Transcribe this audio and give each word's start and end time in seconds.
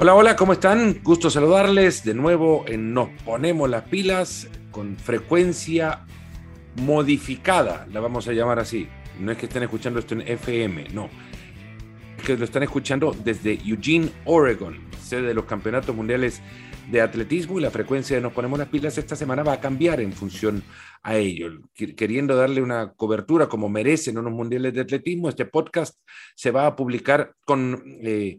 Hola, 0.00 0.14
hola, 0.14 0.36
¿cómo 0.36 0.52
están? 0.52 1.00
Gusto 1.02 1.28
saludarles 1.28 2.04
de 2.04 2.14
nuevo 2.14 2.64
en 2.68 2.94
Nos 2.94 3.08
Ponemos 3.24 3.68
las 3.68 3.82
Pilas 3.82 4.46
con 4.70 4.96
frecuencia 4.96 6.06
modificada, 6.76 7.84
la 7.92 7.98
vamos 7.98 8.28
a 8.28 8.32
llamar 8.32 8.60
así. 8.60 8.86
No 9.18 9.32
es 9.32 9.38
que 9.38 9.46
estén 9.46 9.64
escuchando 9.64 9.98
esto 9.98 10.14
en 10.14 10.20
FM, 10.20 10.90
no. 10.90 11.10
Es 12.16 12.22
que 12.22 12.36
lo 12.36 12.44
están 12.44 12.62
escuchando 12.62 13.12
desde 13.24 13.58
Eugene, 13.68 14.08
Oregon, 14.24 14.78
sede 15.02 15.22
de 15.22 15.34
los 15.34 15.46
campeonatos 15.46 15.96
mundiales 15.96 16.42
de 16.92 17.00
atletismo 17.00 17.58
y 17.58 17.62
la 17.62 17.72
frecuencia 17.72 18.14
de 18.14 18.22
Nos 18.22 18.32
Ponemos 18.32 18.56
las 18.56 18.68
Pilas 18.68 18.96
esta 18.98 19.16
semana 19.16 19.42
va 19.42 19.54
a 19.54 19.60
cambiar 19.60 20.00
en 20.00 20.12
función 20.12 20.62
a 21.02 21.16
ello. 21.16 21.50
Queriendo 21.74 22.36
darle 22.36 22.62
una 22.62 22.92
cobertura 22.92 23.48
como 23.48 23.68
merecen 23.68 24.16
unos 24.16 24.32
mundiales 24.32 24.74
de 24.74 24.80
atletismo, 24.82 25.28
este 25.28 25.46
podcast 25.46 25.98
se 26.36 26.52
va 26.52 26.66
a 26.68 26.76
publicar 26.76 27.34
con... 27.44 27.82
Eh, 28.00 28.38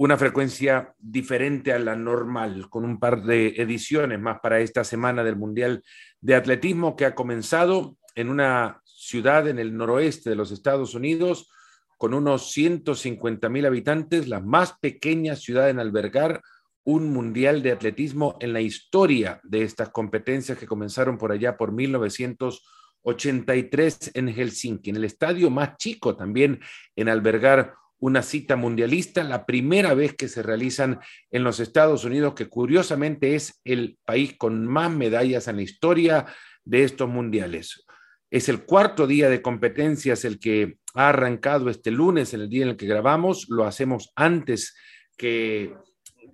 una 0.00 0.16
frecuencia 0.16 0.94
diferente 0.98 1.74
a 1.74 1.78
la 1.78 1.94
normal, 1.94 2.70
con 2.70 2.86
un 2.86 2.98
par 2.98 3.22
de 3.22 3.48
ediciones 3.58 4.18
más 4.18 4.40
para 4.40 4.60
esta 4.60 4.82
semana 4.82 5.22
del 5.22 5.36
Mundial 5.36 5.84
de 6.22 6.36
Atletismo 6.36 6.96
que 6.96 7.04
ha 7.04 7.14
comenzado 7.14 7.98
en 8.14 8.30
una 8.30 8.80
ciudad 8.82 9.46
en 9.46 9.58
el 9.58 9.76
noroeste 9.76 10.30
de 10.30 10.36
los 10.36 10.52
Estados 10.52 10.94
Unidos 10.94 11.50
con 11.98 12.14
unos 12.14 12.50
150 12.50 13.50
mil 13.50 13.66
habitantes, 13.66 14.26
la 14.26 14.40
más 14.40 14.72
pequeña 14.80 15.36
ciudad 15.36 15.68
en 15.68 15.78
albergar 15.78 16.40
un 16.82 17.12
mundial 17.12 17.62
de 17.62 17.72
atletismo 17.72 18.38
en 18.40 18.54
la 18.54 18.62
historia 18.62 19.38
de 19.42 19.64
estas 19.64 19.90
competencias 19.90 20.56
que 20.56 20.66
comenzaron 20.66 21.18
por 21.18 21.30
allá 21.30 21.58
por 21.58 21.72
1983 21.72 24.12
en 24.14 24.28
Helsinki, 24.28 24.88
en 24.88 24.96
el 24.96 25.04
estadio 25.04 25.50
más 25.50 25.76
chico 25.76 26.16
también 26.16 26.58
en 26.96 27.10
albergar 27.10 27.74
una 28.00 28.22
cita 28.22 28.56
mundialista, 28.56 29.22
la 29.22 29.46
primera 29.46 29.94
vez 29.94 30.14
que 30.14 30.28
se 30.28 30.42
realizan 30.42 31.00
en 31.30 31.44
los 31.44 31.60
Estados 31.60 32.04
Unidos, 32.04 32.34
que 32.34 32.48
curiosamente 32.48 33.34
es 33.34 33.60
el 33.64 33.98
país 34.04 34.36
con 34.36 34.66
más 34.66 34.90
medallas 34.90 35.48
en 35.48 35.56
la 35.56 35.62
historia 35.62 36.26
de 36.64 36.84
estos 36.84 37.08
mundiales. 37.08 37.84
Es 38.30 38.48
el 38.48 38.64
cuarto 38.64 39.06
día 39.06 39.28
de 39.28 39.42
competencias 39.42 40.24
el 40.24 40.38
que 40.38 40.78
ha 40.94 41.10
arrancado 41.10 41.68
este 41.68 41.90
lunes, 41.90 42.32
el 42.32 42.48
día 42.48 42.62
en 42.64 42.70
el 42.70 42.76
que 42.76 42.86
grabamos. 42.86 43.46
Lo 43.48 43.64
hacemos 43.64 44.12
antes 44.16 44.76
que 45.16 45.74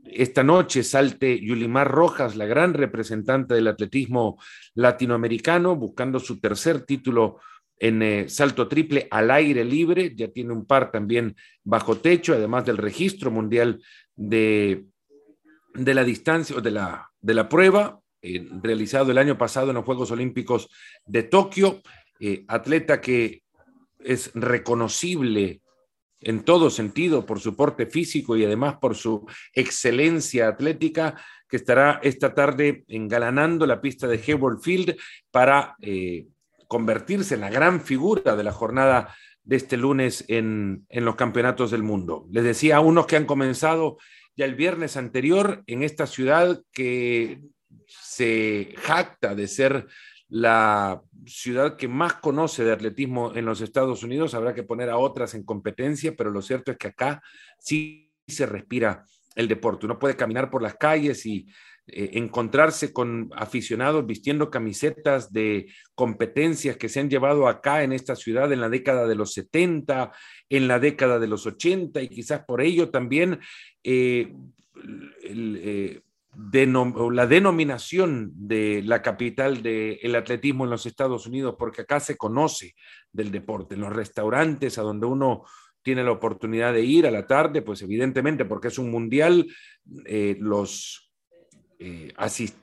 esta 0.04 0.44
noche 0.44 0.84
salte 0.84 1.40
Yulimar 1.40 1.90
Rojas, 1.90 2.36
la 2.36 2.46
gran 2.46 2.74
representante 2.74 3.54
del 3.54 3.66
atletismo 3.66 4.38
latinoamericano, 4.74 5.74
buscando 5.74 6.20
su 6.20 6.38
tercer 6.38 6.82
título 6.82 7.40
en 7.78 8.02
eh, 8.02 8.28
salto 8.28 8.68
triple 8.68 9.06
al 9.10 9.30
aire 9.30 9.64
libre, 9.64 10.14
ya 10.14 10.28
tiene 10.28 10.52
un 10.52 10.66
par 10.66 10.90
también 10.90 11.36
bajo 11.62 11.98
techo, 11.98 12.34
además 12.34 12.64
del 12.64 12.78
registro 12.78 13.30
mundial 13.30 13.82
de, 14.14 14.86
de 15.74 15.94
la 15.94 16.04
distancia 16.04 16.56
o 16.56 16.60
de 16.60 16.70
la, 16.70 17.10
de 17.20 17.34
la 17.34 17.48
prueba, 17.48 18.00
eh, 18.22 18.48
realizado 18.62 19.10
el 19.10 19.18
año 19.18 19.36
pasado 19.36 19.70
en 19.70 19.76
los 19.76 19.84
Juegos 19.84 20.10
Olímpicos 20.10 20.68
de 21.04 21.24
Tokio, 21.24 21.82
eh, 22.18 22.44
atleta 22.48 23.00
que 23.00 23.42
es 23.98 24.30
reconocible 24.34 25.60
en 26.20 26.44
todo 26.44 26.70
sentido 26.70 27.26
por 27.26 27.40
su 27.40 27.54
porte 27.54 27.86
físico 27.86 28.36
y 28.36 28.44
además 28.44 28.76
por 28.80 28.94
su 28.96 29.26
excelencia 29.52 30.48
atlética, 30.48 31.20
que 31.48 31.58
estará 31.58 32.00
esta 32.02 32.34
tarde 32.34 32.84
engalanando 32.88 33.66
la 33.66 33.80
pista 33.80 34.08
de 34.08 34.20
Hayward 34.26 34.60
Field 34.60 34.96
para 35.30 35.76
convertirse 36.68 37.34
en 37.34 37.40
la 37.40 37.50
gran 37.50 37.80
figura 37.80 38.36
de 38.36 38.44
la 38.44 38.52
jornada 38.52 39.14
de 39.46 39.56
este 39.56 39.76
lunes 39.76 40.24
en, 40.28 40.86
los 40.90 41.14
campeonatos 41.14 41.70
del 41.70 41.82
mundo. 41.82 42.26
Les 42.30 42.44
decía 42.44 42.76
a 42.76 42.80
unos 42.80 43.06
que 43.06 43.16
han 43.16 43.26
comenzado 43.26 43.98
ya 44.36 44.44
el 44.44 44.56
viernes 44.56 44.96
anterior 44.96 45.62
en 45.66 45.82
esta 45.82 46.06
ciudad 46.06 46.60
que 46.72 47.40
se 47.86 48.74
jacta 48.76 49.34
de 49.34 49.46
ser 49.46 49.86
la 50.28 51.00
ciudad 51.26 51.76
que 51.76 51.86
más 51.86 52.14
conoce 52.14 52.64
de 52.64 52.72
atletismo 52.72 53.34
en 53.36 53.44
los 53.44 53.60
Estados 53.60 54.02
Unidos. 54.02 54.34
Habrá 54.34 54.52
que 54.52 54.64
poner 54.64 54.90
a 54.90 54.98
otras 54.98 55.34
en 55.34 55.44
competencia, 55.44 56.14
pero 56.16 56.30
lo 56.30 56.42
cierto 56.42 56.72
es 56.72 56.78
que 56.78 56.88
acá 56.88 57.22
sí 57.60 58.12
se 58.26 58.46
respira 58.46 59.04
el 59.36 59.46
deporte. 59.46 59.86
Uno 59.86 59.98
puede 59.98 60.16
caminar 60.16 60.50
por 60.50 60.62
las 60.62 60.74
calles 60.74 61.24
y 61.24 61.46
eh, 61.88 62.10
encontrarse 62.14 62.92
con 62.92 63.30
aficionados 63.36 64.04
vistiendo 64.04 64.50
camisetas 64.50 65.32
de 65.32 65.72
competencias 65.94 66.76
que 66.76 66.88
se 66.88 66.98
han 66.98 67.08
llevado 67.08 67.46
acá 67.46 67.84
en 67.84 67.92
esta 67.92 68.16
ciudad 68.16 68.52
en 68.52 68.60
la 68.60 68.68
década 68.68 69.06
de 69.06 69.14
los 69.14 69.32
70, 69.34 70.10
en 70.48 70.66
la 70.66 70.80
década 70.80 71.20
de 71.20 71.28
los 71.28 71.46
80 71.46 72.02
y 72.02 72.08
quizás 72.08 72.44
por 72.44 72.60
ello 72.60 72.90
también 72.90 73.38
eh, 73.84 74.34
eh, 75.22 76.00
la 77.12 77.26
denominación 77.28 78.32
de 78.34 78.82
la 78.84 79.00
capital 79.00 79.62
del 79.62 80.16
atletismo 80.16 80.64
en 80.64 80.70
los 80.70 80.86
Estados 80.86 81.28
Unidos, 81.28 81.54
porque 81.56 81.82
acá 81.82 82.00
se 82.00 82.16
conoce 82.16 82.74
del 83.12 83.30
deporte, 83.30 83.76
en 83.76 83.82
los 83.82 83.92
restaurantes 83.92 84.76
a 84.76 84.82
donde 84.82 85.06
uno 85.06 85.44
tiene 85.82 86.02
la 86.02 86.10
oportunidad 86.10 86.72
de 86.72 86.82
ir 86.82 87.06
a 87.06 87.12
la 87.12 87.28
tarde, 87.28 87.62
pues 87.62 87.80
evidentemente 87.82 88.44
porque 88.44 88.68
es 88.68 88.78
un 88.78 88.90
mundial, 88.90 89.46
los 90.40 91.05
eh, 91.78 92.12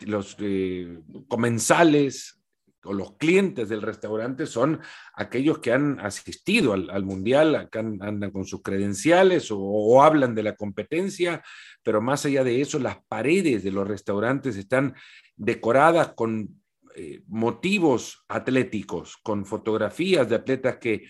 los 0.06 0.36
eh, 0.40 1.00
comensales 1.28 2.40
o 2.84 2.94
los 2.94 3.16
clientes 3.16 3.70
del 3.70 3.82
restaurante 3.82 4.46
son 4.46 4.82
aquellos 5.14 5.60
que 5.60 5.72
han 5.72 6.00
asistido 6.00 6.74
al, 6.74 7.06
mundial, 7.06 7.70
que 7.72 7.80
andan 7.80 8.32
con 8.32 8.46
sus 8.46 8.62
credenciales 8.62 9.50
o, 9.52 10.04
hablan 10.04 10.36
de 10.36 10.44
la 10.44 10.56
competencia, 10.56 11.42
pero 11.82 12.02
más 12.02 12.26
allá 12.26 12.44
de 12.44 12.60
eso, 12.60 12.80
las 12.80 12.98
paredes 13.08 13.64
de 13.64 13.72
los 13.72 13.88
restaurantes 13.88 14.58
están 14.58 14.96
decoradas 15.38 16.14
con 16.14 16.62
eh, 16.96 17.22
motivos 17.28 18.26
atléticos, 18.28 19.18
con 19.24 19.46
fotografías 19.46 20.28
de 20.28 20.36
atletas 20.36 20.78
que 20.78 21.04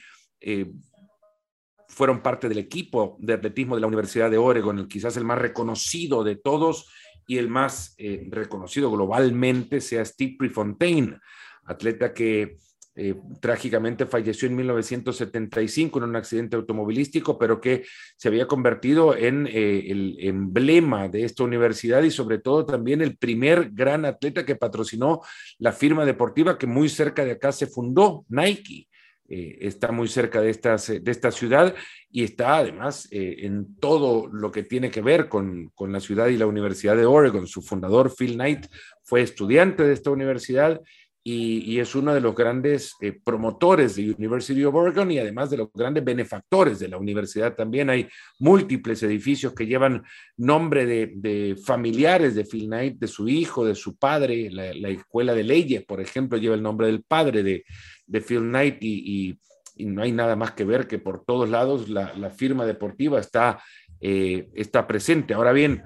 fueron 1.88 2.22
parte 2.22 2.50
del 2.50 2.58
equipo 2.58 3.18
de 3.19 3.34
atletismo 3.34 3.75
de 3.75 3.81
la 3.81 3.88
Universidad 3.88 4.30
de 4.30 4.38
Oregon, 4.38 4.88
quizás 4.88 5.16
el 5.16 5.24
más 5.24 5.38
reconocido 5.38 6.24
de 6.24 6.36
todos 6.36 6.88
y 7.28 7.38
el 7.38 7.47
más 7.47 7.95
eh, 7.97 8.28
reconocido 8.29 8.91
globalmente 8.91 9.81
sea 9.81 10.03
Steve 10.06 10.35
Prefontaine, 10.38 11.19
atleta 11.66 12.13
que 12.13 12.57
eh, 12.95 13.16
trágicamente 13.39 14.06
falleció 14.06 14.47
en 14.47 14.56
1975 14.56 15.97
en 15.97 16.06
un 16.06 16.16
accidente 16.16 16.56
automovilístico, 16.56 17.39
pero 17.39 17.59
que 17.59 17.85
se 18.16 18.28
había 18.28 18.45
convertido 18.45 19.17
en 19.17 19.47
eh, 19.47 19.85
el 19.88 20.17
emblema 20.19 21.07
de 21.07 21.23
esta 21.23 21.44
universidad 21.44 22.03
y 22.03 22.12
sobre 22.12 22.38
todo 22.38 22.67
también 22.67 23.01
el 23.01 23.17
primer 23.17 23.72
gran 23.72 24.06
atleta 24.06 24.45
que 24.45 24.56
patrocinó 24.56 25.22
la 25.57 25.72
firma 25.72 26.06
deportiva 26.06 26.59
que 26.59 26.67
muy 26.67 26.88
cerca 26.88 27.25
de 27.25 27.31
acá 27.31 27.51
se 27.51 27.66
fundó, 27.66 28.25
Nike. 28.29 28.88
Eh, 29.29 29.57
está 29.61 29.91
muy 29.91 30.07
cerca 30.07 30.41
de, 30.41 30.50
estas, 30.50 30.88
de 30.88 31.11
esta 31.11 31.31
ciudad 31.31 31.73
y 32.11 32.23
está 32.23 32.57
además 32.57 33.07
eh, 33.09 33.38
en 33.39 33.78
todo 33.79 34.28
lo 34.28 34.51
que 34.51 34.63
tiene 34.63 34.91
que 34.91 35.01
ver 35.01 35.29
con, 35.29 35.72
la 35.79 36.00
ciudad 36.00 36.28
y 36.28 36.38
la 36.38 36.45
Universidad 36.45 36.97
de 36.97 37.06
Oregon. 37.06 37.47
Su 37.47 37.62
fundador, 37.62 38.13
Phil 38.13 38.35
Knight, 38.35 38.67
fue 39.01 39.22
estudiante 39.22 39.83
de 39.83 39.94
esta 39.94 40.12
universidad 40.12 40.81
y, 41.25 41.79
es 41.79 41.95
uno 41.95 42.13
de 42.13 42.19
los 42.19 42.35
grandes 42.35 42.95
eh, 43.00 43.13
promotores 43.13 43.95
de 43.95 44.11
University 44.11 44.61
of 44.66 44.75
Oregon 44.75 45.09
y 45.09 45.19
además 45.19 45.50
de 45.50 45.57
los 45.57 45.69
grandes 45.73 46.03
benefactores 46.03 46.79
de 46.79 46.89
la 46.89 46.97
universidad 46.97 47.56
también. 47.56 47.89
Hay 47.89 48.09
múltiples 48.39 49.01
edificios 49.03 49.53
que 49.53 49.66
llevan 49.66 50.03
nombre 50.35 50.85
de, 50.85 51.56
familiares 51.66 52.35
de 52.35 52.44
Phil 52.44 52.66
Knight, 52.66 53.00
de 53.00 53.07
su 53.07 53.29
hijo, 53.29 53.66
de 53.66 53.75
su 53.75 53.95
padre. 53.95 54.50
La, 54.51 54.73
la, 54.73 54.89
Escuela 54.89 55.33
de 55.33 55.44
Leyes, 55.44 55.85
por 55.85 56.01
ejemplo, 56.01 56.38
lleva 56.38 56.56
el 56.56 56.62
nombre 56.62 56.88
del 56.88 57.03
padre 57.03 57.41
de, 57.41 57.63
de 58.06 58.21
Phil 58.21 58.42
Knight 58.42 58.77
y, 58.81 59.39
no 59.77 60.03
hay 60.03 60.12
nada 60.12 60.36
más 60.36 60.51
que 60.51 60.65
ver 60.65 60.88
que 60.88 61.00
por 61.00 61.25
todos 61.25 61.50
lados 61.50 61.89
la, 61.89 62.30
firma 62.30 62.63
deportiva 62.65 63.19
está, 63.19 63.63
eh, 64.00 64.50
está 64.53 64.86
presente. 64.86 65.33
Ahora 65.33 65.51
bien, 65.51 65.83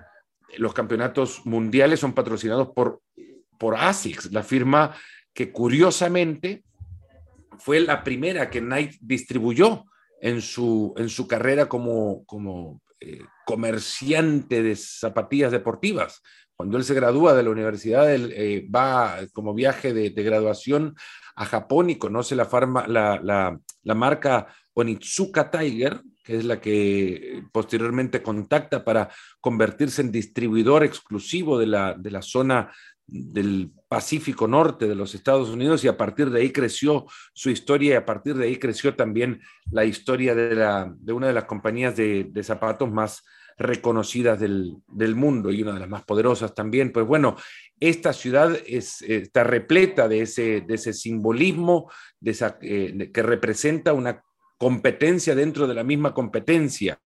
los 0.58 0.74
campeonatos 0.74 1.46
mundiales 1.46 2.02
son 2.02 2.14
patrocinados 2.14 2.70
por, 2.76 3.02
por 3.58 3.76
ASICS, 3.76 4.34
la 4.34 4.44
firma 4.44 4.94
que 5.38 5.52
curiosamente 5.52 6.64
fue 7.60 7.80
la 7.80 8.04
primera 8.04 8.50
que 8.50 8.60
Knight 8.60 8.96
distribuyó 9.02 9.86
en 10.20 10.42
su, 10.42 10.96
en 10.98 11.10
su 11.10 11.28
carrera 11.28 11.70
como, 11.70 12.26
como 12.26 12.82
eh, 13.00 13.22
comerciante 13.46 14.64
de 14.64 14.76
zapatillas 14.76 15.52
deportivas. 15.52 16.24
Cuando 16.56 16.76
él 16.80 16.84
se 16.84 16.96
gradúa 16.96 17.36
de 17.36 17.44
la 17.44 17.52
universidad, 17.52 18.12
él 18.12 18.34
eh, 18.36 18.68
va 18.76 19.20
como 19.32 19.54
viaje 19.54 19.94
de, 19.94 20.10
graduación 20.10 20.96
a 21.36 21.46
Japón 21.46 21.92
y 21.92 22.00
conoce 22.00 22.36
la, 22.36 22.50
la, 22.88 23.94
marca 23.94 24.48
Onitsuka 24.74 25.52
Tiger, 25.52 26.02
que 26.24 26.38
es 26.38 26.46
la 26.46 26.60
que 26.60 27.44
posteriormente 27.52 28.24
contacta 28.24 28.84
para 28.84 29.12
convertirse 29.40 30.02
en 30.02 30.12
distribuidor 30.12 30.84
exclusivo 30.84 31.60
de 31.60 31.68
la, 31.68 31.94
de 31.94 32.10
la 32.10 32.24
zona 32.24 32.72
del 33.08 33.72
Pacífico 33.88 34.48
Norte 34.48 34.88
de 34.88 34.96
los 34.96 35.16
Estados 35.16 35.50
Unidos 35.50 35.84
y 35.84 35.88
a 35.88 35.98
partir 35.98 36.30
de 36.30 36.42
ahí 36.42 36.52
creció 36.52 37.06
su 37.34 37.50
historia 37.50 37.94
y 37.94 37.96
a 37.96 38.06
partir 38.06 38.36
de 38.36 38.46
ahí 38.46 38.58
creció 38.58 38.96
también 38.96 39.42
la 39.72 39.86
historia 39.86 40.36
de, 40.36 40.56
la, 40.56 40.94
de 40.98 41.14
una 41.14 41.28
de 41.28 41.34
las 41.34 41.46
compañías 41.46 41.96
de, 41.96 42.26
de 42.26 42.44
zapatos 42.44 42.92
más 42.92 43.24
reconocidas 43.58 44.40
del, 44.40 45.16
mundo 45.16 45.52
y 45.52 45.64
una 45.64 45.74
de 45.74 45.80
las 45.80 45.90
más 45.90 46.04
poderosas 46.04 46.54
también. 46.54 46.92
Pues 46.92 47.06
bueno, 47.06 47.36
esta 47.80 48.14
ciudad 48.14 48.56
está 48.68 49.44
repleta 49.44 50.08
de 50.08 50.22
ese, 50.22 50.62
de 50.62 50.76
ese 50.76 50.94
simbolismo 50.94 51.92
de 52.20 52.54
eh, 52.62 53.12
que 53.12 53.24
representa 53.24 53.94
una 53.94 54.24
competencia 54.58 55.34
dentro 55.34 55.68
de 55.68 55.74
la 55.74 55.84
misma 55.84 56.14
competencia 56.14 57.00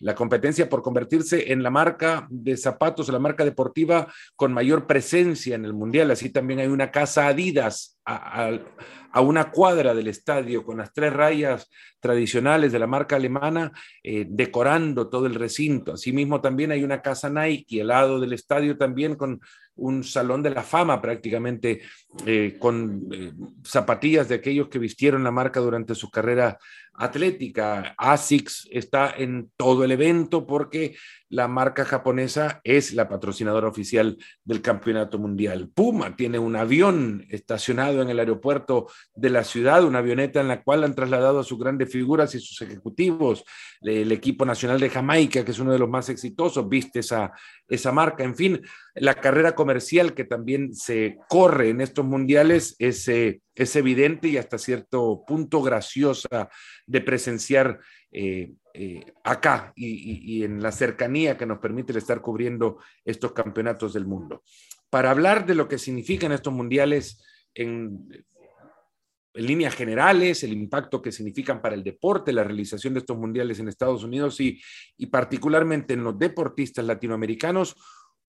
la 0.00 0.14
competencia 0.14 0.68
por 0.68 0.82
convertirse 0.82 1.52
en 1.52 1.62
la 1.62 1.70
marca 1.70 2.26
de 2.30 2.56
zapatos, 2.56 3.08
la 3.08 3.18
marca 3.18 3.44
deportiva 3.44 4.12
con 4.34 4.52
mayor 4.52 4.86
presencia 4.86 5.54
en 5.54 5.64
el 5.64 5.74
Mundial. 5.74 6.10
Así 6.10 6.30
también 6.30 6.60
hay 6.60 6.68
una 6.68 6.90
casa 6.90 7.28
Adidas 7.28 8.00
a, 8.04 9.20
una 9.20 9.50
cuadra 9.50 9.94
del 9.94 10.08
estadio 10.08 10.64
con 10.64 10.78
las 10.78 10.92
tres 10.92 11.12
rayas 11.12 11.68
tradicionales 12.00 12.72
de 12.72 12.78
la 12.78 12.86
marca 12.86 13.16
alemana 13.16 13.72
eh, 14.02 14.26
decorando 14.28 15.08
todo 15.08 15.26
el 15.26 15.34
recinto. 15.34 15.92
Asimismo 15.92 16.40
también 16.40 16.72
hay 16.72 16.82
una 16.82 17.02
casa 17.02 17.28
Nike 17.28 17.82
al 17.82 17.88
lado 17.88 18.20
del 18.20 18.32
estadio 18.32 18.76
también 18.76 19.16
con 19.16 19.40
un 19.76 20.04
salón 20.04 20.42
de 20.42 20.50
la 20.50 20.62
fama 20.62 21.00
prácticamente 21.00 21.80
eh, 22.26 22.56
con 22.58 23.08
eh, 23.12 23.32
zapatillas 23.64 24.28
de 24.28 24.36
aquellos 24.36 24.68
que 24.68 24.78
vistieron 24.78 25.24
la 25.24 25.30
marca 25.30 25.60
durante 25.60 25.94
su 25.94 26.10
carrera 26.10 26.58
atlética. 26.94 27.94
ASICS 27.96 28.68
está 28.70 29.14
en 29.16 29.50
todo 29.56 29.84
el 29.84 29.89
evento 29.92 30.46
porque 30.46 30.96
la 31.28 31.46
marca 31.46 31.84
japonesa 31.84 32.60
es 32.64 32.92
la 32.92 33.08
patrocinadora 33.08 33.68
oficial 33.68 34.18
del 34.44 34.60
campeonato 34.60 35.18
mundial. 35.18 35.70
Puma 35.72 36.16
tiene 36.16 36.38
un 36.38 36.56
avión 36.56 37.24
estacionado 37.30 38.02
en 38.02 38.10
el 38.10 38.18
aeropuerto 38.18 38.88
de 39.14 39.30
la 39.30 39.44
ciudad, 39.44 39.84
una 39.84 40.00
avioneta 40.00 40.40
en 40.40 40.48
la 40.48 40.62
cual 40.62 40.82
han 40.82 40.96
trasladado 40.96 41.40
a 41.40 41.44
sus 41.44 41.58
grandes 41.58 41.90
figuras 41.90 42.34
y 42.34 42.40
sus 42.40 42.60
ejecutivos. 42.62 43.44
El 43.80 44.10
equipo 44.10 44.44
nacional 44.44 44.80
de 44.80 44.90
Jamaica, 44.90 45.44
que 45.44 45.52
es 45.52 45.58
uno 45.60 45.72
de 45.72 45.78
los 45.78 45.88
más 45.88 46.08
exitosos, 46.08 46.68
viste 46.68 46.98
esa, 46.98 47.32
esa 47.68 47.92
marca. 47.92 48.24
En 48.24 48.34
fin, 48.34 48.60
la 48.94 49.14
carrera 49.14 49.54
comercial 49.54 50.14
que 50.14 50.24
también 50.24 50.74
se 50.74 51.18
corre 51.28 51.70
en 51.70 51.80
estos 51.80 52.04
mundiales 52.04 52.74
es, 52.78 53.06
eh, 53.06 53.40
es 53.54 53.76
evidente 53.76 54.28
y 54.28 54.36
hasta 54.36 54.58
cierto 54.58 55.22
punto 55.26 55.62
graciosa 55.62 56.48
de 56.86 57.00
presenciar 57.00 57.78
eh, 58.12 58.54
eh, 58.72 59.04
acá 59.24 59.72
y, 59.74 60.44
en 60.44 60.62
la 60.62 60.70
cercanía 60.70 61.36
que 61.36 61.46
nos 61.46 61.58
permite 61.58 61.96
estar 61.96 62.20
cubriendo 62.20 62.78
estos 63.04 63.32
campeonatos 63.32 63.92
del 63.92 64.06
mundo. 64.06 64.42
Para 64.88 65.10
hablar 65.10 65.44
de 65.46 65.54
lo 65.54 65.68
que 65.68 65.78
significan 65.78 66.32
estos 66.32 66.52
mundiales 66.52 67.22
en, 67.54 68.08
líneas 69.34 69.74
generales, 69.74 70.42
el 70.42 70.52
impacto 70.52 71.00
que 71.00 71.12
significan 71.12 71.62
para 71.62 71.74
el 71.74 71.84
deporte, 71.84 72.32
la 72.32 72.44
realización 72.44 72.94
de 72.94 73.00
estos 73.00 73.16
mundiales 73.16 73.58
en 73.58 73.68
Estados 73.68 74.02
Unidos 74.02 74.40
y, 74.40 74.60
particularmente 75.10 75.94
en 75.94 76.04
los 76.04 76.18
deportistas 76.18 76.84
latinoamericanos, 76.84 77.76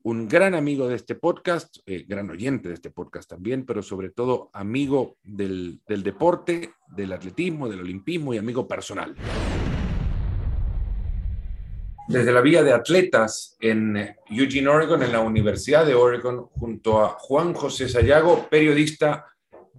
un 0.04 0.28
gran 0.28 0.56
amigo 0.56 0.88
de 0.88 0.96
este 0.96 1.16
podcast, 1.16 1.78
eh, 1.86 2.06
gran 2.08 2.30
oyente 2.30 2.70
de 2.70 2.76
este 2.76 2.90
podcast 2.90 3.30
también, 3.30 3.66
pero 3.66 3.84
sobre 3.84 4.10
todo 4.10 4.50
amigo 4.54 5.18
del, 5.24 5.80
del 5.88 6.02
deporte, 6.02 6.74
del 6.88 7.14
atletismo, 7.14 7.70
del 7.70 7.82
olimpismo 7.82 8.34
y 8.34 8.40
amigo 8.40 8.68
personal 8.68 9.16
desde 12.12 12.34
la 12.34 12.42
Vía 12.42 12.62
de 12.62 12.74
Atletas 12.74 13.56
en 13.62 14.16
Eugene, 14.30 14.68
Oregon, 14.68 15.02
en 15.02 15.14
la 15.14 15.22
Universidad 15.22 15.86
de 15.86 15.96
Oregon, 15.96 16.46
junto 16.48 17.02
a 17.02 17.08
Juan 17.08 17.54
José 17.54 17.88
Sayago, 17.88 18.48
periodista 18.50 19.28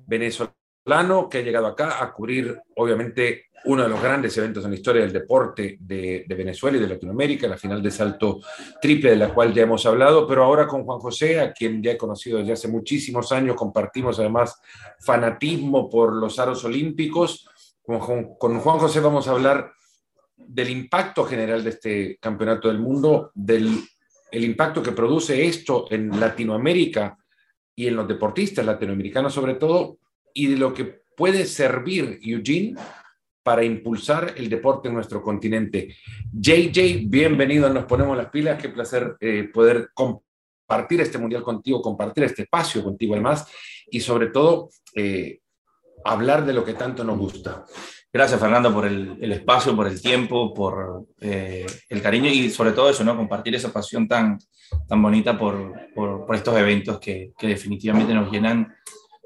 venezolano 0.07 1.29
que 1.29 1.39
ha 1.39 1.43
llegado 1.43 1.67
acá 1.67 2.03
a 2.03 2.11
cubrir, 2.11 2.59
obviamente, 2.77 3.49
uno 3.67 3.83
de 3.83 3.91
los 3.91 4.03
grandes 4.03 4.37
eventos 4.39 4.65
en 4.65 4.71
la 4.71 4.77
historia 4.77 5.03
del 5.03 5.13
deporte 5.13 5.77
de, 5.79 6.25
Venezuela 6.27 6.79
y 6.79 6.81
de 6.81 6.89
Latinoamérica, 6.89 7.47
la 7.47 7.59
final 7.59 7.83
de 7.83 7.91
salto 7.91 8.41
triple 8.81 9.11
de 9.11 9.17
la 9.17 9.33
cual 9.33 9.53
ya 9.53 9.65
hemos 9.65 9.85
hablado, 9.85 10.27
pero 10.27 10.43
ahora 10.43 10.67
con 10.67 10.85
Juan 10.85 11.01
José, 11.01 11.39
a 11.39 11.53
quien 11.53 11.83
ya 11.83 11.93
he 11.93 11.99
conocido 11.99 12.39
desde 12.39 12.55
hace 12.55 12.69
muchísimos 12.69 13.31
años, 13.31 13.57
compartimos 13.57 14.19
además 14.19 14.59
fanatismo 15.01 15.91
por 15.91 16.15
los 16.15 16.39
aros 16.39 16.65
olímpicos. 16.65 17.47
Con, 17.83 18.35
con 18.37 18.59
Juan 18.59 18.79
José 18.79 19.01
vamos 19.01 19.29
a 19.29 19.33
hablar 19.33 19.73
del 20.47 20.71
impacto 20.71 21.25
general 21.25 21.65
de 21.65 21.71
este 21.71 22.19
campeonato 22.21 22.69
del 22.69 22.79
mundo, 22.79 23.31
del 23.35 23.83
el 24.33 24.45
impacto 24.45 24.83
que 24.83 24.93
produce 24.93 25.47
esto 25.47 25.87
en 25.91 26.19
Latinoamérica 26.19 27.19
y 27.77 27.87
en 27.87 27.97
los 27.97 28.09
deportistas 28.09 28.65
latinoamericanos 28.65 29.33
sobre 29.33 29.55
todo, 29.55 29.99
y 30.35 30.47
de 30.47 30.57
lo 30.57 30.73
que 30.73 31.03
puede 31.17 31.45
servir 31.45 32.19
Eugene 32.23 32.75
para 33.43 33.63
impulsar 33.63 34.35
el 34.37 34.49
deporte 34.49 34.89
en 34.89 34.95
nuestro 34.95 35.23
continente. 35.23 35.95
JJ, 36.33 37.09
bienvenido, 37.09 37.69
nos 37.69 37.85
ponemos 37.85 38.17
las 38.17 38.31
pilas, 38.31 38.61
qué 38.61 38.71
placer 38.71 39.17
eh, 39.21 39.51
poder 39.53 39.91
compartir 39.93 41.03
este 41.03 41.19
mundial 41.19 41.43
contigo, 41.43 41.83
compartir 41.83 42.25
este 42.25 42.43
espacio 42.43 42.83
contigo 42.83 43.15
además, 43.15 43.47
y 43.91 44.01
sobre 44.01 44.29
todo 44.29 44.71
eh, 44.95 45.41
hablar 46.05 46.47
de 46.47 46.55
lo 46.55 46.65
que 46.65 46.75
tanto 46.75 47.05
nos 47.05 47.19
gusta. 47.19 47.67
Gracias, 48.15 48.39
Fernando, 48.39 48.75
por 48.75 48.85
el, 48.85 49.33
espacio, 49.33 49.75
por 49.75 49.87
el 49.87 50.01
tiempo, 50.01 50.53
por 50.53 51.07
eh, 51.19 51.65
el 51.89 52.03
cariño 52.03 52.29
y 52.29 52.51
sobre 52.51 52.73
todo 52.73 52.91
eso, 52.91 53.03
¿no? 53.05 53.17
Compartir 53.17 53.55
esa 53.55 53.73
pasión 53.73 54.07
tan, 54.07 54.39
tan 54.87 55.01
bonita 55.01 55.39
por, 55.39 55.73
por, 55.95 56.35
estos 56.35 56.55
eventos 56.59 57.01
que, 57.01 57.33
que, 57.39 57.47
definitivamente 57.47 58.13
nos 58.13 58.31
llenan, 58.31 58.75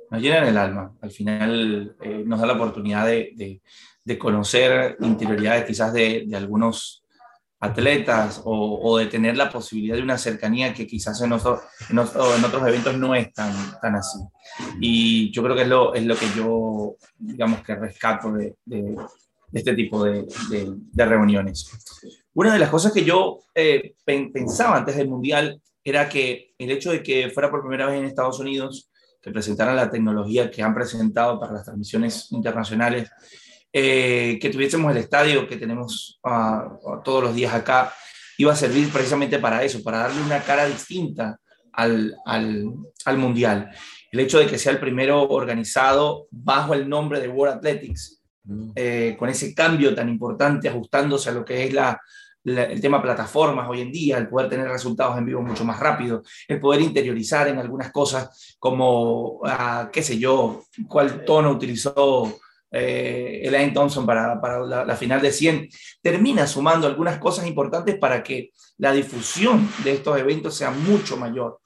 nos 0.09 0.23
llenan 0.23 0.47
el 0.47 0.57
alma. 0.57 0.93
Al 1.01 1.11
final 1.11 1.97
eh, 2.01 2.23
nos 2.25 2.39
da 2.39 2.47
la 2.47 2.53
oportunidad 2.53 3.07
de, 3.07 3.33
de, 3.35 3.61
de 4.05 4.19
conocer 4.19 4.97
interioridades 5.01 5.65
quizás 5.65 5.93
de, 5.93 6.23
de 6.25 6.37
algunos 6.37 7.06
atletas 7.61 8.43
o, 8.45 8.99
de 8.99 9.07
tener 9.07 9.37
la 9.37 9.51
posibilidad 9.51 9.97
de 9.97 10.03
una 10.03 10.19
cercanía 10.19 10.75
que 10.75 10.87
quizás 10.87 11.21
en, 11.23 11.33
otros, 11.33 11.61
en, 11.89 11.99
otros 11.99 12.69
eventos 12.69 12.97
no 12.99 13.15
es 13.15 13.33
tan, 13.33 13.53
tan 13.81 13.97
así. 13.97 14.19
Y 14.81 15.31
yo 15.33 15.43
creo 15.43 15.57
que 15.57 15.63
es 15.63 15.69
lo, 15.69 15.95
es 15.95 16.05
lo 16.05 16.17
que 16.17 16.27
yo, 16.37 16.97
digamos, 17.19 17.63
que 17.63 17.75
rescato 17.75 18.33
de, 18.33 18.57
de, 18.65 18.97
este 19.53 19.75
tipo 19.75 20.05
de, 20.05 20.27
de, 20.51 21.05
reuniones. 21.07 21.71
Una 22.35 22.53
de 22.53 22.59
las 22.59 22.69
cosas 22.69 22.93
que 22.93 23.05
yo 23.05 23.41
eh, 23.55 23.95
pensaba 24.05 24.77
antes 24.77 24.97
del 24.97 25.09
Mundial 25.09 25.61
era 25.83 26.09
que 26.09 26.55
el 26.59 26.71
hecho 26.71 26.91
de 26.91 27.03
que 27.03 27.31
fuera 27.31 27.51
por 27.51 27.63
primera 27.63 27.87
vez 27.87 27.99
en 27.99 28.05
Estados 28.05 28.39
Unidos, 28.39 28.91
que 29.23 29.31
presentaran 29.31 29.77
la 29.77 29.91
tecnología 29.91 30.51
que 30.51 30.63
han 30.63 30.75
presentado 30.75 31.41
para 31.41 31.55
las 31.55 31.65
transmisiones 31.65 32.31
internacionales, 32.33 33.11
eh, 33.79 34.39
que 34.41 34.49
tuviésemos 34.49 34.91
el 34.91 34.97
estadio 34.97 35.47
que 35.47 35.59
tenemos 35.59 36.19
ah, 36.25 36.67
todos 37.05 37.23
los 37.23 37.35
días 37.35 37.53
acá, 37.53 37.93
iba 38.39 38.51
a 38.51 38.57
servir 38.57 38.91
precisamente 38.91 39.39
para 39.39 39.63
eso, 39.65 39.83
para 39.83 39.99
darle 39.99 40.23
una 40.23 40.41
cara 40.41 40.65
distinta 40.65 41.39
al, 41.75 42.17
al, 42.25 42.73
al 43.05 43.19
Mundial. 43.19 43.71
El 44.11 44.21
hecho 44.21 44.39
de 44.39 44.47
que 44.47 44.57
sea 44.57 44.73
el 44.73 44.81
primero 44.81 45.29
organizado 45.29 46.27
bajo 46.31 46.73
el 46.73 46.89
nombre 46.89 47.21
de 47.21 47.29
World 47.29 47.57
Athletics, 47.57 48.23
mm. 48.45 48.71
eh, 48.77 49.15
con 49.19 49.29
ese 49.29 49.55
cambio 49.55 49.95
tan 49.95 50.09
importante, 50.09 50.71
ajustándose 50.71 51.29
a 51.29 51.33
lo 51.33 51.45
que 51.45 51.65
es 51.65 51.75
la, 51.75 52.01
el 52.45 52.81
tema 52.81 53.03
plataformas 53.03 53.69
hoy 53.69 53.83
en 53.83 53.93
día, 53.93 54.17
el 54.17 54.29
poder 54.29 54.49
tener 54.49 54.69
resultados 54.69 55.19
en 55.19 55.27
vivo 55.27 55.43
mucho 55.43 55.67
más 55.67 55.79
rápido, 55.79 56.23
el 56.49 56.59
poder 56.61 56.81
interiorizar 56.81 57.49
en 57.49 57.59
algunas 57.59 57.93
cosas 57.93 58.57
como, 58.59 59.41
ah, 59.45 59.91
qué 59.93 60.03
sé 60.03 60.19
yo, 60.19 60.63
cuál 60.89 61.27
tono 61.27 61.51
utilizó 61.51 62.39
eh, 62.71 63.41
Elaine 63.45 63.73
Thompson 63.73 64.05
para, 64.05 64.37
la, 64.65 64.97
final 64.97 65.21
de 65.21 65.33
100, 65.33 65.69
termina 66.03 66.47
sumando 66.47 66.87
algunas 66.87 67.19
cosas 67.19 67.47
importantes 67.47 67.99
para 67.99 68.23
que 68.23 68.51
la 68.79 68.93
difusión 68.93 69.69
de 69.85 69.93
estos 69.93 70.19
eventos 70.19 70.57
sea 70.57 70.71
mucho 70.71 71.17
mayor. 71.17 71.61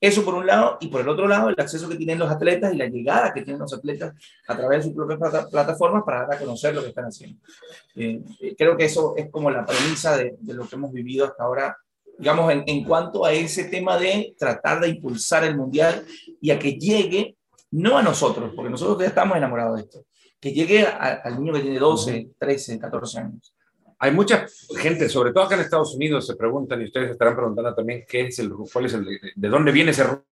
Eso 0.00 0.22
por 0.22 0.34
un 0.34 0.46
lado, 0.46 0.76
y 0.80 0.88
por 0.88 1.00
el 1.00 1.08
otro 1.08 1.26
lado, 1.26 1.48
el 1.48 1.58
acceso 1.58 1.88
que 1.88 1.96
tienen 1.96 2.18
los 2.18 2.30
atletas 2.30 2.74
y 2.74 2.76
la 2.76 2.88
llegada 2.88 3.32
que 3.32 3.40
tienen 3.40 3.60
los 3.60 3.72
atletas 3.72 4.12
a 4.46 4.54
través 4.54 4.80
de 4.80 4.84
sus 4.84 4.92
propias 4.94 5.46
plataformas 5.46 6.02
para 6.04 6.26
dar 6.26 6.34
a 6.34 6.38
conocer 6.38 6.74
lo 6.74 6.82
que 6.82 6.88
están 6.88 7.06
haciendo. 7.06 7.40
Eh, 7.94 8.20
eh, 8.40 8.54
creo 8.58 8.76
que 8.76 8.84
eso 8.84 9.14
es 9.16 9.30
como 9.30 9.50
la 9.50 9.64
premisa 9.64 10.14
de, 10.16 10.36
de 10.38 10.52
lo 10.52 10.68
que 10.68 10.76
hemos 10.76 10.92
vivido 10.92 11.24
hasta 11.24 11.44
ahora, 11.44 11.78
digamos, 12.18 12.52
en, 12.52 12.64
en 12.66 12.84
cuanto 12.84 13.24
a 13.24 13.32
ese 13.32 13.64
tema 13.64 13.96
de 13.96 14.34
tratar 14.38 14.80
de 14.80 14.88
impulsar 14.88 15.42
el 15.44 15.56
mundial 15.56 16.04
y 16.38 16.50
a 16.50 16.58
que 16.58 16.72
llegue, 16.72 17.38
no 17.70 17.96
a 17.96 18.02
nosotros, 18.02 18.52
porque 18.54 18.70
nosotros 18.70 18.98
ya 18.98 19.06
estamos 19.06 19.38
enamorados 19.38 19.76
de 19.76 19.82
esto, 19.84 20.04
que 20.40 20.52
llegue 20.52 20.86
al 20.86 21.38
niño 21.38 21.54
que 21.54 21.60
tiene 21.60 21.78
12, 21.78 22.30
13, 22.38 22.78
14 22.78 23.18
años. 23.18 23.54
Hay 23.98 24.10
mucha 24.10 24.46
gente, 24.76 25.08
sobre 25.08 25.32
todo 25.32 25.44
acá 25.44 25.54
en 25.54 25.62
Estados 25.62 25.94
Unidos, 25.94 26.26
se 26.26 26.36
preguntan 26.36 26.80
y 26.82 26.84
ustedes 26.84 27.12
estarán 27.12 27.36
preguntando 27.36 27.74
también 27.74 28.04
qué 28.06 28.26
es 28.26 28.38
el, 28.38 28.50
cuál 28.50 28.86
es 28.86 28.94
el, 28.94 29.06
de 29.34 29.48
dónde 29.48 29.72
viene 29.72 29.92
ese 29.92 30.04
ruido 30.04 30.24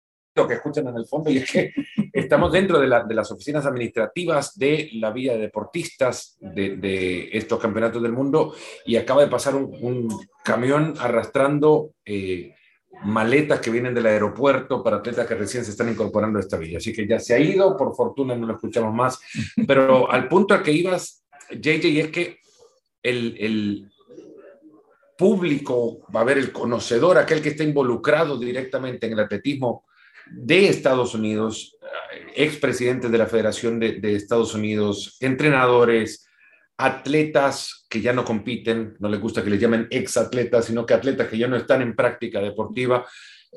que 0.49 0.55
escuchan 0.55 0.89
en 0.89 0.97
el 0.97 1.07
fondo 1.07 1.31
y 1.31 1.39
es 1.39 1.51
que 1.51 1.73
estamos 2.13 2.53
dentro 2.53 2.81
de, 2.81 2.87
la, 2.87 3.05
de 3.05 3.15
las 3.15 3.31
oficinas 3.31 3.65
administrativas 3.67 4.59
de 4.59 4.91
la 4.95 5.11
vía 5.11 5.35
de 5.35 5.41
deportistas 5.41 6.37
de, 6.41 6.77
de, 6.77 7.29
estos 7.33 7.61
campeonatos 7.61 8.03
del 8.03 8.13
mundo 8.13 8.55
y 8.85 8.97
acaba 8.97 9.23
de 9.23 9.31
pasar 9.31 9.55
un, 9.55 9.75
un 9.81 10.09
camión 10.45 10.95
arrastrando 10.99 11.93
eh, 12.05 12.55
maletas 13.05 13.61
que 13.61 13.71
vienen 13.71 13.95
del 13.95 14.07
aeropuerto 14.07 14.83
para 14.83 14.99
atletas 14.99 15.27
que 15.27 15.35
recién 15.35 15.65
se 15.65 15.73
están 15.73 15.89
incorporando 15.89 16.39
a 16.39 16.43
esta 16.43 16.57
villa. 16.57 16.79
Así 16.79 16.93
que 16.93 17.07
ya 17.07 17.19
se 17.19 17.35
ha 17.35 17.39
ido, 17.39 17.77
por 17.77 17.95
fortuna 17.95 18.37
no 18.37 18.47
lo 18.47 18.55
escuchamos 18.55 18.95
más. 18.95 19.21
Pero 19.67 20.11
al 20.11 20.29
punto 20.29 20.55
al 20.55 20.63
que 20.63 20.73
ibas, 20.73 21.25
JJ, 21.51 22.01
es 22.01 22.09
que 22.09 22.39
el, 23.03 23.37
el 23.39 23.93
público, 25.17 26.01
va 26.15 26.21
a 26.21 26.23
haber 26.23 26.39
el 26.39 26.53
conocedor, 26.53 27.19
aquel 27.19 27.43
que 27.43 27.51
está 27.51 27.65
involucrado 27.65 28.39
directamente 28.39 29.07
en 29.07 29.13
el 29.13 29.21
atletismo 29.21 29.85
de 30.31 30.69
Estados 30.69 31.15
Unidos, 31.15 31.77
expresidentes 32.35 33.11
de 33.11 33.19
la 33.19 33.27
Federación 33.27 33.79
de, 33.79 34.01
de 34.01 34.17
Estados 34.17 34.55
Unidos, 34.55 35.17
entrenadores, 35.21 36.27
atletas 36.77 37.87
que 37.89 38.01
ya 38.01 38.13
no 38.13 38.25
compiten, 38.25 38.97
no 38.99 39.09
les 39.09 39.21
gusta 39.21 39.43
que 39.43 39.51
les 39.51 39.61
llamen 39.61 39.87
exatletas, 39.91 40.67
sino 40.67 40.87
que 40.87 40.95
atletas 40.95 41.29
que 41.29 41.39
ya 41.39 41.49
no 41.49 41.57
están 41.57 41.83
en 41.83 41.95
práctica 41.95 42.41
deportiva, 42.41 43.07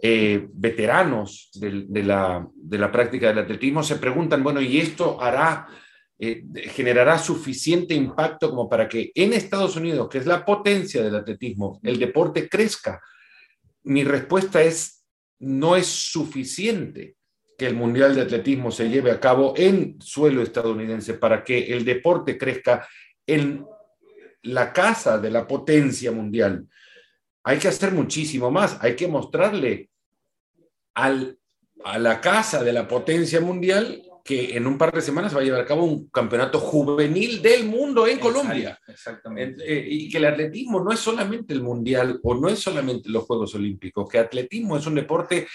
eh, 0.01 0.47
veteranos 0.51 1.49
de, 1.53 2.03
la, 2.03 2.45
de, 2.53 2.77
la, 2.77 2.91
práctica 2.91 3.27
del 3.27 3.39
atletismo, 3.39 3.81
se 3.81 3.95
preguntan, 3.95 4.43
bueno, 4.43 4.61
¿y 4.61 4.77
esto 4.77 5.21
hará, 5.21 5.67
eh, 6.19 6.43
generará 6.73 7.17
suficiente 7.17 7.93
impacto 7.93 8.49
como 8.49 8.67
para 8.67 8.89
que 8.89 9.11
en 9.15 9.31
Estados 9.31 9.77
Unidos, 9.77 10.09
que 10.09 10.17
es 10.17 10.25
la 10.25 10.43
potencia 10.43 11.01
del 11.01 11.15
atletismo, 11.15 11.79
el 11.81 11.97
deporte 11.97 12.49
crezca? 12.49 13.01
Mi 13.83 14.03
respuesta 14.03 14.61
es, 14.61 15.05
no 15.39 15.77
es 15.77 15.87
suficiente 15.87 17.15
que 17.57 17.67
el 17.67 17.75
Mundial 17.75 18.15
de 18.15 18.21
Atletismo 18.21 18.71
se 18.71 18.89
lleve 18.89 19.11
a 19.11 19.19
cabo 19.19 19.53
en 19.55 20.01
suelo 20.01 20.41
estadounidense 20.41 21.13
para 21.15 21.43
que 21.43 21.73
el 21.73 21.85
deporte 21.85 22.37
crezca 22.37 22.87
en 23.25 23.65
la 24.43 24.71
casa 24.73 25.17
de 25.17 25.31
la 25.31 25.47
potencia 25.47 26.11
mundial. 26.11 26.67
Hay 27.43 27.57
que 27.57 27.67
hacer 27.67 27.91
muchísimo 27.91 28.51
más, 28.51 28.77
hay 28.81 28.95
que 28.95 29.07
mostrarle 29.07 29.89
al, 30.93 31.37
a 31.83 31.99
la 31.99 32.21
casa 32.21 32.63
de 32.63 32.73
la 32.73 32.87
potencia 32.87 33.39
mundial 33.41 34.01
que 34.25 34.57
en 34.57 34.65
un 34.65 34.75
par 34.75 34.91
de 34.91 35.01
semanas 35.01 35.35
va 35.35 35.41
a 35.41 35.43
llevar 35.43 35.61
a 35.61 35.65
cabo 35.65 35.83
un 35.83 36.09
campeonato 36.09 36.59
juvenil 36.59 37.43
del 37.43 37.65
mundo 37.65 38.07
en 38.07 38.17
Colombia. 38.17 38.79
Exactamente. 38.87 39.63
Eh, 39.63 39.85
y 39.87 40.09
que 40.09 40.17
el 40.17 40.25
atletismo 40.25 40.83
no 40.83 40.91
es 40.91 40.99
solamente 40.99 41.53
el 41.53 41.61
mundial 41.61 42.19
o 42.23 42.33
no 42.33 42.49
es 42.49 42.57
solamente 42.57 43.07
los 43.09 43.23
Juegos 43.25 43.53
Olímpicos, 43.53 44.09
que 44.09 44.17
atletismo 44.17 44.77
es 44.77 44.87
un 44.87 44.95
deporte 44.95 45.47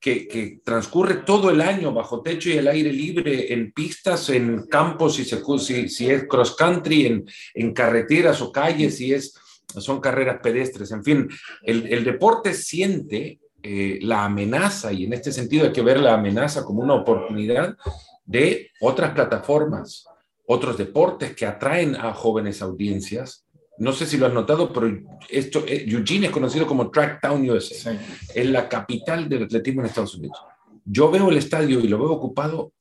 que, 0.00 0.60
transcurre 0.64 1.16
todo 1.16 1.50
el 1.50 1.60
año 1.60 1.92
bajo 1.92 2.22
techo 2.22 2.48
y 2.48 2.54
el 2.54 2.68
aire 2.68 2.92
libre, 2.92 3.52
en 3.52 3.72
pistas, 3.72 4.28
en 4.30 4.66
campos, 4.66 5.16
si, 5.16 5.24
si, 5.24 6.10
es 6.10 6.24
cross 6.28 6.54
country, 6.54 7.24
en, 7.54 7.72
carreteras 7.72 8.40
o 8.40 8.52
calles, 8.52 8.96
si 8.96 9.12
es, 9.12 9.34
son 9.78 10.00
carreras 10.00 10.38
pedestres, 10.42 10.90
en 10.92 11.02
fin, 11.02 11.28
el, 11.62 11.86
el 11.92 12.04
deporte 12.04 12.54
siente 12.54 13.40
eh, 13.62 13.98
la 14.02 14.24
amenaza, 14.24 14.92
y 14.92 15.04
en 15.04 15.12
este 15.12 15.32
sentido 15.32 15.66
hay 15.66 15.72
que 15.72 15.82
ver 15.82 15.98
la 15.98 16.14
amenaza 16.14 16.64
como 16.64 16.82
una 16.82 16.94
oportunidad 16.94 17.76
de 18.24 18.70
otras 18.80 19.12
plataformas, 19.12 20.06
otros 20.46 20.78
deportes 20.78 21.34
que 21.34 21.46
atraen 21.46 21.96
a 21.96 22.12
jóvenes 22.12 22.62
audiencias 22.62 23.45
no 23.78 23.92
sé 23.92 24.06
si 24.06 24.16
lo 24.16 24.26
has 24.26 24.32
notado, 24.32 24.72
pero 24.72 24.90
esto, 25.28 25.64
eh, 25.66 25.84
Eugene 25.86 26.26
es 26.26 26.32
conocido 26.32 26.66
como 26.66 26.90
Tracktown 26.90 27.48
USA. 27.48 27.98
Es 28.34 28.46
la 28.46 28.68
capital 28.68 29.28
del 29.28 29.44
atletismo 29.44 29.80
en 29.80 29.88
Estados 29.88 30.14
Unidos. 30.14 30.38
Yo 30.84 31.10
veo 31.10 31.30
el 31.30 31.36
estadio 31.36 31.80
y 31.80 31.88
lo 31.88 31.98
veo 31.98 32.12
ocupado 32.12 32.72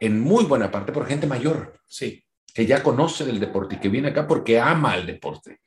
en 0.00 0.20
muy 0.20 0.44
buena 0.44 0.70
parte 0.70 0.92
por 0.92 1.06
gente 1.06 1.26
mayor, 1.26 1.80
sí, 1.86 2.22
que 2.54 2.66
ya 2.66 2.82
conoce 2.82 3.24
del 3.24 3.40
deporte 3.40 3.76
y 3.76 3.78
que 3.78 3.88
viene 3.88 4.08
acá 4.08 4.26
porque 4.26 4.60
ama 4.60 4.96
el 4.96 5.06
deporte. 5.06 5.60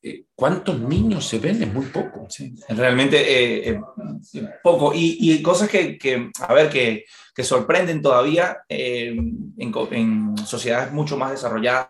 Eh, 0.00 0.24
¿Cuántos 0.34 0.78
niños 0.78 1.26
se 1.26 1.40
ven? 1.40 1.62
Es 1.62 1.72
muy 1.72 1.86
poco. 1.86 2.26
Sí, 2.30 2.54
realmente 2.68 3.68
eh, 3.68 3.80
poco. 4.62 4.92
Y, 4.94 5.42
cosas 5.42 5.68
que, 5.68 6.30
a 6.40 6.54
ver, 6.54 6.70
que, 6.70 7.04
que 7.34 7.44
sorprenden 7.44 8.00
todavía 8.00 8.58
en, 8.68 9.54
en, 9.58 10.36
sociedades 10.38 10.92
mucho 10.92 11.16
más 11.16 11.32
desarrolladas 11.32 11.88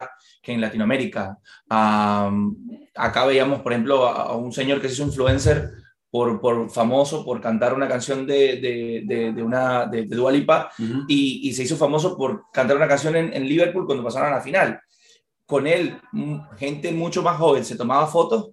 que 0.48 0.54
en 0.54 0.62
Latinoamérica. 0.62 1.38
acá 1.68 3.26
veíamos, 3.26 3.60
por 3.60 3.72
ejemplo, 3.72 4.06
a, 4.06 4.34
un 4.34 4.50
señor 4.50 4.80
que 4.80 4.88
se 4.88 4.94
hizo 4.94 5.02
influencer 5.02 5.70
por, 6.10 6.40
por, 6.40 6.70
famoso 6.70 7.22
por 7.22 7.38
cantar 7.38 7.74
una 7.74 7.86
canción 7.86 8.26
de, 8.26 8.56
de, 9.04 9.32
de, 9.34 9.42
una, 9.42 9.84
de, 9.84 10.06
Dua 10.06 10.32
Lipa 10.32 10.70
y, 11.06 11.46
y, 11.46 11.52
se 11.52 11.64
hizo 11.64 11.76
famoso 11.76 12.16
por 12.16 12.44
cantar 12.50 12.78
una 12.78 12.88
canción 12.88 13.14
en, 13.14 13.30
en, 13.34 13.46
Liverpool 13.46 13.84
cuando 13.84 14.02
pasaron 14.02 14.32
a 14.32 14.36
la 14.36 14.40
final. 14.40 14.80
Con 15.44 15.66
él, 15.66 16.00
gente 16.56 16.92
mucho 16.92 17.22
más 17.22 17.36
joven 17.36 17.62
se 17.62 17.76
tomaba 17.76 18.06
fotos 18.06 18.52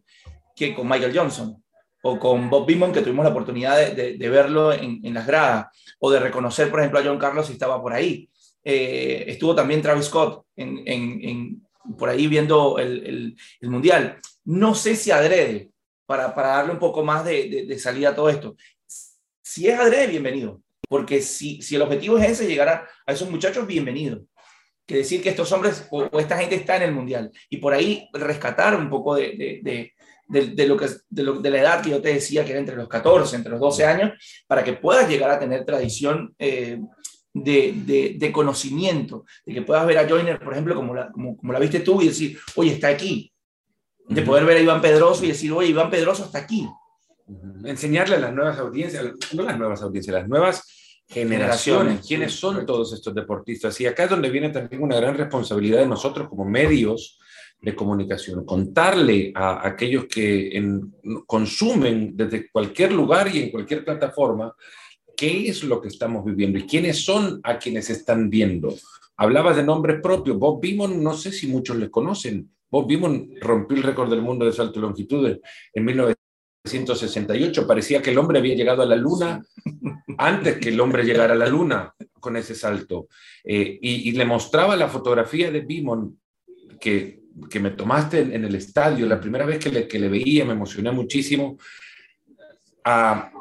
que 0.53 0.75
con 0.75 0.89
Michael 0.89 1.17
Johnson 1.17 1.63
o 2.03 2.19
con 2.19 2.49
Bob 2.49 2.67
Beamon, 2.67 2.91
que 2.91 3.01
tuvimos 3.01 3.23
la 3.23 3.31
oportunidad 3.31 3.93
de, 3.93 4.29
verlo 4.29 4.73
en, 4.73 4.99
en, 5.01 5.13
las 5.13 5.25
gradas, 5.25 5.67
o 5.99 6.11
de 6.11 6.19
reconocer, 6.19 6.69
por 6.69 6.79
ejemplo, 6.81 6.99
a 6.99 7.03
John 7.03 7.17
Carlos 7.17 7.47
si 7.47 7.53
estaba 7.53 7.81
por 7.81 7.93
ahí. 7.93 8.29
Eh, 8.67 9.25
estuvo 9.27 9.53
también 9.53 9.83
Travis 9.83 10.05
Scott 10.05 10.47
en, 10.55 10.81
en, 10.87 11.64
por 11.97 12.09
ahí 12.09 12.27
viendo 12.27 12.79
el, 12.79 13.35
el, 13.59 13.69
Mundial. 13.69 14.19
No 14.43 14.75
sé 14.75 14.95
si 14.95 15.11
adrede, 15.11 15.71
para, 16.05 16.35
para 16.35 16.49
darle 16.49 16.73
un 16.73 16.79
poco 16.79 17.03
más 17.03 17.25
de, 17.25 17.65
de, 17.67 17.79
salida 17.79 18.09
a 18.09 18.15
todo 18.15 18.29
esto. 18.29 18.55
Si 19.41 19.67
es 19.67 19.79
adrede, 19.79 20.07
bienvenido. 20.07 20.61
Porque 20.87 21.21
si, 21.21 21.61
si 21.61 21.75
el 21.75 21.81
objetivo 21.81 22.17
es 22.17 22.31
ese, 22.31 22.47
llegar 22.47 22.69
a, 22.69 22.87
a 23.05 23.11
esos 23.11 23.29
muchachos, 23.29 23.65
bienvenido. 23.65 24.23
Que 24.85 24.97
decir 24.97 25.23
que 25.23 25.29
estos 25.29 25.51
hombres 25.51 25.87
o, 25.89 26.19
esta 26.19 26.37
gente 26.37 26.55
está 26.55 26.77
en 26.77 26.83
el 26.83 26.93
Mundial. 26.93 27.31
Y 27.49 27.57
por 27.57 27.73
ahí 27.73 28.07
rescatar 28.13 28.75
un 28.75 28.89
poco 28.89 29.15
de, 29.15 29.61
de, 29.63 29.93
de, 30.27 30.67
lo 30.67 30.77
que, 30.77 30.87
de, 31.09 31.23
lo, 31.23 31.39
de, 31.39 31.49
la 31.49 31.59
edad 31.59 31.81
que 31.81 31.89
yo 31.89 32.01
te 32.01 32.13
decía, 32.13 32.45
que 32.45 32.51
era 32.51 32.59
entre 32.59 32.75
los 32.75 32.87
14, 32.87 33.35
entre 33.35 33.51
los 33.51 33.59
12 33.59 33.85
años, 33.85 34.45
para 34.47 34.63
que 34.63 34.73
puedas 34.73 35.09
llegar 35.09 35.31
a 35.31 35.39
tener 35.39 35.65
tradición 35.65 36.35
eh, 36.37 36.79
de, 37.35 38.15
de, 38.17 38.31
conocimiento, 38.31 39.25
de 39.45 39.53
que 39.53 39.61
puedas 39.61 39.85
ver 39.85 39.97
a 39.97 40.07
Joyner, 40.07 40.39
por 40.39 40.53
ejemplo, 40.53 40.73
como 40.73 40.95
la, 40.95 41.11
como, 41.11 41.35
como 41.35 41.51
la 41.51 41.59
viste 41.59 41.81
tú 41.81 42.01
y 42.01 42.07
decir, 42.07 42.39
oye, 42.55 42.71
está 42.71 42.87
aquí. 42.87 43.31
De 44.07 44.21
poder 44.21 44.45
ver 44.45 44.57
a 44.57 44.61
Iván 44.61 44.81
Pedroso 44.81 45.25
y 45.25 45.29
decir, 45.29 45.51
oye, 45.51 45.69
Iván 45.69 45.89
Pedroso 45.89 46.25
está 46.25 46.39
aquí. 46.39 46.67
Enseñarle 47.65 48.15
a 48.15 48.19
las 48.19 48.33
nuevas 48.33 48.57
audiencias, 48.57 49.03
no 49.33 49.43
las 49.43 49.57
nuevas 49.57 49.81
audiencias, 49.81 50.15
las 50.15 50.27
nuevas 50.27 50.63
generaciones, 51.07 52.05
quiénes 52.07 52.33
son 52.33 52.65
todos 52.65 52.93
estos 52.93 53.13
deportistas. 53.13 53.79
Y 53.81 53.85
acá 53.85 54.05
es 54.05 54.11
donde 54.11 54.29
viene 54.29 54.49
también 54.49 54.81
una 54.81 54.95
gran 54.95 55.17
responsabilidad 55.17 55.79
de 55.79 55.87
nosotros 55.87 56.29
como 56.29 56.45
medios 56.45 57.19
de 57.61 57.75
comunicación, 57.75 58.45
contarle 58.45 59.33
a 59.35 59.67
aquellos 59.67 60.05
que 60.05 60.61
consumen 61.25 62.15
desde 62.15 62.49
cualquier 62.49 62.93
lugar 62.93 63.27
y 63.33 63.43
en 63.43 63.49
cualquier 63.49 63.83
plataforma 63.83 64.55
qué 65.15 65.49
es 65.49 65.63
lo 65.63 65.81
que 65.81 65.87
estamos 65.87 66.25
viviendo 66.25 66.57
y 66.57 66.65
quiénes 66.65 67.03
son 67.03 67.39
a 67.43 67.57
quienes 67.57 67.89
están 67.89 68.29
viendo. 68.29 68.73
Hablabas 69.17 69.55
de 69.55 69.63
nombres 69.63 70.01
propios. 70.01 70.37
Bob 70.37 70.61
Beamon, 70.61 71.01
no 71.01 71.13
sé 71.13 71.31
si 71.31 71.47
muchos 71.47 71.77
le 71.77 71.89
conocen. 71.89 72.51
Bob 72.69 72.87
Beamon 72.87 73.31
rompió 73.39 73.77
el 73.77 73.83
récord 73.83 74.09
del 74.09 74.21
mundo 74.21 74.45
de 74.45 74.51
salto 74.51 74.79
de 74.79 74.87
longitud 74.87 75.37
en 75.73 75.85
1968. 75.85 77.65
Parecía 77.67 78.01
que 78.01 78.11
el 78.11 78.17
hombre 78.17 78.39
había 78.39 78.55
llegado 78.55 78.81
a 78.81 78.85
la 78.85 78.97
luna 78.97 79.41
antes 80.17 80.57
que 80.57 80.69
el 80.69 80.79
hombre 80.79 81.03
llegara 81.03 81.33
a 81.33 81.37
la 81.37 81.47
luna 81.47 81.93
con 82.19 82.35
ese 82.35 82.55
salto. 82.55 83.07
Eh, 83.43 83.79
y, 83.81 84.11
le 84.11 84.25
mostraba 84.25 84.75
la 84.75 84.89
fotografía 84.89 85.51
de 85.51 85.61
Beamon 85.61 86.19
que, 86.79 87.21
que 87.49 87.59
me 87.59 87.71
tomaste 87.71 88.19
en, 88.19 88.43
el 88.43 88.55
estadio. 88.55 89.05
La 89.05 89.21
primera 89.21 89.45
vez 89.45 89.59
que 89.59 89.69
le, 89.71 89.87
que 89.87 89.99
le 89.99 90.09
veía 90.09 90.43
me 90.43 90.53
emocioné 90.53 90.91
muchísimo. 90.91 91.57
A, 92.83 93.31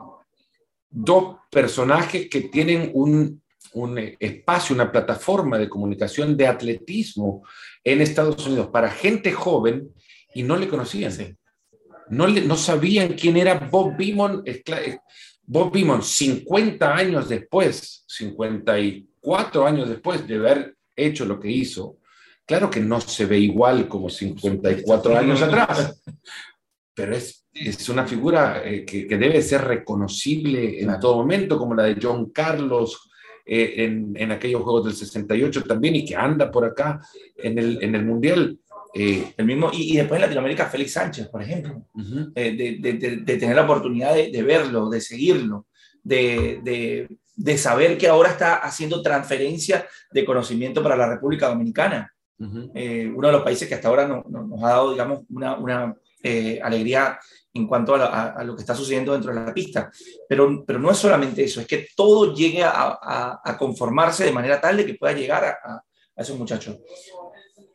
dos 0.95 1.39
personajes 1.51 2.29
que 2.31 2.43
tienen 2.43 2.93
un, 2.95 3.43
espacio, 4.21 4.75
una 4.75 4.93
plataforma 4.93 5.59
de 5.59 5.69
comunicación 5.69 6.37
de 6.37 6.47
atletismo 6.47 7.43
en 7.83 8.01
Estados 8.01 8.47
Unidos 8.47 8.69
para 8.69 8.91
gente 8.91 9.33
joven 9.33 9.91
y 10.33 10.45
no 10.45 10.57
le 10.57 10.69
conocían. 10.69 11.37
No, 12.09 12.27
le, 12.29 12.43
no 12.43 12.57
sabían 12.57 13.15
quién 13.15 13.37
era 13.37 13.55
Bob 13.55 13.97
Beamon. 13.97 14.45
Bob 15.47 15.73
Beamon, 15.73 16.03
50 16.03 16.95
años 16.95 17.29
después, 17.29 18.05
54 18.07 19.67
años 19.67 19.89
después 19.89 20.27
de 20.29 20.37
haber 20.37 20.77
hecho 20.95 21.25
lo 21.25 21.41
que 21.41 21.51
hizo, 21.51 21.99
claro 22.47 22.71
que 22.71 22.81
no 22.81 23.01
se 23.01 23.27
ve 23.27 23.39
igual 23.39 23.89
como 23.89 24.09
54 24.09 25.19
años 25.19 25.43
atrás, 25.43 26.01
pero 26.95 27.15
es 27.15 27.45
es 27.55 27.89
una 27.89 28.07
figura 28.07 28.63
eh, 28.65 28.85
que, 28.85 29.07
debe 29.07 29.41
ser 29.41 29.63
reconocible 29.63 30.81
en 30.81 30.99
todo 30.99 31.17
momento, 31.17 31.57
como 31.57 31.75
la 31.75 31.85
de 31.85 31.99
John 32.01 32.31
Carlos 32.31 33.09
eh, 33.47 33.75
en, 33.79 34.13
en, 34.17 34.33
aquellos 34.33 34.63
Juegos 34.63 34.87
del 34.87 34.95
68 34.95 35.63
también, 35.65 35.95
y 35.97 36.05
que 36.05 36.17
anda 36.17 36.51
por 36.51 36.65
acá 36.65 37.01
en 37.37 37.59
el, 37.59 37.83
en 37.83 37.95
el 37.95 38.05
Mundial. 38.05 38.59
Eh, 38.93 39.35
el 39.37 39.47
mismo, 39.47 39.71
y, 39.73 39.97
después 39.97 40.19
en 40.19 40.23
Latinoamérica, 40.23 40.67
Félix 40.67 40.93
Sánchez, 40.93 41.29
por 41.29 41.43
ejemplo, 41.43 41.85
de, 41.95 42.79
de, 42.81 43.23
de, 43.25 43.37
tener 43.37 43.57
la 43.57 43.65
oportunidad 43.65 44.15
de, 44.15 44.43
verlo, 44.43 44.89
de 44.89 45.01
seguirlo, 45.01 45.67
de, 46.03 47.09
saber 47.57 47.99
que 47.99 48.07
ahora 48.07 48.31
está 48.31 48.57
haciendo 48.57 49.03
transferencia 49.03 49.87
de 50.13 50.25
conocimiento 50.25 50.81
para 50.81 50.97
la 50.97 51.09
República 51.09 51.49
Dominicana. 51.49 52.13
uno 52.39 52.71
de 52.73 53.33
los 53.33 53.43
países 53.43 53.69
que 53.69 53.75
hasta 53.75 53.89
ahora 53.89 54.07
no, 54.07 54.25
nos 54.29 54.63
ha 54.63 54.69
dado, 54.69 54.93
digamos, 54.93 55.23
una, 55.29 55.57
una 55.57 55.97
alegría 56.63 57.19
en 57.53 57.67
cuanto 57.67 57.95
a, 57.95 58.43
lo 58.45 58.57
que 58.57 58.63
está 58.63 58.75
sucediendo 58.75 59.13
dentro 59.13 59.33
de 59.33 59.41
la 59.41 59.55
pista. 59.55 59.91
Pero, 60.29 60.65
pero 60.67 60.79
no 60.79 60.91
es 60.91 60.99
solamente 60.99 61.45
eso, 61.45 61.61
es 61.61 61.67
que 61.67 61.87
todo 61.97 62.35
llegue 62.35 62.65
a, 62.65 63.41
a 63.43 63.57
conformarse 63.57 64.25
de 64.25 64.33
manera 64.33 64.61
tal 64.61 64.77
de 64.77 64.87
que 64.87 64.95
pueda 64.95 65.13
llegar 65.13 65.45
a, 65.45 65.83
esos 66.17 66.39
muchachos. 66.39 66.79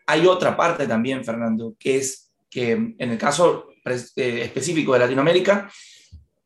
Hay 0.08 0.26
otra 0.26 0.56
parte 0.56 0.88
también, 0.88 1.24
Fernando, 1.24 1.76
que 1.78 1.98
es 1.98 2.32
que 2.50 2.72
en 2.72 2.96
el 3.12 3.18
caso, 3.18 3.68
eh, 3.86 4.42
específico 4.44 4.94
de 4.94 5.00
Latinoamérica, 5.00 5.70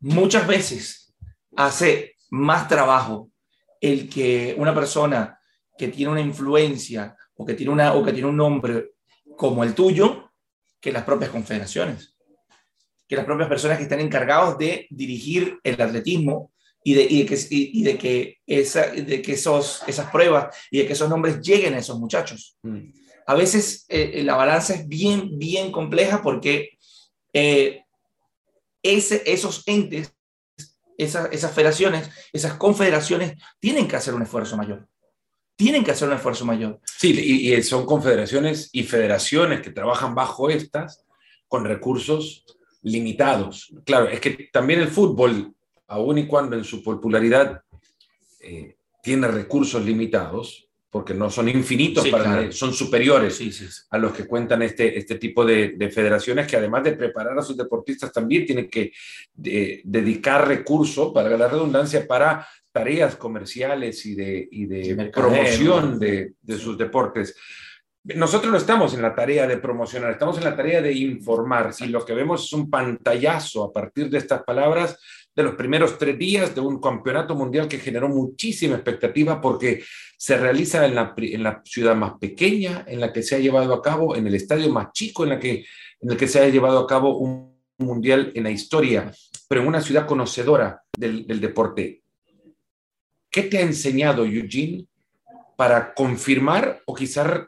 muchas 0.01 0.45
veces 0.45 1.13
hace 1.55 2.15
más 2.31 2.67
trabajo 2.67 3.29
el 3.79 4.09
que 4.09 4.55
una 4.57 4.73
persona 4.73 5.39
que 5.77 5.87
tiene 5.87 6.11
una 6.11 6.21
influencia 6.21 7.15
o 7.35 7.45
que 7.45 7.53
tiene, 7.53 7.71
una, 7.71 7.93
o 7.93 8.03
que 8.03 8.11
tiene 8.11 8.27
un 8.27 8.37
nombre 8.37 8.91
como 9.37 9.63
el 9.63 9.73
tuyo 9.73 10.31
que 10.83 10.91
las 10.91 11.05
propias 11.05 11.31
confederaciones, 11.31 12.13
que 13.07 13.15
las 13.15 13.23
propias 13.23 13.47
personas 13.47 13.77
que 13.77 13.83
están 13.83 14.01
encargados 14.01 14.57
de 14.57 14.85
dirigir 14.89 15.57
el 15.63 15.81
atletismo 15.81 16.51
y 16.83 16.93
de, 16.93 17.03
y 17.03 17.23
de 17.23 17.25
que, 17.25 17.47
y, 17.49 17.83
de 17.83 17.97
que, 17.97 18.37
esa, 18.45 18.87
de 18.87 19.21
que 19.21 19.31
esos, 19.31 19.81
esas 19.87 20.11
pruebas 20.11 20.53
y 20.69 20.79
de 20.79 20.85
que 20.85 20.91
esos 20.91 21.09
nombres 21.09 21.39
lleguen 21.39 21.73
a 21.73 21.77
esos 21.77 21.97
muchachos. 21.97 22.57
Mm. 22.63 22.89
A 23.25 23.33
veces 23.33 23.85
eh, 23.87 24.11
eh, 24.15 24.23
la 24.23 24.35
balanza 24.35 24.73
es 24.73 24.85
bien, 24.85 25.39
bien 25.39 25.71
compleja 25.71 26.21
porque 26.21 26.77
eh, 27.31 27.85
ese, 28.83 29.23
esos 29.25 29.63
entes, 29.65 30.13
esas, 30.97 31.31
esas 31.31 31.53
federaciones, 31.53 32.09
esas 32.33 32.55
confederaciones 32.55 33.41
tienen 33.61 33.87
que 33.87 33.95
hacer 33.95 34.13
un 34.13 34.23
esfuerzo 34.23 34.57
mayor 34.57 34.85
tienen 35.63 35.83
que 35.83 35.91
hacer 35.91 36.09
un 36.09 36.15
esfuerzo 36.15 36.45
mayor. 36.45 36.79
Sí, 36.97 37.11
y, 37.11 37.63
son 37.63 37.85
confederaciones 37.85 38.69
y 38.73 38.83
federaciones 38.83 39.61
que 39.61 39.69
trabajan 39.69 40.13
bajo 40.13 40.49
estas 40.49 41.05
con 41.47 41.63
recursos 41.63 42.45
limitados. 42.81 43.73
Claro, 43.85 44.09
es 44.09 44.19
que 44.19 44.49
también 44.51 44.81
el 44.81 44.89
fútbol 44.89 45.53
aun 45.87 46.17
y 46.17 46.27
cuando 46.27 46.57
en 46.57 46.65
su 46.65 46.83
popularidad 46.83 47.61
eh, 48.41 48.75
tiene 49.01 49.27
recursos 49.29 49.85
limitados, 49.85 50.67
porque 50.93 51.15
no 51.15 51.27
son 51.31 51.49
infinitos, 51.49 52.07
para 52.07 52.51
son 52.51 52.71
superiores 52.71 53.41
a 53.89 53.97
los 53.97 54.13
que 54.13 54.27
cuentan 54.27 54.61
este, 54.61 54.95
este 54.95 55.15
tipo 55.15 55.43
de, 55.43 55.75
federaciones 55.91 56.45
que 56.45 56.55
además 56.55 56.83
de 56.83 56.91
preparar 56.91 57.35
a 57.35 57.41
sus 57.41 57.57
deportistas 57.57 58.13
también 58.13 58.45
tienen 58.45 58.69
que 58.69 58.91
dedicar 59.33 60.47
recursos, 60.47 61.11
para 61.11 61.35
la 61.35 61.47
redundancia, 61.47 62.05
para 62.07 62.47
tareas 62.71 63.15
comerciales 63.15 64.05
y 64.05 64.13
de, 64.13 64.47
y 64.51 64.65
de 64.67 65.11
promoción 65.11 65.97
de 65.97 66.59
sus 66.59 66.77
deportes. 66.77 67.35
Nosotros 68.03 68.51
no 68.51 68.57
estamos 68.57 68.93
en 68.93 69.01
la 69.01 69.15
tarea 69.15 69.47
de 69.47 69.57
promocionar, 69.57 70.11
estamos 70.11 70.37
en 70.37 70.43
la 70.43 70.55
tarea 70.55 70.81
de 70.81 70.91
informar. 70.91 71.73
Si 71.73 71.87
lo 71.87 72.03
que 72.03 72.13
vemos 72.13 72.43
es 72.43 72.51
un 72.51 72.69
pantallazo 72.69 73.63
a 73.63 73.71
partir 73.71 74.09
de 74.09 74.17
estas 74.17 74.43
palabras, 74.43 74.99
de 75.33 75.43
los 75.43 75.55
primeros 75.55 75.97
tres 75.97 76.19
días 76.19 76.53
de 76.53 76.61
un 76.61 76.81
campeonato 76.81 77.33
mundial 77.33 77.67
que 77.67 77.79
generó 77.79 78.09
muchísima 78.09 78.75
expectativa 78.75 79.39
porque 79.41 79.83
se 80.17 80.37
realiza 80.37 80.85
en 80.85 80.95
la, 80.95 81.13
en 81.17 81.43
la 81.43 81.61
ciudad 81.63 81.95
más 81.95 82.13
pequeña 82.19 82.83
en 82.87 82.99
la 82.99 83.11
que 83.11 83.23
se 83.23 83.35
ha 83.35 83.39
llevado 83.39 83.73
a 83.73 83.81
cabo, 83.81 84.15
en 84.15 84.27
el 84.27 84.35
estadio 84.35 84.69
más 84.69 84.91
chico 84.91 85.23
en, 85.23 85.29
la 85.29 85.39
que, 85.39 85.65
en 86.01 86.11
el 86.11 86.17
que 86.17 86.27
se 86.27 86.39
ha 86.39 86.49
llevado 86.49 86.79
a 86.79 86.87
cabo 86.87 87.17
un 87.17 87.57
mundial 87.77 88.31
en 88.35 88.43
la 88.43 88.51
historia, 88.51 89.11
pero 89.47 89.61
en 89.61 89.67
una 89.67 89.81
ciudad 89.81 90.05
conocedora 90.05 90.83
del, 90.95 91.25
del 91.25 91.39
deporte. 91.39 92.03
¿Qué 93.29 93.43
te 93.43 93.57
ha 93.57 93.61
enseñado 93.61 94.25
Eugene 94.25 94.85
para 95.55 95.93
confirmar 95.93 96.81
o 96.85 96.93
quizás 96.93 97.47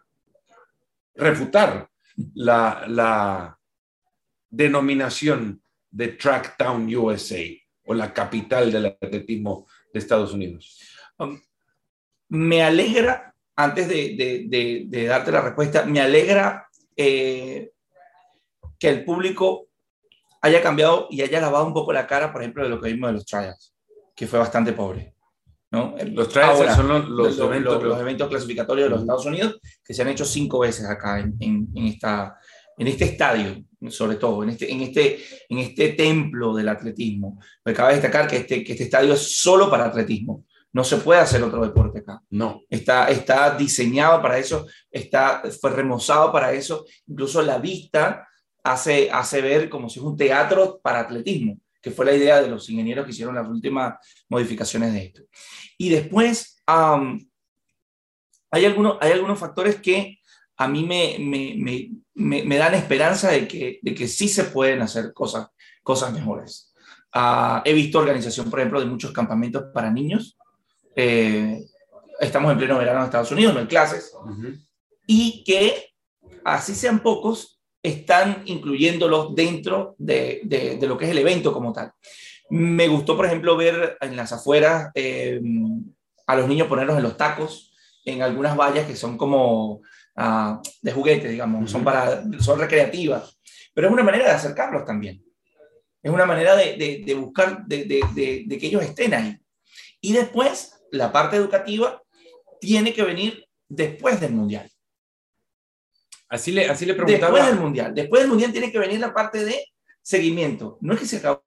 refutar 1.16 1.90
la, 2.34 2.86
la 2.88 3.60
denominación 4.50 5.62
de 5.92 6.10
Tracktown 6.10 6.94
USA? 6.96 7.46
o 7.86 7.94
la 7.94 8.14
capital 8.14 8.72
del 8.72 8.88
atletismo 8.88 9.68
de 9.94 10.00
Estados 10.00 10.34
Unidos? 10.34 10.80
Um, 11.18 11.40
me 12.30 12.64
alegra, 12.64 13.34
antes 13.56 13.88
de, 13.88 15.06
darte 15.08 15.32
la 15.32 15.42
respuesta, 15.42 15.86
me 15.86 16.02
alegra 16.02 16.68
eh, 16.96 17.72
que 18.80 18.90
el 18.90 19.06
público 19.06 19.68
haya 20.42 20.62
cambiado 20.62 21.08
y 21.10 21.22
haya 21.22 21.42
lavado 21.42 21.66
un 21.66 21.74
poco 21.74 21.94
la 21.94 22.08
cara, 22.08 22.32
por 22.32 22.42
ejemplo, 22.42 22.64
de 22.64 22.70
lo 22.70 22.82
que 22.82 22.92
vimos 22.92 23.10
de 23.10 23.14
los 23.14 23.26
trials, 23.26 23.74
que 24.16 24.28
fue 24.28 24.40
bastante 24.40 24.74
pobre. 24.74 25.15
¿No? 25.76 25.96
Los 26.14 26.30
trials 26.30 26.74
son 26.76 26.88
los, 26.88 27.38
eventos, 27.38 27.84
los, 27.84 28.00
eventos, 28.00 28.30
clasificatorios 28.30 28.86
de 28.86 28.90
los 28.92 29.02
Estados 29.02 29.26
Unidos 29.26 29.60
que 29.84 29.94
se 29.94 30.02
han 30.02 30.08
hecho 30.08 30.24
cinco 30.24 30.60
veces 30.60 30.86
acá 30.86 31.20
en, 31.20 31.36
en, 31.42 31.86
esta, 31.86 32.38
en 32.78 32.88
este 32.88 33.04
estadio, 33.06 33.62
sobre 33.90 34.16
todo, 34.16 34.44
en 34.44 34.52
este, 34.52 34.72
en 34.72 34.82
este, 34.82 35.20
en 35.50 35.58
este 35.60 35.90
templo 35.90 36.54
del 36.56 36.70
atletismo. 36.70 37.40
Me 37.66 37.74
cabe 37.74 37.94
destacar 37.94 38.26
que 38.28 38.38
este, 38.38 38.64
que 38.64 38.72
este 38.72 38.86
estadio 38.86 39.14
es 39.14 39.42
solo 39.42 39.70
para 39.70 39.86
atletismo. 39.86 40.46
No 40.72 40.84
se 40.84 40.98
puede 40.98 41.20
hacer 41.20 41.44
otro 41.44 41.62
deporte 41.62 42.00
acá. 42.00 42.22
No. 42.30 42.62
Está, 42.70 43.10
está 43.10 43.56
diseñado 43.58 44.22
para 44.22 44.38
eso, 44.38 44.68
está, 44.90 45.44
fue 45.60 45.72
remozado 45.72 46.32
para 46.32 46.54
eso. 46.54 46.86
Incluso 47.08 47.42
la 47.42 47.58
vista 47.58 48.28
hace, 48.64 49.10
hace 49.12 49.42
ver 49.42 49.70
como 49.70 49.90
si 49.90 50.00
es 50.00 50.06
un 50.06 50.18
teatro 50.18 50.80
para 50.82 51.02
atletismo, 51.02 51.60
que 51.86 51.92
fue 51.92 52.04
la 52.04 52.16
idea 52.16 52.42
de 52.42 52.48
los 52.48 52.68
ingenieros 52.68 53.06
que 53.06 53.12
hicieron 53.12 53.36
las 53.36 53.48
últimas 53.48 53.94
modificaciones 54.28 54.92
de 54.92 55.06
esto. 55.06 55.22
Y 55.78 55.90
después 55.90 56.64
hay, 56.66 58.66
algunos, 58.66 58.98
hay 59.00 59.12
algunos 59.12 59.38
factores 59.38 59.76
que 59.76 60.18
a 60.58 60.68
mí 60.68 60.84
me, 60.84 61.18
me, 61.20 61.92
me, 62.16 62.44
me, 62.44 62.58
dan 62.58 62.74
esperanza 62.74 63.30
de 63.30 63.48
que, 63.48 63.78
de 63.84 63.94
que 63.94 64.08
sí 64.08 64.28
se 64.28 64.46
pueden 64.46 64.82
hacer 64.82 65.14
cosas, 65.14 65.50
cosas 65.84 66.12
mejores. 66.12 66.74
Uh, 67.14 67.62
he 67.64 67.74
visto 67.74 68.00
organización, 68.00 68.50
por 68.50 68.62
ejemplo, 68.62 68.80
de 68.80 68.88
muchos 68.88 69.12
campamentos 69.12 69.66
para 69.72 69.92
niños. 69.92 70.40
Eh, 70.96 71.68
estamos 72.20 72.52
en 72.52 72.58
pleno 72.58 72.80
verano 72.80 73.02
en 73.02 73.06
Estados 73.06 73.32
Unidos, 73.32 73.54
no 73.54 73.60
hay 73.60 73.68
clases. 73.68 74.12
Y 75.06 75.44
que, 75.44 75.94
así 76.44 76.74
sean 76.74 77.04
pocos, 77.04 77.55
están 77.86 78.44
incluyéndolos 78.46 79.36
dentro 79.36 79.96
de, 79.98 80.42
de, 80.44 80.88
lo 80.88 80.98
que 80.98 81.06
es 81.06 81.12
el 81.12 81.20
evento 81.20 81.54
como 81.54 81.72
tal. 81.72 81.92
Me 82.50 82.88
gustó, 82.88 83.16
por 83.16 83.26
ejemplo, 83.26 83.56
ver 83.56 83.98
en 84.02 84.16
las 84.16 84.32
afueras 84.32 84.92
eh, 84.96 85.40
a 86.28 86.36
los 86.36 86.48
niños 86.48 86.68
ponerlos 86.68 86.98
en 86.98 87.04
los 87.04 87.18
tacos, 87.18 87.74
en 88.06 88.22
algunas 88.22 88.56
vallas 88.56 88.86
que 88.86 88.96
son 88.96 89.18
como 89.18 89.82
de 90.82 90.92
juguete, 90.92 91.28
digamos, 91.28 91.70
son, 91.70 91.84
para, 91.84 92.24
son 92.40 92.58
recreativas, 92.58 93.38
pero 93.74 93.88
es 93.88 93.94
una 93.94 94.04
manera 94.04 94.26
de 94.26 94.32
acercarlos 94.32 94.86
también. 94.86 95.22
Es 96.02 96.12
una 96.12 96.26
manera 96.26 96.56
de, 96.56 97.04
de, 97.06 97.16
buscar, 97.16 97.66
de, 97.66 97.84
de, 97.86 98.58
que 98.58 98.68
ellos 98.68 98.84
estén 98.84 99.14
ahí. 99.14 99.38
Y 100.00 100.14
después, 100.14 100.80
la 100.92 101.12
parte 101.12 101.36
educativa 101.36 102.02
tiene 102.62 102.94
que 102.94 103.04
venir 103.04 103.46
después 103.68 104.22
del 104.22 104.34
Mundial. 104.34 104.70
Así 106.30 106.52
le, 106.52 106.68
así 106.68 106.86
le 106.86 106.94
preguntaba. 106.94 107.32
Después 107.32 107.52
del 107.52 107.60
Mundial. 107.60 107.94
Después 107.94 108.22
del 108.22 108.30
Mundial 108.30 108.52
tiene 108.52 108.72
que 108.72 108.80
venir 108.80 109.00
la 109.00 109.14
parte 109.14 109.46
de 109.46 109.66
seguimiento. 110.02 110.78
No 110.82 110.94
es 110.94 111.00
que 111.00 111.06
se 111.06 111.18
acabó 111.18 111.44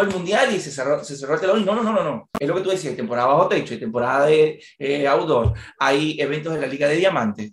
el 0.00 0.08
mundial 0.08 0.54
y 0.54 0.58
se 0.58 0.70
cerró, 0.70 1.04
se 1.04 1.16
cerró 1.16 1.34
el 1.34 1.40
telón. 1.40 1.64
No, 1.64 1.74
no, 1.74 1.82
no, 1.82 1.92
no, 1.92 2.02
no. 2.02 2.30
Es 2.38 2.48
lo 2.48 2.54
que 2.54 2.62
tú 2.62 2.70
decías, 2.70 2.96
temporada 2.96 3.28
bajo 3.28 3.48
techo, 3.48 3.78
temporada 3.78 4.26
de 4.26 4.62
eh, 4.78 5.06
outdoor. 5.06 5.52
Hay 5.78 6.16
eventos 6.18 6.54
de 6.54 6.60
la 6.60 6.66
Liga 6.66 6.88
de 6.88 6.96
Diamantes. 6.96 7.52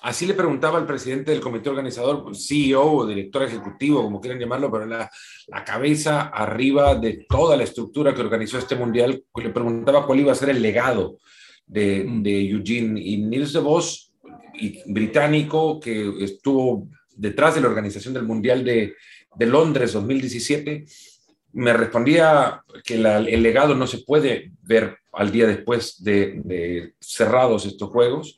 Así 0.00 0.26
le 0.26 0.34
preguntaba 0.34 0.78
al 0.78 0.86
presidente 0.86 1.32
del 1.32 1.40
comité 1.40 1.70
organizador, 1.70 2.36
CEO 2.36 2.92
o 2.92 3.06
director 3.06 3.42
ejecutivo, 3.42 4.02
como 4.02 4.20
quieran 4.20 4.38
llamarlo, 4.38 4.70
pero 4.70 4.86
la, 4.86 5.10
la 5.48 5.64
cabeza 5.64 6.28
arriba 6.28 6.94
de 6.94 7.26
toda 7.28 7.56
la 7.56 7.64
estructura 7.64 8.14
que 8.14 8.20
organizó 8.20 8.58
este 8.58 8.76
mundial, 8.76 9.24
le 9.34 9.50
preguntaba 9.50 10.06
cuál 10.06 10.20
iba 10.20 10.30
a 10.30 10.36
ser 10.36 10.50
el 10.50 10.62
legado 10.62 11.18
de, 11.66 12.06
de 12.06 12.48
Eugene. 12.48 13.00
Y 13.00 13.16
Niels 13.16 13.52
de 13.52 13.58
Vos, 13.58 14.07
británico, 14.86 15.80
que 15.80 16.24
estuvo 16.24 16.88
detrás 17.14 17.54
de 17.54 17.60
la 17.60 17.68
organización 17.68 18.14
del 18.14 18.24
Mundial 18.24 18.64
de, 18.64 18.94
de 19.36 19.46
Londres 19.46 19.92
2017, 19.92 20.84
me 21.52 21.72
respondía 21.72 22.62
que 22.84 22.94
el 22.94 23.42
legado 23.42 23.74
no 23.74 23.86
se 23.86 23.98
puede 23.98 24.52
ver 24.62 24.98
al 25.12 25.32
día 25.32 25.46
después 25.46 26.02
de, 26.02 26.40
de 26.44 26.94
cerrados 27.00 27.66
estos 27.66 27.90
juegos 27.90 28.36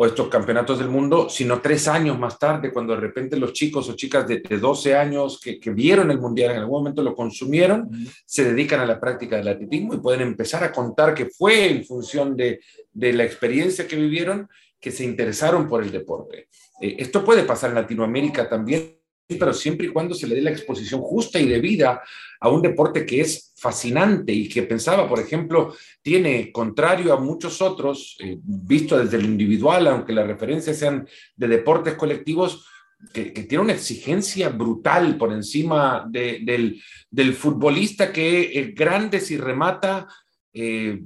o 0.00 0.06
estos 0.06 0.28
campeonatos 0.28 0.78
del 0.78 0.88
mundo, 0.88 1.28
sino 1.28 1.60
tres 1.60 1.88
años 1.88 2.16
más 2.16 2.38
tarde, 2.38 2.72
cuando 2.72 2.94
de 2.94 3.00
repente 3.00 3.36
los 3.36 3.52
chicos 3.52 3.88
o 3.88 3.96
chicas 3.96 4.28
de, 4.28 4.40
12 4.40 4.94
años 4.94 5.40
que, 5.40 5.58
vieron 5.72 6.12
el 6.12 6.20
mundial 6.20 6.52
en 6.52 6.58
algún 6.58 6.82
momento 6.82 7.02
lo 7.02 7.16
consumieron, 7.16 7.90
se 8.24 8.44
dedican 8.44 8.78
a 8.78 8.86
la 8.86 9.00
práctica 9.00 9.36
del 9.36 9.48
atletismo 9.48 9.94
y 9.94 9.98
pueden 9.98 10.20
empezar 10.20 10.62
a 10.62 10.70
contar 10.70 11.14
que 11.14 11.26
fue 11.26 11.68
en 11.68 11.84
función 11.84 12.36
de, 12.36 12.60
de 12.92 13.12
la 13.12 13.24
experiencia 13.24 13.88
que 13.88 13.96
vivieron 13.96 14.48
que 14.80 14.90
se 14.90 15.04
interesaron 15.04 15.68
por 15.68 15.82
el 15.82 15.90
deporte. 15.90 16.48
Eh, 16.80 16.96
esto 16.98 17.24
puede 17.24 17.42
pasar 17.42 17.70
en 17.70 17.76
Latinoamérica 17.76 18.48
también 18.48 18.98
pero 19.36 19.52
siempre 19.52 19.88
y 19.88 19.90
cuando 19.90 20.14
se 20.14 20.26
le 20.26 20.36
dé 20.36 20.40
la 20.40 20.50
exposición 20.50 21.00
justa 21.02 21.38
y 21.38 21.46
debida 21.46 22.02
a 22.40 22.48
un 22.48 22.62
deporte 22.62 23.04
que 23.04 23.20
es 23.20 23.52
fascinante 23.56 24.32
y 24.32 24.48
que 24.48 24.62
pensaba, 24.62 25.08
por 25.08 25.18
ejemplo, 25.18 25.74
tiene, 26.00 26.50
contrario 26.52 27.12
a 27.12 27.20
muchos 27.20 27.60
otros, 27.60 28.16
eh, 28.20 28.38
visto 28.40 28.96
desde 28.96 29.18
lo 29.18 29.24
individual, 29.24 29.86
aunque 29.88 30.12
las 30.12 30.26
referencias 30.26 30.78
sean 30.78 31.06
de 31.36 31.48
deportes 31.48 31.94
colectivos, 31.94 32.66
que, 33.12 33.30
tiene 33.30 33.64
una 33.64 33.74
exigencia 33.74 34.48
brutal 34.48 35.16
por 35.18 35.32
encima 35.32 36.04
del, 36.08 36.82
del, 37.10 37.34
futbolista 37.34 38.12
que 38.12 38.58
es 38.58 38.74
grande 38.74 39.20
si 39.20 39.36
remata. 39.36 40.08
Eh, 40.52 41.00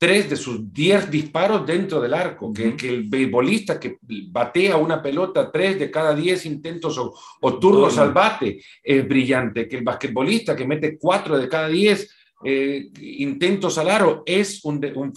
tres 0.00 0.30
de 0.30 0.36
sus 0.36 0.72
diez 0.72 1.10
disparos 1.10 1.66
dentro 1.66 2.00
del 2.00 2.14
arco, 2.14 2.54
que, 2.54 2.74
el 2.88 3.04
beisbolista 3.06 3.78
que 3.78 3.98
batea 4.00 4.78
una 4.78 5.02
pelota 5.02 5.52
tres 5.52 5.78
de 5.78 5.90
cada 5.90 6.14
diez 6.14 6.46
intentos 6.46 6.96
o, 6.96 7.58
turnos 7.58 7.98
al 7.98 8.10
bate 8.10 8.62
es 8.82 9.06
brillante, 9.06 9.68
que 9.68 9.76
el 9.76 9.84
basquetbolista 9.84 10.56
que 10.56 10.66
mete 10.66 10.96
cuatro 10.96 11.36
de 11.36 11.46
cada 11.46 11.68
diez 11.68 12.16
eh, 12.42 12.88
intentos 12.98 13.76
al 13.76 13.90
aro 13.90 14.22
es 14.24 14.64
un, 14.64 14.82
un, 14.94 15.12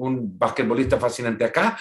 un, 0.00 0.38
basquetbolista 0.38 0.98
fascinante. 0.98 1.44
Acá, 1.44 1.76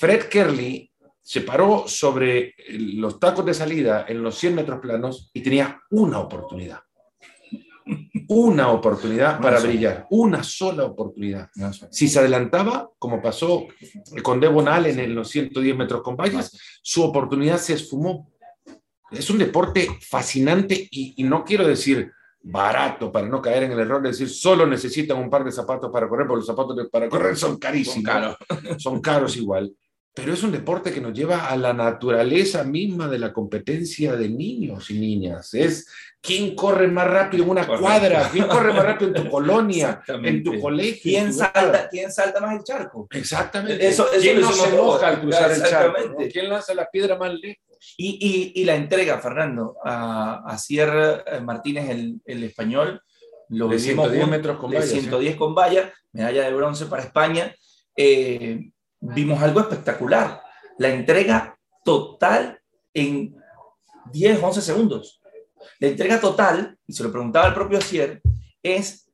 Fred 0.00 0.24
Kerley 0.24 0.90
se 1.22 1.42
paró 1.42 1.84
sobre 1.86 2.56
los 2.70 3.20
tacos 3.20 3.46
de 3.46 3.54
salida 3.54 4.04
en 4.08 4.20
los 4.20 4.36
100 4.36 4.54
metros 4.56 4.80
planos 4.80 5.30
y 5.32 5.42
tenía 5.42 5.80
una 5.90 6.18
oportunidad 6.18 6.80
una 8.28 8.70
oportunidad 8.70 9.40
para 9.40 9.58
brillar, 9.58 10.06
una 10.10 10.42
sola 10.42 10.84
oportunidad. 10.84 11.48
Si 11.90 12.08
se 12.08 12.18
adelantaba, 12.18 12.90
como 12.98 13.22
pasó 13.22 13.66
con 14.22 14.38
Devon 14.38 14.68
Allen 14.68 14.98
en 15.00 15.14
los 15.14 15.28
110 15.30 15.76
metros 15.76 16.02
con 16.02 16.16
vallas, 16.16 16.56
su 16.82 17.02
oportunidad 17.02 17.58
se 17.58 17.74
esfumó. 17.74 18.30
Es 19.10 19.30
un 19.30 19.38
deporte 19.38 19.88
fascinante 20.00 20.88
y, 20.90 21.22
no 21.24 21.42
quiero 21.42 21.66
decir 21.66 22.12
barato 22.40 23.10
para 23.10 23.26
no 23.26 23.42
caer 23.42 23.64
en 23.64 23.72
el 23.72 23.80
error 23.80 24.00
de 24.00 24.10
decir 24.10 24.28
solo 24.30 24.64
necesitan 24.66 25.18
un 25.18 25.28
par 25.28 25.44
de 25.44 25.50
zapatos 25.50 25.90
para 25.90 26.08
correr, 26.08 26.26
porque 26.26 26.40
los 26.40 26.46
zapatos 26.46 26.76
para 26.92 27.08
correr 27.08 27.36
son 27.36 27.58
carísimos. 27.58 28.04
caros. 28.04 28.36
Son 28.78 29.00
caros 29.00 29.36
igual 29.36 29.74
pero 30.18 30.34
es 30.34 30.42
un 30.42 30.50
deporte 30.50 30.92
que 30.92 31.00
nos 31.00 31.12
lleva 31.12 31.46
a 31.46 31.56
la 31.56 31.72
naturaleza 31.72 32.64
misma 32.64 33.06
de 33.06 33.20
la 33.20 33.32
competencia 33.32 34.16
de 34.16 34.28
niños 34.28 34.90
y 34.90 34.98
niñas. 34.98 35.54
Es 35.54 35.86
quién 36.20 36.56
corre 36.56 36.88
más 36.88 37.06
rápido 37.06 37.44
en 37.44 37.50
una 37.50 37.66
cuadra, 37.66 38.28
quién 38.32 38.48
corre 38.48 38.72
más 38.72 38.84
rápido 38.84 39.14
en 39.14 39.22
tu 39.22 39.30
colonia, 39.30 40.02
en 40.08 40.42
tu 40.42 40.60
colegio. 40.60 41.00
¿Quién 41.02 41.32
salta, 41.32 41.88
¿Quién 41.88 42.10
salta 42.10 42.40
más 42.40 42.56
el 42.56 42.64
charco? 42.64 43.06
Exactamente. 43.10 43.86
Eso, 43.86 44.08
¿Quién 44.20 44.40
no 44.40 44.50
se 44.50 44.76
moja 44.76 45.08
al 45.08 45.20
cruzar 45.20 45.52
el 45.52 45.62
charco? 45.62 46.16
¿Quién 46.32 46.48
lanza 46.48 46.74
la 46.74 46.90
piedra 46.90 47.16
más 47.16 47.32
lejos? 47.34 47.94
Y, 47.96 48.18
y, 48.54 48.60
y 48.60 48.64
la 48.64 48.74
entrega, 48.74 49.18
Fernando, 49.20 49.76
a, 49.84 50.42
a 50.44 50.58
Sierra 50.58 51.22
eh, 51.26 51.40
Martínez, 51.40 51.88
el, 51.90 52.20
el 52.24 52.42
español, 52.42 53.00
lo 53.50 53.68
de 53.68 53.78
110 53.78 54.26
metros 54.26 54.58
con 54.58 54.72
valla. 54.72 54.84
110 54.84 55.36
con 55.36 55.54
valla, 55.54 55.92
medalla 56.12 56.42
de 56.42 56.54
bronce 56.54 56.86
para 56.86 57.04
España. 57.04 57.54
Eh, 57.96 58.70
vimos 59.14 59.40
algo 59.42 59.60
espectacular. 59.60 60.42
La 60.78 60.88
entrega 60.88 61.58
total 61.84 62.60
en 62.92 63.36
10, 64.12 64.42
11 64.42 64.62
segundos. 64.62 65.20
La 65.80 65.88
entrega 65.88 66.20
total, 66.20 66.78
y 66.86 66.92
se 66.92 67.02
lo 67.02 67.12
preguntaba 67.12 67.48
el 67.48 67.54
propio 67.54 67.78
Asier, 67.78 68.20
es 68.62 69.10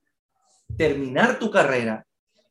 terminar 0.76 1.38
tu 1.38 1.50
carrera 1.50 2.06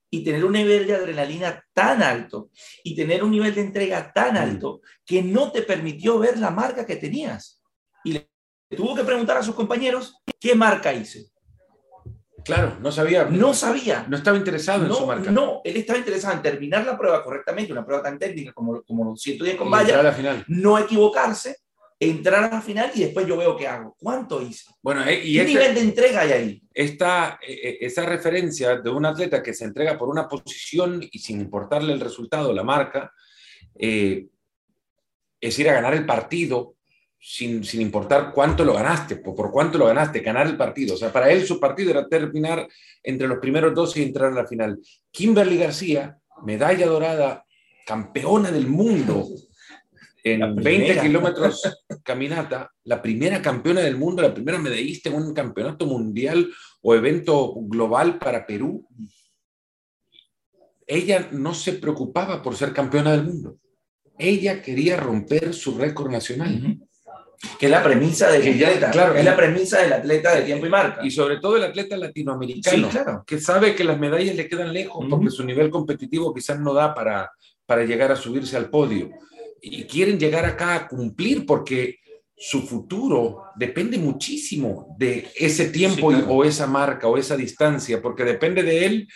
y 0.10 0.24
tener 0.24 0.46
un 0.46 0.54
nivel 0.54 0.86
de 0.86 0.96
adrenalina 0.96 1.64
tan 1.74 2.04
alto 2.04 2.52
y 2.84 2.96
tener 2.96 3.24
un 3.24 3.32
nivel 3.32 3.56
de 3.56 3.62
entrega 3.62 4.14
tan 4.14 4.38
alto 4.38 4.82
que 5.06 5.24
no 5.24 5.52
te 5.52 5.64
permitió 5.64 6.20
ver 6.20 6.38
la 6.38 6.52
marca 6.52 6.86
que 6.86 6.98
tenías. 6.98 7.62
Y 8.04 8.14
le 8.14 8.30
tuvo 8.70 8.96
que 8.96 9.04
preguntar 9.04 9.38
a 9.38 9.44
sus 9.44 9.56
compañeros, 9.56 10.16
¿qué 10.40 10.54
marca 10.54 10.94
hice? 10.94 11.33
Claro, 12.44 12.78
no 12.82 12.92
sabía. 12.92 13.26
No 13.26 13.54
sabía. 13.54 14.06
No 14.10 14.18
estaba 14.18 14.38
interesado 14.38 14.86
en 14.86 14.94
su 14.94 15.06
marca. 15.06 15.32
No, 15.32 15.62
él 15.64 15.78
estaba 15.78 16.00
interesado 16.00 16.36
en 16.36 16.42
terminar 16.42 16.86
la 16.86 16.98
prueba 16.98 17.24
correctamente, 17.24 17.72
una 17.72 17.86
prueba 17.86 18.04
tan 18.04 18.20
técnica 18.20 18.52
como, 18.54 18.82
como 18.84 19.06
los 19.06 19.22
110 19.22 19.56
con 19.56 19.72
valla. 19.72 20.00
A 20.00 20.04
la 20.04 20.12
final. 20.12 20.44
No 20.48 20.78
equivocarse, 20.78 21.58
entrar 22.00 22.44
a 22.44 22.50
la 22.50 22.62
final 22.62 22.92
y 22.94 23.02
después 23.02 23.26
yo 23.26 23.38
veo 23.38 23.56
qué 23.56 23.68
hago. 23.68 23.96
¿Cuánto 23.98 24.42
hice? 24.42 24.72
Bueno, 24.82 25.06
eh, 25.06 25.22
y 25.24 25.36
¿Qué 25.36 25.42
este 25.42 25.54
nivel 25.54 25.76
de 25.76 25.82
entrega 25.82 26.22
hay 26.22 26.32
ahí? 26.32 26.64
Esta, 26.74 27.40
eh, 27.46 27.54
eh, 27.64 27.78
esa 27.82 28.06
referencia 28.06 28.78
de 28.78 28.90
un 28.90 29.06
atleta 29.06 29.42
que 29.42 29.54
se 29.54 29.66
entrega 29.66 29.98
por 29.98 30.10
una 30.10 30.28
posición 30.28 31.02
y 31.12 31.20
sin 31.20 31.40
importarle 31.40 31.94
el 31.94 32.00
resultado, 32.00 32.54
la 32.54 32.64
marca, 32.64 33.12
es 33.76 35.60
ir 35.60 35.70
a 35.70 35.74
ganar 35.74 35.94
el 35.94 36.06
partido 36.06 36.76
sin, 37.26 37.64
sin, 37.64 37.80
importar 37.80 38.34
cuánto 38.34 38.66
lo 38.66 38.74
ganaste, 38.74 39.16
por, 39.16 39.34
por, 39.34 39.50
cuánto 39.50 39.78
lo 39.78 39.86
ganaste, 39.86 40.20
ganar 40.20 40.46
el 40.46 40.58
partido. 40.58 40.96
O 40.96 40.98
sea, 40.98 41.12
para 41.12 41.32
él 41.32 41.46
su 41.46 41.58
partido 41.58 41.92
era 41.92 42.08
terminar 42.08 42.68
entre 43.02 43.30
los 43.30 43.40
primeros 43.40 43.74
dos 43.74 43.96
y 43.96 44.04
entrar 44.04 44.34
a 44.34 44.36
la 44.36 44.46
final. 44.46 44.78
Kimberly 45.10 45.58
García, 45.58 46.18
medalla 46.44 46.86
dorada, 46.86 47.46
campeona 47.86 48.52
del 48.52 48.68
mundo 48.68 49.26
en 50.24 50.54
20 50.54 51.00
kilómetros 51.00 51.86
caminata, 52.04 52.70
la 52.84 53.02
primera 53.02 53.42
campeona 53.42 53.80
del 53.80 53.96
mundo, 53.96 54.22
la 54.22 54.34
primera 54.34 54.60
medallista 54.60 55.10
en 55.10 55.16
un 55.16 55.34
campeonato 55.34 55.86
mundial 55.86 56.52
o 56.82 56.94
evento 56.94 57.54
global 57.56 58.20
para 58.20 58.46
Perú. 58.46 58.86
Ella 60.86 61.30
no 61.32 61.54
se 61.54 61.74
preocupaba 61.74 62.42
por 62.42 62.58
ser 62.58 62.74
campeona 62.74 63.14
del 63.14 63.24
mundo. 63.24 63.58
Ella 64.18 64.62
quería 64.62 64.98
romper 64.98 65.54
su 65.54 65.78
récord 65.78 66.12
nacional 66.12 66.82
que 67.60 67.66
es 67.66 67.72
la 67.72 67.84
premisa 67.84 68.32
del 68.32 68.42
atleta, 68.42 68.92
claro, 68.92 69.16
es 69.16 69.26
la 69.26 69.36
premisa 69.36 69.82
del 69.82 69.94
atleta 69.94 70.36
de 70.36 70.42
tiempo 70.44 70.66
y 70.66 70.70
marca. 70.70 71.06
Y 71.06 71.12
sobre 71.12 71.38
todo 71.38 71.58
el 71.58 71.64
atleta 71.64 71.98
latinoamericano, 71.98 72.90
claro. 72.90 73.24
que 73.26 73.40
sabe 73.40 73.76
que 73.76 73.84
las 73.84 74.00
medallas 74.00 74.36
le 74.36 74.48
quedan 74.48 74.74
lejos 74.74 75.06
porque 75.10 75.30
su 75.30 75.44
nivel 75.44 75.70
competitivo 75.70 76.34
quizás 76.34 76.60
no 76.60 76.74
da 76.74 76.94
para, 76.94 77.32
para 77.66 77.84
llegar 77.84 78.12
a 78.12 78.16
subirse 78.16 78.58
al 78.58 78.70
podio. 78.70 79.12
Y 79.62 79.84
quieren 79.84 80.20
llegar 80.20 80.46
acá 80.46 80.76
a 80.76 80.88
cumplir 80.88 81.46
porque 81.46 82.00
su 82.36 82.64
futuro 82.64 83.44
depende 83.56 83.98
muchísimo 83.98 84.96
de 84.98 85.30
ese 85.36 85.70
tiempo 85.70 86.08
o 86.08 86.44
esa 86.44 86.68
marca 86.68 87.08
o 87.08 87.18
esa 87.18 87.38
distancia, 87.38 88.02
porque 88.02 88.24
depende 88.24 88.64
de 88.64 88.86
él 88.86 89.08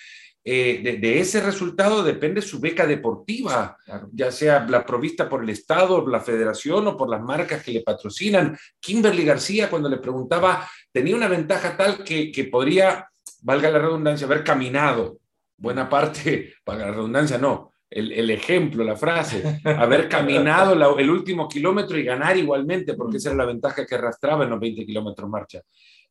eh, 0.49 0.97
de, 0.97 1.19
ese 1.19 1.41
resultado 1.41 2.01
depende 2.01 2.41
su 2.41 2.61
beca 2.61 2.87
deportiva, 2.87 3.75
ya 4.13 4.31
sea 4.31 4.65
la 4.65 4.85
provista 4.85 5.27
por 5.27 5.43
el 5.43 5.49
Estado, 5.49 6.07
la 6.07 6.21
federación 6.21 6.87
o 6.87 6.95
por 6.95 7.09
las 7.09 7.21
marcas 7.21 7.61
que 7.61 7.73
le 7.73 7.81
patrocinan. 7.81 8.57
Kimberly 8.79 9.25
García, 9.25 9.69
cuando 9.69 9.89
le 9.89 9.97
preguntaba, 9.97 10.65
tenía 10.89 11.17
una 11.17 11.27
ventaja 11.27 11.75
tal 11.75 12.01
que, 12.01 12.31
que 12.31 12.45
podría, 12.45 13.09
valga 13.41 13.69
la 13.69 13.79
redundancia, 13.79 14.25
haber 14.25 14.45
caminado. 14.45 15.19
Buena 15.57 15.89
parte, 15.89 16.53
para 16.63 16.85
la 16.85 16.91
redundancia 16.91 17.37
no, 17.37 17.73
el, 17.89 18.13
el, 18.13 18.29
ejemplo, 18.29 18.85
la 18.85 18.95
frase, 18.95 19.59
haber 19.65 20.07
caminado 20.09 20.97
el 20.97 21.09
último 21.09 21.49
kilómetro 21.49 21.97
y 21.97 22.05
ganar 22.05 22.37
igualmente, 22.37 22.93
porque 22.93 23.17
esa 23.17 23.31
era 23.31 23.39
la 23.39 23.45
ventaja 23.47 23.85
que 23.85 23.95
arrastraba 23.95 24.45
en 24.45 24.51
los 24.51 24.61
20 24.61 24.85
kilómetros 24.85 25.29
marcha 25.29 25.61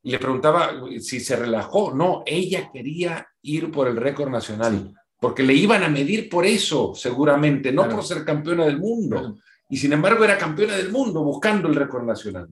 y 0.07 0.11
le 0.11 0.19
preguntaba 0.19 0.71
si 1.01 1.19
se 1.19 1.35
relajó. 1.35 1.93
No, 1.93 2.23
ella 2.25 2.71
quería 2.71 3.27
ir 3.41 3.69
por 3.69 3.89
el 3.89 3.97
récord 3.97 4.29
nacional, 4.29 4.93
porque 5.19 5.43
le 5.43 5.53
iban 5.53 5.83
a 5.83 5.89
medir 5.89 6.29
por 6.29 6.45
eso, 6.45 6.93
seguramente, 6.95 7.73
no 7.73 7.89
por 7.89 8.05
ser 8.05 8.23
campeona 8.23 8.63
del 8.63 8.79
mundo. 8.79 9.35
Y 9.69 9.75
sin 9.75 9.91
embargo 9.91 10.23
era 10.23 10.37
campeona 10.37 10.77
del 10.77 10.93
mundo 10.93 11.25
buscando 11.25 11.67
el 11.67 11.75
récord 11.75 12.05
nacional. 12.05 12.47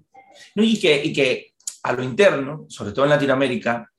No, 0.53 0.63
y, 0.63 0.77
que, 0.77 1.01
y 1.01 1.13
que 1.13 1.53
a 1.83 1.93
lo 1.93 2.03
interno, 2.03 2.65
sobre 2.67 2.91
todo 2.91 3.05
en 3.05 3.11
Latinoamérica, 3.11 3.89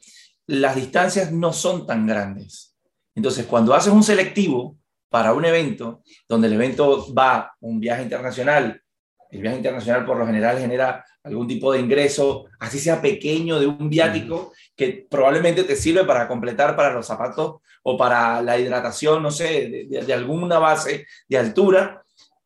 las 0.48 0.76
distancias 0.76 1.32
no 1.32 1.50
son 1.54 1.86
tan 1.86 2.06
grandes. 2.06 2.76
Entonces, 3.14 3.46
cuando 3.46 3.72
haces 3.72 3.90
un 3.90 4.02
selectivo 4.02 4.76
para 5.08 5.32
un 5.32 5.46
evento, 5.46 6.02
donde 6.28 6.48
el 6.48 6.52
evento 6.52 7.10
va 7.14 7.54
un 7.60 7.80
viaje 7.80 8.02
internacional, 8.02 8.82
el 9.30 9.40
viaje 9.40 9.56
internacional 9.56 10.04
por 10.04 10.16
lo 10.16 10.26
general 10.26 10.58
genera 10.58 11.04
algún 11.22 11.48
tipo 11.48 11.72
de 11.72 11.80
ingreso, 11.80 12.46
así 12.60 12.78
sea 12.78 13.02
pequeño, 13.02 13.58
de 13.58 13.66
un 13.66 13.90
viático, 13.90 14.52
que 14.76 15.06
probablemente 15.10 15.64
te 15.64 15.74
sirve 15.74 16.04
para 16.04 16.28
completar 16.28 16.76
para 16.76 16.92
los 16.92 17.06
zapatos 17.06 17.56
o 17.82 17.96
para 17.96 18.40
la 18.42 18.58
hidratación, 18.58 19.22
no 19.22 19.30
sé, 19.30 19.86
de, 19.88 20.14
alguna 20.14 20.58
base 20.58 21.06
de 21.28 21.38
altura, 21.38 22.02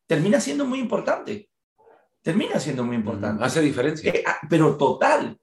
termina 0.06 0.40
siendo 0.40 0.64
muy 0.64 0.78
importante. 0.78 1.48
Termina 2.22 2.58
siendo 2.58 2.84
muy 2.84 2.96
importante. 2.96 3.44
Hace 3.44 3.60
diferencia. 3.60 4.12
Eh, 4.12 4.22
ah, 4.26 4.38
pero 4.48 4.76
total. 4.76 5.38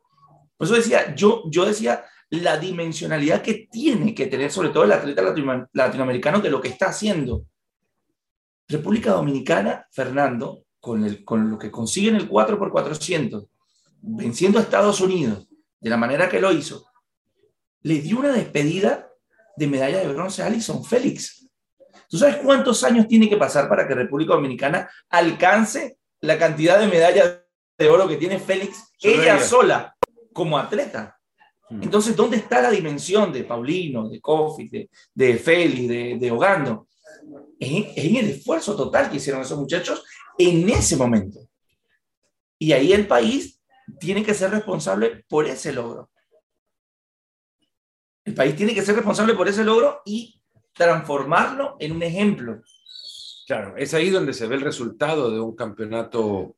Por 0.55 0.65
eso 0.65 0.75
decía, 0.75 1.15
yo, 1.15 1.43
yo 1.49 1.65
decía 1.65 2.05
la 2.29 2.57
dimensionalidad 2.57 3.41
que 3.41 3.67
tiene 3.71 4.13
que 4.13 4.27
tener 4.27 4.51
sobre 4.51 4.69
todo 4.69 4.83
el 4.83 4.91
atleta 4.91 5.23
latinoamericano 5.73 6.39
de 6.39 6.49
lo 6.49 6.59
que 6.59 6.69
está 6.69 6.87
haciendo. 6.87 7.45
República 8.67 9.11
Dominicana, 9.11 9.87
Fernando, 9.91 10.66
con, 11.25 11.51
lo 11.51 11.59
que 11.59 11.71
consiguen 11.71 12.15
el 12.15 12.29
4x400, 12.29 13.47
venciendo 14.01 14.59
a 14.59 14.61
Estados 14.61 15.01
Unidos 15.01 15.47
de 15.79 15.89
la 15.89 15.97
manera 15.97 16.29
que 16.29 16.39
lo 16.39 16.51
hizo, 16.51 16.85
le 17.81 17.99
dio 17.99 18.19
una 18.19 18.31
despedida 18.31 19.09
de 19.55 19.67
medalla 19.67 19.99
de 19.99 20.07
bronce 20.07 20.41
a 20.41 20.45
Alison 20.45 20.83
Félix. 20.83 21.47
¿Tú 22.09 22.17
sabes 22.17 22.37
cuántos 22.37 22.83
años 22.83 23.07
tiene 23.07 23.29
que 23.29 23.37
pasar 23.37 23.67
para 23.67 23.87
que 23.87 23.95
República 23.95 24.33
Dominicana 24.33 24.89
alcance 25.09 25.97
la 26.21 26.37
cantidad 26.37 26.79
de 26.79 26.87
medallas 26.87 27.41
de 27.77 27.89
oro 27.89 28.07
que 28.07 28.17
tiene 28.17 28.39
Félix 28.39 28.93
ella, 29.01 29.39
sola 29.39 29.95
como 30.31 30.57
atleta? 30.57 31.19
Hmm. 31.69 31.83
Entonces, 31.83 32.15
¿dónde 32.15 32.37
está 32.37 32.61
la 32.61 32.71
dimensión 32.71 33.33
de 33.33 33.43
Paulino, 33.43 34.07
de 34.07 34.21
de, 34.71 34.89
de 35.13 35.37
Félix, 35.37 35.87
de, 35.87 36.17
de 36.17 36.31
Ogando? 36.31 36.87
en, 37.59 38.15
el 38.15 38.29
esfuerzo 38.29 38.75
total 38.75 39.09
que 39.09 39.17
hicieron 39.17 39.41
esos 39.41 39.57
muchachos 39.57 40.03
en 40.37 40.69
ese 40.69 40.95
momento. 40.95 41.39
Y 42.59 42.71
ahí 42.71 42.93
el 42.93 43.07
país 43.07 43.61
tiene 43.99 44.23
que 44.23 44.33
ser 44.33 44.51
responsable 44.51 45.25
por 45.27 45.45
ese 45.45 45.73
logro. 45.73 46.09
El 48.25 48.33
país 48.33 48.55
tiene 48.55 48.73
que 48.73 48.81
ser 48.81 48.95
responsable 48.95 49.33
por 49.35 49.47
ese 49.47 49.63
logro 49.63 50.01
y 50.05 50.41
transformarlo 50.73 51.77
en 51.79 51.93
un 51.93 52.03
ejemplo. 52.03 52.61
Claro, 53.47 53.75
es 53.77 53.93
ahí 53.93 54.09
donde 54.09 54.33
se 54.33 54.47
ve 54.47 54.55
el 54.55 54.61
resultado 54.61 55.31
de 55.31 55.39
un 55.39 55.55
campeonato, 55.55 56.57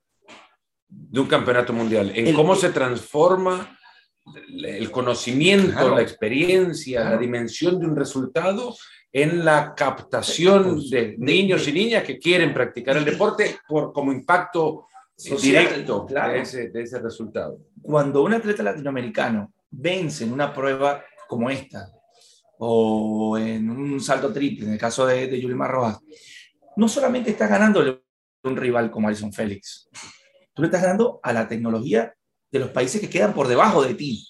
de 0.87 1.19
un 1.19 1.27
campeonato 1.27 1.71
mundial, 1.71 2.11
en 2.15 2.33
cómo 2.33 2.55
se 2.55 2.71
transforma 2.71 3.77
el 4.63 4.89
conocimiento, 4.89 5.95
la 5.95 6.01
experiencia, 6.01 7.03
la 7.03 7.17
dimensión 7.17 7.79
de 7.79 7.85
un 7.85 7.95
resultado 7.95 8.75
en 9.11 9.43
la 9.43 9.73
captación 9.75 10.87
de 10.89 11.15
niños 11.17 11.67
y 11.67 11.71
niñas 11.71 12.03
que 12.03 12.19
quieren 12.19 12.53
practicar 12.53 12.97
el 12.97 13.05
deporte 13.05 13.59
por, 13.67 13.91
como 13.91 14.11
impacto 14.11 14.87
directo 15.41 16.07
de, 16.09 16.39
ese, 16.39 16.69
de, 16.69 16.83
ese, 16.83 16.99
resultado. 16.99 17.59
Cuando 17.81 18.23
un 18.23 18.33
atleta 18.33 18.63
latinoamericano 18.63 19.53
vence 19.71 20.23
en 20.23 20.33
una 20.33 20.53
prueba 20.53 21.03
como 21.27 21.49
esta, 21.49 21.91
o 22.59 23.37
en 23.37 23.69
un 23.69 23.99
salto 23.99 24.31
triple, 24.31 24.65
en 24.65 24.73
el 24.73 24.79
caso 24.79 25.05
de, 25.05 25.27
de 25.27 25.39
Yulimar 25.39 25.71
Rojas, 25.71 25.99
no 26.75 26.87
solamente 26.87 27.31
estás 27.31 27.49
ganándole 27.49 28.01
a 28.43 28.47
un 28.47 28.57
rival 28.57 28.91
como 28.91 29.07
Alison 29.07 29.33
Félix, 29.33 29.89
tú 30.53 30.61
le 30.61 30.67
estás 30.67 30.81
ganando 30.81 31.19
a 31.23 31.33
la 31.33 31.47
tecnología 31.47 32.13
de 32.51 32.59
los 32.59 32.69
países 32.69 33.01
que 33.01 33.09
quedan 33.09 33.33
por 33.33 33.47
debajo 33.47 33.83
de 33.83 33.95
ti, 33.95 34.25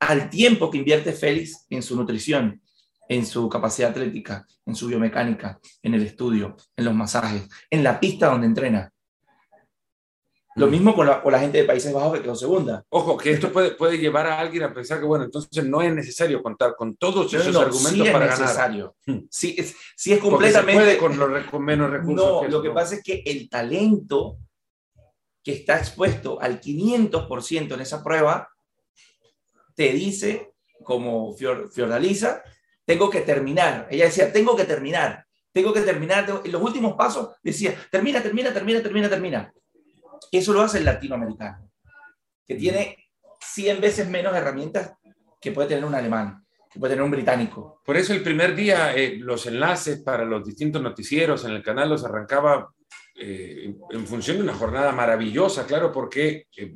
al 0.00 0.30
tiempo 0.30 0.70
que 0.70 0.78
invierte 0.78 1.12
Félix 1.12 1.66
en 1.70 1.82
su 1.82 1.96
nutrición, 1.96 2.60
en 3.08 3.26
su 3.26 3.48
capacidad 3.48 3.90
atlética, 3.90 4.46
en 4.66 4.74
su 4.74 4.86
biomecánica, 4.86 5.58
en 5.82 5.94
el 5.94 6.02
estudio, 6.02 6.56
en 6.76 6.84
los 6.84 6.94
masajes, 6.94 7.48
en 7.70 7.82
la 7.82 7.98
pista 7.98 8.28
donde 8.28 8.46
entrena. 8.46 8.92
Lo 10.56 10.66
mm. 10.66 10.70
mismo 10.70 10.94
con 10.94 11.06
la, 11.06 11.40
gente 11.40 11.58
de 11.58 11.64
Países 11.64 11.92
Bajos 11.92 12.14
que 12.14 12.22
quedó 12.22 12.34
segunda. 12.34 12.84
Ojo, 12.90 13.16
que 13.16 13.30
esto 13.30 13.52
puede, 13.52 13.70
puede 13.72 13.96
llevar 13.96 14.26
a 14.26 14.40
alguien 14.40 14.64
a 14.64 14.74
pensar 14.74 14.98
que, 14.98 15.06
bueno, 15.06 15.24
entonces 15.24 15.64
no 15.64 15.80
es 15.80 15.94
necesario 15.94 16.42
contar 16.42 16.74
con 16.76 16.96
todos 16.96 17.32
esos 17.32 17.54
argumentos 17.56 18.06
sí 18.06 18.12
para 18.12 18.32
es 18.32 18.40
necesario. 18.40 18.96
ganar. 19.06 19.22
Mm. 19.22 19.26
Sí, 19.30 19.54
es, 19.56 19.76
sí 19.96 20.12
es 20.12 20.20
completamente... 20.20 20.72
se 20.72 20.78
puede 20.78 20.98
con, 20.98 21.18
los, 21.18 21.44
con 21.44 21.64
menos 21.64 21.90
recursos. 21.90 22.42
No, 22.42 22.48
lo 22.48 22.60
que 22.60 22.70
pasa 22.70 22.96
es 22.96 23.02
que 23.02 23.22
el 23.24 23.48
talento 23.48 24.38
que 25.44 25.52
está 25.52 25.78
expuesto 25.78 26.40
al 26.42 26.60
500% 26.60 27.74
en 27.74 27.80
esa 27.80 28.02
prueba 28.02 28.50
te 29.74 29.92
dice, 29.92 30.54
como 30.82 31.34
Fiordaliza, 31.34 32.42
tengo 32.88 33.10
que 33.10 33.20
terminar. 33.20 33.86
Ella 33.90 34.06
decía, 34.06 34.32
tengo 34.32 34.56
que 34.56 34.64
terminar, 34.64 35.26
tengo 35.52 35.74
que 35.74 35.82
terminar. 35.82 36.24
En 36.42 36.50
los 36.50 36.62
últimos 36.62 36.94
pasos 36.94 37.36
decía, 37.42 37.74
termina, 37.90 38.22
termina, 38.22 38.50
termina, 38.50 38.82
termina, 38.82 39.10
termina. 39.10 39.52
Eso 40.32 40.54
lo 40.54 40.62
hace 40.62 40.78
el 40.78 40.86
latinoamericano, 40.86 41.70
que 42.46 42.54
tiene 42.54 43.10
100 43.40 43.82
veces 43.82 44.08
menos 44.08 44.34
herramientas 44.34 44.94
que 45.38 45.52
puede 45.52 45.68
tener 45.68 45.84
un 45.84 45.94
alemán, 45.94 46.46
que 46.72 46.80
puede 46.80 46.92
tener 46.92 47.04
un 47.04 47.10
británico. 47.10 47.82
Por 47.84 47.98
eso 47.98 48.14
el 48.14 48.22
primer 48.22 48.56
día 48.56 48.94
eh, 48.96 49.16
los 49.18 49.44
enlaces 49.44 50.00
para 50.00 50.24
los 50.24 50.42
distintos 50.46 50.80
noticieros 50.80 51.44
en 51.44 51.50
el 51.50 51.62
canal 51.62 51.90
los 51.90 52.06
arrancaba 52.06 52.72
eh, 53.20 53.74
en 53.90 54.06
función 54.06 54.38
de 54.38 54.44
una 54.44 54.54
jornada 54.54 54.92
maravillosa, 54.92 55.66
claro, 55.66 55.92
porque 55.92 56.46
eh, 56.56 56.74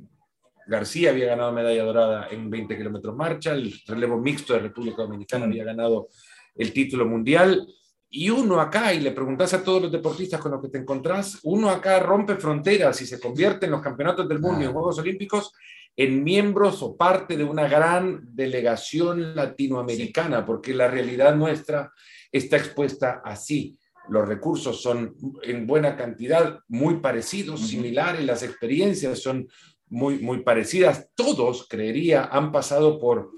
García 0.66 1.11
había 1.11 1.27
ganado 1.27 1.53
medalla 1.53 1.85
dorada 1.85 2.29
en 2.31 2.48
20 2.51 2.77
kilómetros 2.77 3.16
marcha, 3.16 3.53
el 3.53 3.72
relevo 3.87 4.18
mixto 4.18 4.53
de 4.53 4.61
República 4.61 5.03
Dominicana 5.03 5.46
había 5.46 5.64
ganado 5.64 6.09
el 6.55 6.72
título 6.72 7.07
mundial. 7.07 7.66
Y 8.14 8.29
uno 8.29 8.61
acá, 8.61 8.92
y 8.92 9.01
le 9.01 9.12
preguntas 9.12 9.55
a 9.55 9.64
todos 9.64 9.83
los 9.83 9.92
deportistas 9.92 10.40
con 10.40 10.53
los 10.53 10.61
que 10.61 10.68
te 10.68 10.79
encontrás, 10.79 11.38
uno 11.44 11.70
acá 11.70 11.98
rompe 11.98 12.37
fronteras 12.37 13.01
y 13.01 13.07
se 13.07 13.18
convierte 13.18 13.64
en 13.64 13.72
los 13.72 13.81
campeonatos 13.81 14.29
del 14.29 14.38
mundo 14.38 14.61
y 14.61 14.66
en 14.66 14.72
Juegos 14.72 14.98
Olímpicos 14.98 15.53
en 15.96 16.25
miembros 16.25 16.83
o 16.83 16.96
parte 16.96 17.37
de 17.37 17.44
una 17.44 17.68
gran 17.68 18.20
delegación 18.35 19.35
latinoamericana, 19.35 20.44
porque 20.44 20.75
la 20.75 20.88
realidad 20.88 21.37
nuestra 21.37 21.92
está 22.31 22.57
expuesta 22.57 23.20
así. 23.25 23.79
Los 24.09 24.27
recursos 24.27 24.83
son 24.83 25.14
en 25.42 25.66
buena 25.66 25.96
cantidad 25.96 26.59
muy 26.68 26.96
parecidos, 26.96 27.68
similares, 27.68 28.25
las 28.25 28.42
experiencias 28.42 29.20
son 29.20 29.46
muy, 29.92 30.18
muy 30.18 30.38
parecidas. 30.38 31.11
Todos, 31.14 31.68
creería, 31.68 32.24
han 32.24 32.50
pasado 32.50 32.98
por 32.98 33.31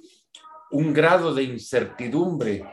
un 0.71 0.93
grado 0.93 1.35
de 1.35 1.43
incertidumbre. 1.43 2.65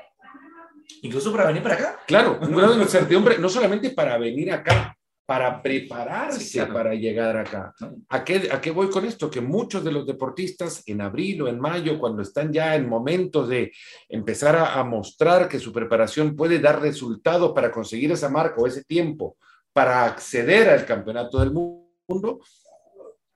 Incluso 1.02 1.32
para 1.32 1.48
venir 1.48 1.64
para 1.64 1.76
acá. 1.76 2.00
Claro, 2.06 2.40
un 2.42 2.56
grado 2.56 2.76
de 2.76 2.84
incertidumbre, 2.84 3.40
no 3.40 3.50
solamente 3.50 3.90
para 3.90 4.20
venir 4.20 4.52
acá, 4.52 4.96
para 5.26 5.64
prepararse 5.64 6.64
para 6.68 6.94
llegar 6.94 7.36
acá. 7.38 7.74
¿A 8.10 8.24
qué, 8.24 8.50
¿A 8.52 8.62
qué 8.62 8.70
voy 8.70 8.90
con 8.90 9.04
esto? 9.06 9.32
Que 9.32 9.42
muchos 9.42 9.84
de 9.84 9.92
los 9.92 10.06
deportistas 10.06 10.84
en 10.86 11.02
abril 11.02 11.42
o 11.42 11.48
en 11.48 11.60
mayo, 11.60 11.98
cuando 11.98 12.22
están 12.22 12.54
ya 12.54 12.76
en 12.76 12.88
momentos 12.88 13.50
de 13.50 13.72
empezar 14.10 14.56
a, 14.58 14.80
a 14.80 14.84
mostrar 14.84 15.48
que 15.48 15.58
su 15.58 15.74
preparación 15.74 16.36
puede 16.36 16.60
dar 16.60 16.82
resultados 16.82 17.52
para 17.54 17.72
conseguir 17.72 18.12
esa 18.12 18.30
marca 18.30 18.62
o 18.62 18.68
ese 18.68 18.84
tiempo, 18.84 19.38
para 19.74 20.06
acceder 20.06 20.70
al 20.70 20.86
campeonato 20.86 21.40
del 21.40 21.52
mundo, 21.52 22.42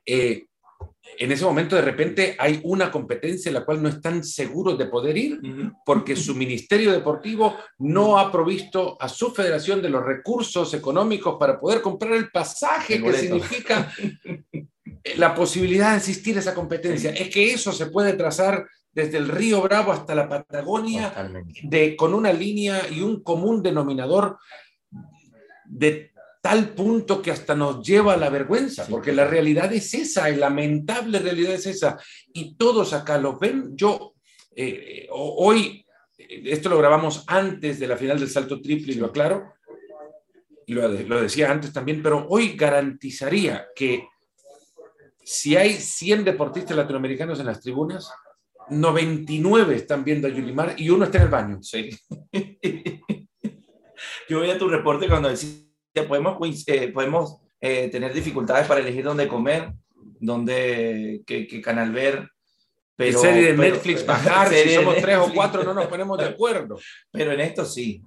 eh, 0.06 0.46
en 1.18 1.32
ese 1.32 1.46
momento 1.46 1.76
de 1.76 1.82
repente 1.82 2.36
hay 2.38 2.60
una 2.64 2.92
competencia 2.92 3.50
en 3.50 3.56
la 3.56 3.66
cual 3.66 3.82
no 3.82 3.90
están 3.90 4.24
seguros 4.24 4.78
de 4.78 4.88
poder 4.88 5.18
ir 5.18 5.40
porque 5.86 6.16
su 6.16 6.36
ministerio 6.36 6.92
deportivo 6.92 7.56
no 7.80 8.18
ha 8.18 8.32
provisto 8.32 8.98
a 9.00 9.08
su 9.08 9.32
federación 9.32 9.82
de 9.82 9.90
los 9.90 10.04
recursos 10.04 10.74
económicos 10.74 11.38
para 11.40 11.60
poder 11.60 11.82
comprar 11.82 12.14
el 12.14 12.30
pasaje 12.32 13.02
que 13.02 13.14
significa 13.14 13.92
la 15.18 15.34
posibilidad 15.36 15.92
de 15.92 15.98
asistir 15.98 16.36
a 16.36 16.40
esa 16.40 16.56
competencia. 16.56 17.12
Es 17.12 17.30
que 17.30 17.54
eso 17.54 17.72
se 17.72 17.88
puede 17.88 18.14
trazar 18.14 18.68
desde 18.92 19.18
el 19.18 19.28
río 19.28 19.62
Bravo 19.62 19.92
hasta 19.92 20.16
la 20.16 20.28
Patagonia 20.28 21.14
de, 21.64 21.96
con 21.96 22.14
una 22.14 22.34
línea 22.34 22.82
y 22.90 23.02
un 23.02 23.22
común 23.22 23.62
denominador 23.62 24.38
de 25.66 26.12
tal 26.46 26.76
punto 26.76 27.24
que 27.24 27.32
hasta 27.32 27.56
nos 27.56 27.84
lleva 27.84 28.14
a 28.14 28.18
la 28.18 28.30
vergüenza, 28.30 28.86
porque 28.88 29.12
la 29.12 29.26
realidad 29.26 29.74
es 29.74 29.96
esa, 29.96 30.30
la 30.30 30.38
lamentable 30.38 31.18
realidad 31.18 31.54
es 31.54 31.66
esa, 31.66 31.98
y 32.32 32.54
todos 32.54 32.94
acá 32.94 33.18
lo 33.18 33.40
ven. 33.40 33.76
Yo, 33.76 34.14
eh, 34.56 35.08
hoy, 35.10 35.84
esto 36.16 36.70
lo 36.70 36.78
grabamos 36.78 37.24
antes 37.26 37.80
de 37.80 37.88
la 37.88 37.98
final 37.98 38.20
del 38.20 38.30
salto 38.30 38.62
triple, 38.62 38.94
y 38.94 38.98
lo 38.98 39.08
aclaro, 39.08 39.56
y 40.68 40.74
lo, 40.74 40.88
lo 40.88 41.20
decía 41.20 41.50
antes 41.50 41.74
también, 41.74 42.04
pero 42.04 42.28
hoy 42.30 42.56
garantizaría 42.56 43.66
que 43.76 44.08
si 45.24 45.58
hay 45.58 45.74
100 45.74 46.26
deportistas 46.26 46.78
latinoamericanos 46.78 47.40
en 47.40 47.48
las 47.48 47.60
tribunas, 47.60 48.12
99 48.70 49.76
están 49.76 50.04
viendo 50.04 50.28
a 50.28 50.32
Yulimar 50.32 50.76
y 50.78 50.92
uno 50.92 51.06
está 51.06 51.18
en 51.18 51.24
el 51.24 51.30
baño. 51.30 51.64
Sí. 51.64 51.90
Yo 54.30 54.38
voy 54.38 54.52
a 54.52 54.60
tu 54.60 54.68
reporte 54.68 55.08
cuando 55.08 55.30
decís 55.30 55.66
podemos, 56.04 56.38
eh, 56.68 56.92
podemos 56.92 57.38
eh, 57.60 57.90
tener 57.90 58.14
dificultades 58.14 58.68
para 58.68 58.82
elegir 58.82 59.04
dónde 59.04 59.28
comer, 59.28 59.74
dónde, 60.20 61.24
qué, 61.26 61.62
canal 61.62 61.92
ver. 61.92 62.30
Pero, 62.96 63.20
serie 63.20 63.54
de 63.54 63.58
Netflix 63.58 64.06
bajar, 64.06 64.50
si 64.54 64.76
somos 64.76 64.96
tres 64.98 65.18
o 65.18 65.34
cuatro 65.34 65.64
no 65.64 65.74
nos 65.74 65.88
ponemos 65.88 66.18
de 66.18 66.26
acuerdo. 66.26 66.78
Pero 67.12 67.32
en 67.34 67.42
esto 67.42 67.66
sí, 67.66 68.02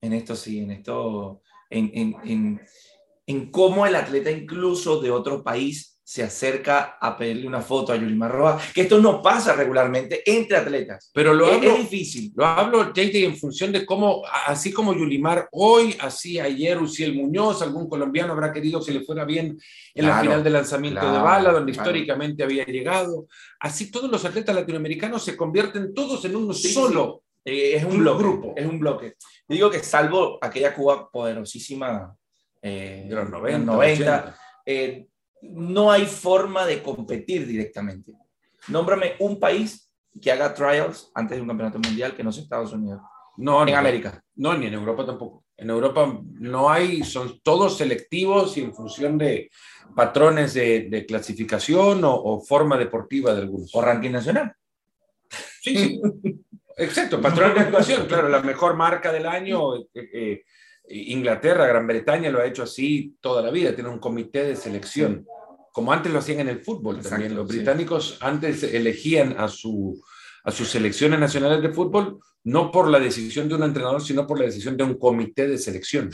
en 0.00 0.12
esto 0.12 0.34
sí, 0.34 0.60
en 0.60 0.72
esto, 0.72 1.42
en, 1.70 1.90
en, 1.94 2.16
en, 2.24 2.60
en 3.26 3.50
cómo 3.50 3.86
el 3.86 3.94
atleta 3.94 4.30
incluso 4.30 5.00
de 5.00 5.10
otro 5.10 5.44
país 5.44 5.91
se 6.04 6.22
acerca 6.22 6.98
a 7.00 7.16
pedirle 7.16 7.46
una 7.46 7.60
foto 7.60 7.92
a 7.92 7.96
Yulimar 7.96 8.32
Roa, 8.32 8.60
que 8.74 8.82
esto 8.82 8.98
no 8.98 9.22
pasa 9.22 9.54
regularmente 9.54 10.22
entre 10.26 10.56
atletas. 10.56 11.10
Pero 11.14 11.32
lo 11.32 11.46
hablo, 11.46 11.76
es 11.76 11.78
difícil. 11.78 12.32
Lo 12.34 12.44
hablo, 12.44 12.92
JJ, 12.92 13.24
en 13.24 13.36
función 13.36 13.70
de 13.72 13.86
cómo, 13.86 14.22
así 14.46 14.72
como 14.72 14.94
Yulimar 14.94 15.48
hoy, 15.52 15.96
así 16.00 16.40
ayer 16.40 16.80
Uciel 16.80 17.14
Muñoz, 17.14 17.62
algún 17.62 17.88
colombiano 17.88 18.32
habrá 18.32 18.52
querido 18.52 18.84
que 18.84 18.92
le 18.92 19.02
fuera 19.02 19.24
bien 19.24 19.56
en 19.94 20.06
la 20.06 20.20
final 20.20 20.42
de 20.42 20.50
lanzamiento 20.50 21.10
de 21.10 21.18
bala, 21.18 21.52
donde 21.52 21.72
históricamente 21.72 22.42
había 22.42 22.64
llegado. 22.64 23.26
Así 23.60 23.90
todos 23.90 24.10
los 24.10 24.24
atletas 24.24 24.54
latinoamericanos 24.54 25.24
se 25.24 25.36
convierten 25.36 25.94
todos 25.94 26.24
en 26.24 26.36
uno 26.36 26.52
solo. 26.52 27.22
Eh, 27.44 27.76
es 27.76 27.84
un, 27.84 28.04
grupo. 28.04 28.54
Es 28.56 28.66
un 28.66 28.78
bloque. 28.78 29.14
digo 29.48 29.68
que 29.68 29.82
salvo 29.82 30.38
aquella 30.40 30.74
Cuba 30.74 31.10
poderosísima 31.10 32.14
eh, 32.60 33.06
de 33.08 33.14
los 33.14 33.30
90, 33.30 34.36
no 35.42 35.90
hay 35.90 36.06
forma 36.06 36.64
de 36.64 36.82
competir 36.82 37.46
directamente. 37.46 38.14
Nómbrame 38.68 39.14
un 39.18 39.38
país 39.38 39.92
que 40.20 40.30
haga 40.30 40.54
trials 40.54 41.10
antes 41.14 41.36
de 41.36 41.42
un 41.42 41.48
campeonato 41.48 41.78
mundial 41.78 42.14
que 42.14 42.22
no 42.22 42.32
sea 42.32 42.44
Estados 42.44 42.72
Unidos. 42.72 43.00
No, 43.36 43.66
en 43.66 43.74
América. 43.74 44.22
No, 44.36 44.56
ni 44.56 44.66
en 44.66 44.74
Europa 44.74 45.04
tampoco. 45.06 45.44
En 45.56 45.70
Europa 45.70 46.20
no 46.32 46.70
hay, 46.70 47.02
son 47.02 47.40
todos 47.42 47.78
selectivos 47.78 48.56
y 48.56 48.62
en 48.62 48.74
función 48.74 49.18
de 49.18 49.50
patrones 49.94 50.54
de, 50.54 51.04
clasificación 51.06 52.02
o, 52.04 52.40
forma 52.40 52.76
deportiva 52.76 53.34
de 53.34 53.42
algunos. 53.42 53.74
O 53.74 53.80
ranking 53.80 54.10
nacional. 54.10 54.54
Sí, 55.60 55.76
sí. 55.76 56.00
Exacto, 56.76 57.20
patrón 57.20 57.54
de 57.54 57.60
actuación, 57.60 58.06
claro, 58.06 58.28
la 58.28 58.40
mejor 58.40 58.76
marca 58.76 59.12
del 59.12 59.26
año. 59.26 59.74
Eh, 59.94 60.10
eh, 60.14 60.42
Inglaterra, 60.92 61.66
Gran 61.66 61.86
Bretaña 61.86 62.30
lo 62.30 62.40
ha 62.40 62.46
hecho 62.46 62.62
así 62.62 63.16
toda 63.20 63.42
la 63.42 63.50
vida, 63.50 63.74
tiene 63.74 63.90
un 63.90 63.98
comité 63.98 64.44
de 64.44 64.56
selección, 64.56 65.26
como 65.72 65.92
antes 65.92 66.12
lo 66.12 66.18
hacían 66.18 66.40
en 66.40 66.48
el 66.48 66.60
fútbol 66.60 67.00
también. 67.00 67.34
Los 67.34 67.48
británicos 67.48 68.18
antes 68.20 68.62
elegían 68.62 69.34
a 69.38 69.48
su, 69.48 69.98
a 70.44 70.50
sus 70.50 70.68
selecciones 70.68 71.18
nacionales 71.18 71.62
de 71.62 71.70
fútbol, 71.70 72.18
no 72.44 72.70
por 72.70 72.90
la 72.90 72.98
decisión 72.98 73.48
de 73.48 73.54
un 73.54 73.62
entrenador, 73.62 74.02
sino 74.02 74.26
por 74.26 74.38
la 74.38 74.46
decisión 74.46 74.76
de 74.76 74.84
un 74.84 74.98
comité 74.98 75.46
de 75.48 75.56
selección. 75.56 76.10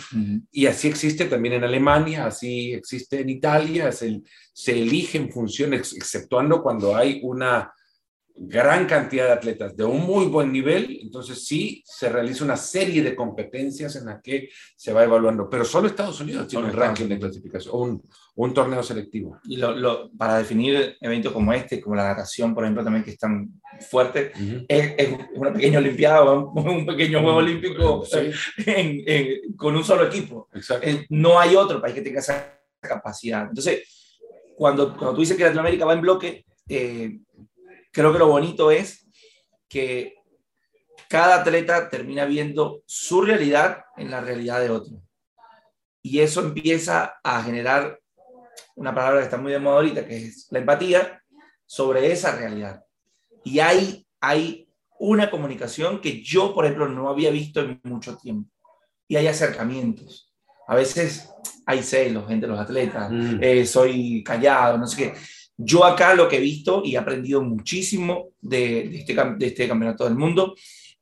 Y 0.52 0.66
así 0.66 0.86
existe 0.86 1.24
también 1.24 1.54
en 1.54 1.64
Alemania, 1.64 2.26
así 2.26 2.72
existe 2.72 3.20
en 3.20 3.30
Italia, 3.30 3.90
se, 3.90 4.22
se 4.52 4.72
elige 4.80 5.18
en 5.18 5.32
función, 5.32 5.74
exceptuando 5.74 6.62
cuando 6.62 6.94
hay 6.94 7.20
una 7.24 7.72
gran 8.40 8.86
cantidad 8.86 9.26
de 9.26 9.32
atletas 9.32 9.76
de 9.76 9.84
un 9.84 10.06
muy 10.06 10.26
buen 10.26 10.52
nivel, 10.52 10.98
entonces 11.02 11.44
sí 11.44 11.82
se 11.84 12.08
realiza 12.08 12.44
una 12.44 12.56
serie 12.56 13.02
de 13.02 13.16
competencias 13.16 13.96
en 13.96 14.06
las 14.06 14.22
que 14.22 14.48
se 14.76 14.92
va 14.92 15.02
evaluando, 15.02 15.50
pero 15.50 15.64
solo 15.64 15.88
Estados 15.88 16.20
Unidos 16.20 16.46
tiene 16.46 16.66
un 16.66 16.72
ranking 16.72 17.06
de 17.06 17.18
clasificación, 17.18 17.74
un, 17.74 18.02
un 18.36 18.54
torneo 18.54 18.82
selectivo. 18.82 19.40
Y 19.44 19.56
lo, 19.56 20.10
para 20.16 20.38
definir 20.38 20.96
eventos 21.00 21.32
como 21.32 21.52
este, 21.52 21.80
como 21.80 21.96
la 21.96 22.08
natación, 22.08 22.54
por 22.54 22.62
ejemplo, 22.62 22.84
también 22.84 23.04
que 23.04 23.10
es 23.10 23.18
tan 23.18 23.60
fuerte, 23.90 24.32
es, 24.68 25.08
una 25.34 25.52
pequeña 25.52 25.78
olimpiada, 25.78 26.32
un, 26.32 26.86
pequeño 26.86 27.20
juego 27.20 27.38
olímpico 27.38 28.04
con 29.56 29.76
un 29.76 29.84
solo 29.84 30.06
equipo. 30.06 30.48
no 31.08 31.40
hay 31.40 31.56
otro 31.56 31.80
país 31.80 31.94
que 31.94 32.02
tenga 32.02 32.20
esa 32.20 32.60
capacidad. 32.80 33.48
Entonces, 33.48 34.14
cuando, 34.56 34.96
cuando 34.96 35.14
tú 35.14 35.20
dices 35.20 35.36
que 35.36 35.42
Latinoamérica 35.42 35.84
va 35.84 35.94
en 35.94 36.00
bloque, 36.00 36.44
eh, 36.68 37.18
creo 37.90 38.12
que 38.12 38.18
lo 38.18 38.28
bonito 38.28 38.70
es 38.70 39.06
que 39.68 40.14
cada 41.08 41.40
atleta 41.40 41.88
termina 41.88 42.24
viendo 42.24 42.82
su 42.86 43.22
realidad 43.22 43.84
en 43.96 44.10
la 44.10 44.20
realidad 44.20 44.60
de 44.60 44.70
otro. 44.70 45.02
Y 46.02 46.20
eso 46.20 46.40
empieza 46.40 47.18
a 47.22 47.42
generar 47.42 47.98
una 48.76 48.94
palabra 48.94 49.18
que 49.18 49.24
está 49.24 49.36
muy 49.36 49.52
de 49.52 49.58
moda 49.58 49.76
ahorita, 49.76 50.06
que 50.06 50.26
es 50.26 50.46
la 50.50 50.60
empatía, 50.60 51.22
sobre 51.66 52.12
esa 52.12 52.36
realidad. 52.36 52.84
Y 53.44 53.58
hay, 53.58 54.06
hay 54.20 54.68
una 54.98 55.30
comunicación 55.30 56.00
que 56.00 56.22
yo, 56.22 56.54
por 56.54 56.64
ejemplo, 56.64 56.88
no 56.88 57.08
había 57.08 57.30
visto 57.30 57.60
en 57.60 57.80
mucho 57.84 58.16
tiempo. 58.16 58.50
Y 59.06 59.16
hay 59.16 59.26
acercamientos. 59.26 60.32
A 60.66 60.74
veces 60.74 61.30
hay 61.66 61.82
celos 61.82 62.30
entre 62.30 62.48
los 62.48 62.58
atletas, 62.58 63.10
mm. 63.10 63.38
eh, 63.42 63.66
soy 63.66 64.22
callado, 64.22 64.78
no 64.78 64.86
sé 64.86 64.96
qué. 64.96 65.14
Yo 65.60 65.84
acá 65.84 66.14
lo 66.14 66.28
que 66.28 66.36
he 66.36 66.40
visto 66.40 66.82
y 66.84 66.94
he 66.94 66.98
aprendido 66.98 67.42
muchísimo 67.42 68.30
de, 68.40 68.96
este, 68.96 69.14
de 69.14 69.46
este 69.46 69.66
campeonato 69.66 70.04
del 70.04 70.14
mundo 70.14 70.54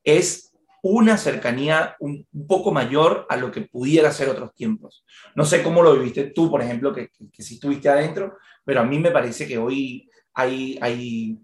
es 0.03 0.51
una 0.83 1.19
cercanía 1.19 1.95
un, 2.01 2.27
poco 2.49 2.73
mayor 2.73 3.27
a 3.29 3.37
lo 3.37 3.51
que 3.51 3.63
pudiera 3.63 4.11
ser 4.13 4.31
otros 4.31 4.55
tiempos. 4.55 5.05
No 5.35 5.45
sé 5.45 5.63
cómo 5.63 5.83
lo 5.83 5.95
viviste 5.95 6.25
tú, 6.31 6.51
por 6.51 6.63
ejemplo, 6.63 6.95
que, 6.95 7.11
que, 7.33 7.43
sí 7.43 7.55
estuviste 7.55 7.89
adentro, 7.91 8.39
pero 8.65 8.81
a 8.81 8.85
mí 8.85 8.99
me 8.99 9.11
parece 9.11 9.47
que 9.47 9.59
hoy 9.59 10.09
hay, 10.33 10.79
hay, 10.81 11.39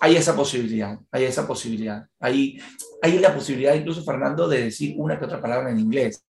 hay 0.00 0.16
esa 0.16 0.36
posibilidad, 0.36 0.98
hay 1.10 1.24
esa 1.24 1.46
posibilidad. 1.46 2.06
Hay, 2.18 2.60
hay 3.00 3.18
la 3.18 3.34
posibilidad 3.34 3.74
incluso, 3.74 4.04
Fernando, 4.04 4.46
de 4.46 4.64
decir 4.64 4.94
una 4.98 5.18
que 5.18 5.24
otra 5.24 5.40
palabra 5.40 5.70
en 5.70 5.78
inglés, 5.78 6.22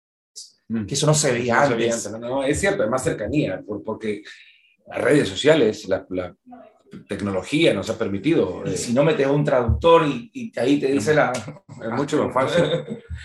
mm. 0.67 0.85
que 0.85 0.93
eso 0.93 1.07
no 1.07 1.15
se 1.15 1.31
veía 1.31 1.63
antes. 1.63 2.11
no, 2.19 2.43
es 2.43 2.59
cierto, 2.59 2.83
hay 2.83 2.89
más 2.89 3.03
cercanía, 3.03 3.63
porque 3.85 4.21
las 4.89 5.01
redes 5.01 5.29
sociales, 5.29 5.87
la, 5.87 6.35
tecnología 7.07 7.73
nos 7.73 7.89
ha 7.89 7.97
permitido. 7.97 8.63
Y 8.65 8.71
eh, 8.71 8.77
si 8.77 8.93
no 8.93 9.03
metes 9.03 9.27
un 9.27 9.43
traductor 9.43 10.07
y, 10.07 10.51
ahí 10.57 10.79
te 10.79 10.87
dice 10.87 11.13
la... 11.13 11.31
Es 11.31 11.91
mucho 11.91 12.23
más 12.23 12.33
fácil. 12.33 12.65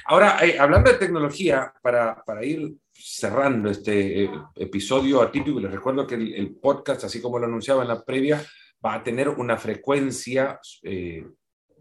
Ahora, 0.06 0.38
eh, 0.42 0.58
hablando 0.58 0.92
de 0.92 0.98
tecnología, 0.98 1.72
para, 1.82 2.22
para 2.24 2.44
ir 2.44 2.74
cerrando 2.92 3.70
este 3.70 4.24
eh, 4.24 4.30
episodio 4.56 5.22
atípico, 5.22 5.60
les 5.60 5.72
recuerdo 5.72 6.06
que 6.06 6.14
el, 6.14 6.56
podcast, 6.56 7.04
así 7.04 7.20
como 7.20 7.38
lo 7.38 7.46
anunciaba 7.46 7.82
en 7.82 7.88
la 7.88 8.04
previa, 8.04 8.44
va 8.84 8.94
a 8.94 9.02
tener 9.02 9.28
una 9.30 9.56
frecuencia 9.56 10.60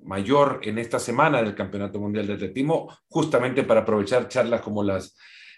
mayor 0.03 0.61
en 0.63 0.77
esta 0.79 0.99
semana 0.99 1.41
del 1.41 1.53
Campeonato 1.53 1.99
Mundial 1.99 2.27
de 2.27 2.33
Atletismo, 2.33 2.97
justamente 3.09 3.63
para 3.63 3.81
aprovechar 3.81 4.29
charlas 4.29 4.61
como 4.61 4.83
las 4.83 5.17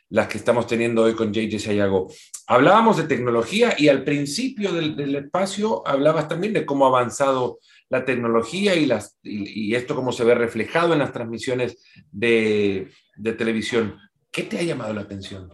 las 0.09 0.27
que 0.27 0.37
estamos 0.37 0.67
teniendo 0.67 1.03
hoy 1.03 1.13
con 1.13 1.33
JJ 1.33 1.59
Sayago. 1.59 2.11
Hablábamos 2.47 2.97
de 2.97 3.03
tecnología 3.03 3.75
y 3.77 3.87
al 3.87 4.03
principio 4.03 4.71
del, 4.71 5.15
espacio 5.15 5.85
hablabas 5.87 6.27
también 6.27 6.53
de 6.53 6.65
cómo 6.65 6.85
ha 6.85 6.89
avanzado 6.89 7.59
la 7.89 8.05
tecnología 8.05 8.75
y, 8.75 8.85
las, 8.85 9.17
y, 9.23 9.73
esto 9.75 9.95
cómo 9.95 10.11
se 10.11 10.23
ve 10.23 10.35
reflejado 10.35 10.93
en 10.93 10.99
las 10.99 11.11
transmisiones 11.11 11.83
de, 12.11 12.91
de, 13.15 13.33
televisión. 13.33 13.99
¿Qué 14.31 14.43
te 14.43 14.59
ha 14.59 14.63
llamado 14.63 14.93
la 14.93 15.01
atención? 15.01 15.51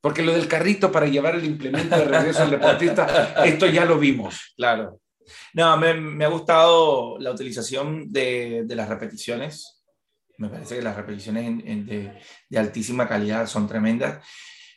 Porque 0.00 0.22
lo 0.22 0.32
del 0.32 0.48
carrito 0.48 0.90
para 0.90 1.06
llevar 1.06 1.36
el 1.36 1.44
implemento 1.44 1.96
de 1.96 2.04
regreso 2.04 2.42
al 2.42 2.50
deportista, 2.50 3.34
esto 3.44 3.66
ya 3.66 3.84
lo 3.84 3.98
vimos. 3.98 4.54
Claro. 4.56 5.00
No, 5.54 5.76
me, 5.76 5.94
me 5.94 6.24
ha 6.24 6.28
gustado 6.28 7.18
la 7.18 7.30
utilización 7.30 8.10
de, 8.10 8.64
de 8.66 8.74
las 8.74 8.88
repeticiones 8.88 9.81
me 10.42 10.48
parece 10.48 10.76
que 10.76 10.82
las 10.82 10.96
repeticiones 10.96 11.86
de, 11.86 12.58
altísima 12.58 13.08
calidad 13.08 13.46
son 13.46 13.68
tremendas. 13.68 14.26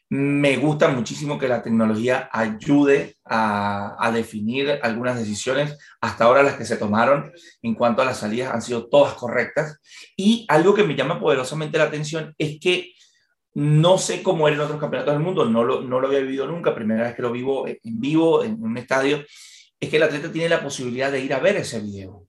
Me 0.07 0.57
gusta 0.57 0.89
muchísimo 0.89 1.39
que 1.39 1.47
la 1.47 1.63
tecnología 1.63 2.29
ayude 2.31 3.17
a, 3.25 4.11
definir 4.13 4.79
algunas 4.83 5.17
decisiones. 5.17 5.75
Hasta 5.99 6.25
ahora 6.25 6.43
las 6.43 6.53
que 6.53 6.65
se 6.65 6.77
tomaron 6.77 7.31
en 7.63 7.73
cuanto 7.73 8.03
a 8.03 8.05
las 8.05 8.19
salidas 8.19 8.53
han 8.53 8.61
sido 8.61 8.87
todas 8.87 9.15
correctas. 9.15 9.79
Y 10.15 10.45
algo 10.49 10.75
que 10.75 10.83
me 10.83 10.95
llama 10.95 11.19
poderosamente 11.19 11.79
la 11.79 11.85
atención 11.85 12.35
es 12.37 12.59
que 12.59 12.93
no 13.55 13.97
sé 13.97 14.21
cómo 14.21 14.47
era 14.47 14.57
en 14.57 14.61
otros 14.61 14.79
campeonatos 14.79 15.15
del 15.15 15.23
mundo, 15.23 15.45
no 15.45 15.63
lo, 15.63 15.81
no 15.81 15.99
lo 15.99 16.07
había 16.07 16.19
vivido 16.19 16.45
nunca, 16.45 16.75
primera 16.75 17.03
vez 17.03 17.15
que 17.15 17.23
lo 17.23 17.31
vivo 17.31 17.67
en 17.67 17.79
vivo 17.83 18.43
en 18.43 18.61
un 18.61 18.77
estadio, 18.77 19.23
es 19.79 19.89
que 19.89 19.97
el 19.97 20.03
atleta 20.03 20.31
tiene 20.31 20.49
la 20.49 20.61
posibilidad 20.61 21.11
de 21.11 21.21
ir 21.21 21.33
a 21.33 21.39
ver 21.39 21.55
ese 21.55 21.79
video. 21.79 22.27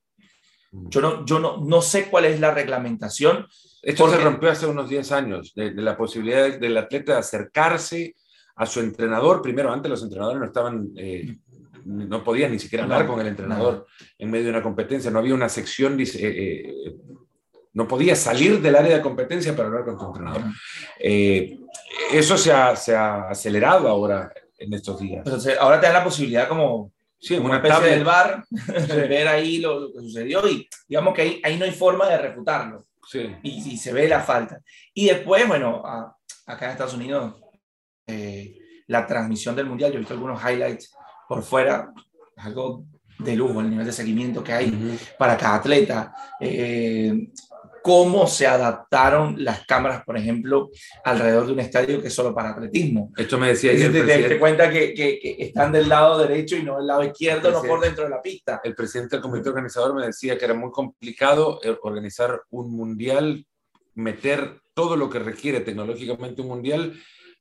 Yo 0.89 1.01
no, 1.01 1.25
yo 1.25 1.39
no, 1.39 1.59
no 1.59 1.83
sé 1.83 2.09
cuál 2.09 2.27
es 2.27 2.41
la 2.41 2.53
reglamentación. 2.53 3.47
Esto 3.83 4.11
se 4.11 4.19
rompió 4.19 4.51
hace 4.51 4.67
unos 4.67 4.89
10 4.89 5.13
años, 5.13 5.53
de, 5.55 5.73
la 5.75 5.97
posibilidad 5.97 6.59
del 6.59 6.77
atleta 6.77 7.13
de 7.13 7.19
acercarse 7.19 8.17
a 8.57 8.67
su 8.67 8.81
entrenador. 8.81 9.43
Primero, 9.43 9.73
antes 9.73 9.89
los 9.89 10.03
entrenadores 10.03 10.41
no 10.41 10.47
estaban, 10.47 10.91
eh, 10.97 11.37
no 11.85 12.25
podían 12.25 12.51
ni 12.51 12.59
siquiera 12.59 12.85
hablar 12.85 13.07
con 13.07 13.21
el 13.21 13.29
entrenador 13.29 13.87
en 14.19 14.31
medio 14.31 14.47
de 14.47 14.51
una 14.51 14.63
competencia. 14.63 15.11
No 15.11 15.21
había 15.21 15.35
una 15.35 15.49
sección, 15.49 16.01
eh, 16.01 16.05
eh, 16.17 16.97
no 17.75 17.87
podía 17.87 18.17
salir 18.17 18.61
del 18.61 18.75
área 18.75 18.97
de 18.97 19.03
competencia 19.03 19.55
para 19.55 19.69
hablar 19.69 19.85
con 19.85 19.99
tu 19.99 20.07
entrenador. 20.07 20.43
eso 20.99 22.37
se 22.37 22.53
ha, 22.53 22.75
se 22.75 22.97
ha, 22.97 23.29
acelerado 23.29 23.89
ahora 23.89 24.33
en 24.59 24.73
estos 24.73 24.99
días. 24.99 25.23
Entonces, 25.25 25.57
ahora 25.61 25.79
te 25.79 25.87
da 25.87 25.93
la 25.93 26.05
posibilidad 26.05 26.49
como 26.49 26.93
Sí, 27.27 27.35
una, 27.39 27.57
especie 27.57 27.91
del 27.91 28.05
bar, 28.05 28.45
ver 29.09 29.27
ahí 29.27 29.59
lo, 29.59 29.93
que 29.93 29.99
sucedió 29.99 30.47
y 30.49 30.69
digamos 30.87 31.13
que 31.13 31.23
ahí, 31.23 31.41
ahí 31.43 31.59
no 31.59 31.65
hay 31.65 31.73
forma 31.73 32.09
de 32.09 32.19
refutarlo. 32.19 32.87
Sí. 33.11 33.35
Y, 33.43 33.73
y, 33.73 33.77
se 33.77 33.93
ve 33.93 34.07
la 34.07 34.21
falta. 34.21 34.61
Y 34.95 35.07
después, 35.07 35.47
bueno, 35.49 35.83
acá 36.47 36.67
en 36.67 36.71
Estados 36.71 36.95
Unidos, 36.95 37.35
eh, 38.07 38.57
la 38.87 39.05
transmisión 39.09 39.57
del 39.57 39.67
Mundial, 39.67 39.91
yo 39.91 39.97
he 39.97 39.99
visto 39.99 40.15
algunos 40.15 40.41
highlights 40.41 40.93
por 41.29 41.43
fuera, 41.43 41.93
algo 42.37 42.85
de 43.19 43.35
lujo 43.35 43.61
el 43.61 43.71
nivel 43.71 43.87
de 43.87 43.93
seguimiento 43.93 44.45
que 44.45 44.53
hay 44.53 44.99
para 45.19 45.37
cada 45.37 45.57
atleta. 45.57 46.15
Eh, 46.41 47.33
cómo 47.87 48.27
se 48.27 48.49
adaptaron 48.49 49.45
las 49.45 49.65
cámaras, 49.65 50.03
por 50.05 50.17
ejemplo, 50.17 50.71
alrededor 51.05 51.47
de 51.47 51.53
un 51.53 51.61
estadio 51.61 52.03
que 52.03 52.09
es 52.09 52.13
solo 52.13 52.35
para 52.35 52.51
atletismo. 52.51 53.13
Esto 53.17 53.39
me 53.39 53.47
decía 53.47 53.71
ayer. 53.71 53.93
Te, 53.93 54.29
te, 54.29 54.39
cuenta 54.41 54.69
que, 54.69 54.93
que, 54.93 55.37
están 55.39 55.71
del 55.71 55.89
lado 55.89 56.19
derecho 56.19 56.57
y 56.57 56.65
no 56.65 56.79
del 56.79 56.89
lado 56.89 57.05
izquierdo, 57.05 57.53
no 57.53 57.63
por 57.63 57.81
dentro 57.81 58.03
de 58.03 58.11
la 58.11 58.21
pista. 58.21 58.61
El 58.65 58.75
presidente 58.75 59.15
del 59.15 59.23
comité 59.23 59.51
organizador 59.51 59.95
me 59.95 60.05
decía 60.05 60.37
que 60.37 60.47
era 60.47 60.55
muy 60.55 60.73
complicado 60.73 61.61
eh, 61.63 61.77
organizar 61.81 62.43
un 62.51 62.73
mundial, 62.73 63.47
meter 63.95 64.61
todo 64.75 64.97
lo 64.97 65.09
que 65.09 65.21
requiere 65.21 65.61
tecnológicamente 65.61 66.43
un 66.43 66.49
mundial 66.49 66.93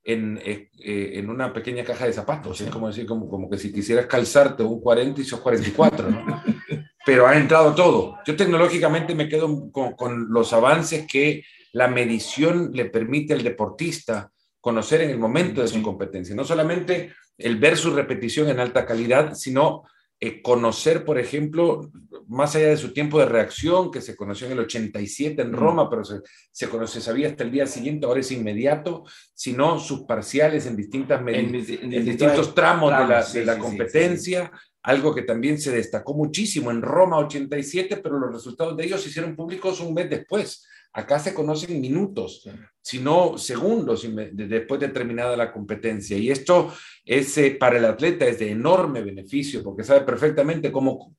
en, 0.04 0.40
eh, 0.46 0.70
eh, 0.78 1.14
en, 1.16 1.28
una 1.32 1.54
pequeña 1.54 1.84
caja 1.84 2.06
de 2.06 2.14
zapatos. 2.14 2.62
Es 2.62 2.70
como 2.70 2.86
decir, 2.86 3.08
como, 3.08 3.28
como 3.28 3.50
que 3.50 3.58
si 3.58 3.74
quisieras 3.74 4.06
calzarte 4.06 4.62
un 4.62 4.80
40 4.80 5.22
y 5.22 5.24
sos 5.24 5.40
44, 5.40 6.12
¿no? 6.12 6.44
pero 7.06 7.28
ha 7.28 7.38
entrado 7.38 7.76
todo. 7.76 8.18
Yo 8.26 8.36
tecnológicamente 8.36 9.14
me 9.14 9.30
quedo 9.30 9.72
con, 9.72 10.28
los 10.30 10.52
avances 10.54 11.06
que 11.08 11.44
la 11.72 11.88
medición 11.88 12.72
le 12.74 12.86
permite 12.86 13.34
al 13.34 13.44
deportista 13.44 14.32
conocer 14.60 15.02
en 15.02 15.12
el 15.12 15.20
momento 15.20 15.62
de 15.62 15.68
su 15.68 15.82
competencia. 15.84 16.36
No 16.36 16.44
solamente 16.44 17.14
el 17.38 17.58
ver 17.58 17.78
su 17.78 17.92
repetición 17.94 18.50
en 18.50 18.60
alta 18.60 18.86
calidad, 18.86 19.36
sino 19.36 19.84
eh, 20.20 20.42
conocer, 20.42 21.06
por 21.06 21.20
ejemplo, 21.20 21.92
más 22.28 22.56
allá 22.56 22.70
de 22.70 22.78
su 22.78 22.94
tiempo 22.94 23.20
de 23.20 23.26
reacción, 23.26 23.92
que 23.92 24.02
se 24.02 24.16
conoció 24.16 24.48
en 24.48 24.54
el 24.54 24.60
87 24.62 25.42
en 25.42 25.54
Roma, 25.54 25.90
pero 25.90 26.04
se, 26.06 26.22
se, 26.52 26.70
conoce, 26.70 27.02
sabía 27.02 27.28
hasta 27.28 27.44
el 27.44 27.52
día 27.52 27.68
siguiente, 27.68 28.08
ahora 28.08 28.22
es 28.22 28.32
inmediato, 28.32 29.04
sino 29.34 29.78
sus 29.78 30.06
parciales 30.06 30.66
en, 30.66 30.78
distintas 30.78 31.22
en, 31.28 31.52
distintos 31.52 32.56
tramos, 32.56 32.92
de 32.92 33.08
la, 33.08 33.24
de 33.24 33.46
la 33.46 33.60
competencia, 33.60 34.52
algo 34.86 35.16
que 35.16 35.24
también 35.24 35.60
se 35.60 35.72
destacó 35.72 36.14
muchísimo 36.14 36.70
en 36.70 36.84
Roma 36.84 37.18
87, 37.18 37.98
pero 37.98 38.20
los 38.20 38.32
resultados 38.32 38.78
de 38.78 38.86
ellos 38.86 39.02
se 39.02 39.10
hicieron 39.10 39.36
públicos 39.36 39.80
un 39.80 39.96
mes 39.96 40.08
después. 40.08 40.68
Acá 40.94 41.18
se 41.18 41.34
conocen 41.34 41.82
minutos, 41.82 42.48
sino 42.84 43.36
segundos 43.40 44.08
después 44.34 44.80
de 44.80 44.90
terminada 44.90 45.36
la 45.36 45.52
competencia. 45.52 46.16
Y 46.18 46.30
esto 46.30 46.72
es, 47.04 47.36
eh, 47.40 47.58
para 47.60 47.80
el 47.80 47.86
atleta 47.86 48.28
es 48.28 48.38
de 48.38 48.52
enorme 48.52 49.02
beneficio 49.02 49.64
porque 49.64 49.84
sabe 49.84 50.02
perfectamente 50.02 50.72
cómo 50.72 51.16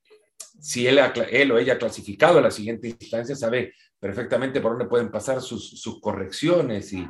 si 0.61 0.87
él, 0.87 1.01
él 1.31 1.51
o 1.51 1.59
ella 1.59 1.73
ha 1.73 1.79
clasificado 1.79 2.39
a 2.39 2.43
la 2.43 2.53
siguiente 2.53 2.87
instancia, 2.89 3.35
sabe 3.35 3.75
perfectamente 3.99 4.61
por 4.61 4.73
dónde 4.73 4.87
pueden 4.87 5.11
pasar 5.11 5.43
sus, 5.43 5.81
sus 5.81 6.01
correcciones 6.01 6.93
y, 6.93 7.05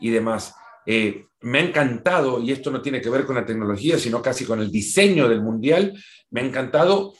y 0.00 0.10
demás. 0.10 0.56
Eh, 0.86 1.26
me 1.42 1.58
ha 1.58 1.62
encantado, 1.62 2.40
y 2.40 2.52
esto 2.52 2.70
no 2.70 2.82
tiene 2.82 3.00
que 3.00 3.10
ver 3.10 3.24
con 3.24 3.36
la 3.36 3.46
tecnología, 3.46 3.98
sino 3.98 4.20
casi 4.20 4.44
con 4.44 4.60
el 4.60 4.70
diseño 4.70 5.28
del 5.28 5.42
mundial, 5.42 5.98
me 6.30 6.40
ha 6.40 6.44
encantado 6.44 7.14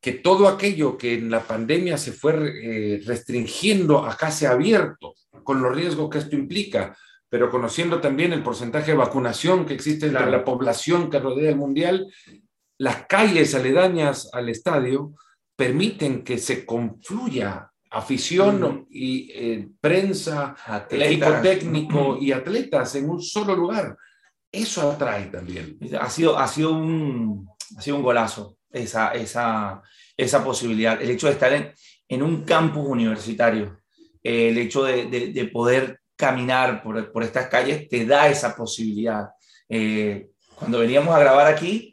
que 0.00 0.12
todo 0.12 0.48
aquello 0.48 0.98
que 0.98 1.14
en 1.14 1.30
la 1.30 1.40
pandemia 1.40 1.96
se 1.96 2.12
fue 2.12 2.34
eh, 2.34 3.02
restringiendo 3.06 4.04
acá 4.04 4.30
se 4.30 4.46
ha 4.46 4.50
abierto, 4.50 5.14
con 5.44 5.62
los 5.62 5.74
riesgos 5.74 6.10
que 6.10 6.18
esto 6.18 6.36
implica, 6.36 6.96
pero 7.28 7.50
conociendo 7.50 8.00
también 8.00 8.32
el 8.32 8.42
porcentaje 8.42 8.90
de 8.90 8.98
vacunación 8.98 9.64
que 9.64 9.74
existe 9.74 10.06
entre 10.06 10.30
la 10.30 10.44
población 10.44 11.08
que 11.08 11.18
rodea 11.18 11.50
el 11.50 11.56
mundial, 11.56 12.12
las 12.78 13.06
calles 13.06 13.54
aledañas 13.54 14.28
al 14.32 14.48
estadio 14.48 15.14
permiten 15.56 16.24
que 16.24 16.36
se 16.36 16.66
confluya 16.66 17.71
afición 17.92 18.86
y 18.90 19.30
eh, 19.32 19.68
prensa, 19.80 20.56
técnico 21.42 22.16
y 22.20 22.32
atletas 22.32 22.94
en 22.94 23.10
un 23.10 23.22
solo 23.22 23.54
lugar. 23.54 23.96
Eso 24.50 24.90
atrae 24.90 25.26
también. 25.26 25.78
Ha 26.00 26.08
sido, 26.08 26.38
ha 26.38 26.48
sido, 26.48 26.72
un, 26.72 27.48
ha 27.76 27.80
sido 27.82 27.96
un 27.96 28.02
golazo 28.02 28.56
esa, 28.70 29.12
esa, 29.12 29.82
esa 30.16 30.44
posibilidad. 30.44 31.00
El 31.00 31.10
hecho 31.10 31.26
de 31.26 31.34
estar 31.34 31.52
en, 31.52 31.72
en 32.08 32.22
un 32.22 32.44
campus 32.44 32.86
universitario, 32.88 33.78
el 34.22 34.56
hecho 34.58 34.84
de, 34.84 35.06
de, 35.06 35.44
poder 35.46 36.00
caminar 36.16 36.82
por, 36.82 37.12
por, 37.12 37.22
estas 37.22 37.48
calles 37.48 37.88
te 37.88 38.06
da 38.06 38.28
esa 38.28 38.54
posibilidad. 38.54 39.28
Eh, 39.68 40.28
cuando 40.54 40.78
veníamos 40.78 41.14
a 41.14 41.18
grabar 41.18 41.46
aquí, 41.46 41.91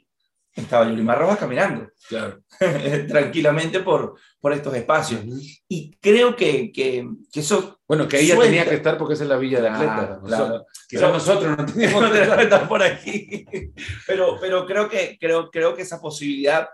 estaba 0.61 0.87
Yulimar 0.87 1.19
Rojas 1.19 1.37
caminando. 1.39 1.89
Tranquilamente 3.07 3.79
por, 3.81 4.15
por 4.39 4.53
estos 4.53 4.73
espacios. 4.75 5.21
Y 5.67 5.91
creo 5.99 6.35
que, 6.35 6.71
que, 6.71 7.07
eso... 7.33 7.79
Bueno, 7.87 8.07
que 8.07 8.19
ella 8.19 8.39
tenía 8.39 8.67
que 8.67 8.75
estar 8.75 8.97
porque 8.97 9.13
es 9.13 9.21
en 9.21 9.29
la 9.29 9.37
Villa 9.37 9.61
de 9.61 9.69
Atleta. 9.69 10.19
Claro, 10.25 10.65
Quizás 10.87 11.11
nosotros 11.13 11.57
no 11.57 11.65
teníamos 11.65 12.11
que 12.11 12.21
estar. 12.21 12.67
por 12.67 12.83
aquí. 12.83 13.45
Pero, 14.07 14.37
pero 14.39 14.65
creo, 14.65 14.89
que, 14.89 15.17
creo, 15.19 15.49
creo 15.49 15.75
que 15.75 15.83
esa 15.83 16.01
posibilidad 16.01 16.67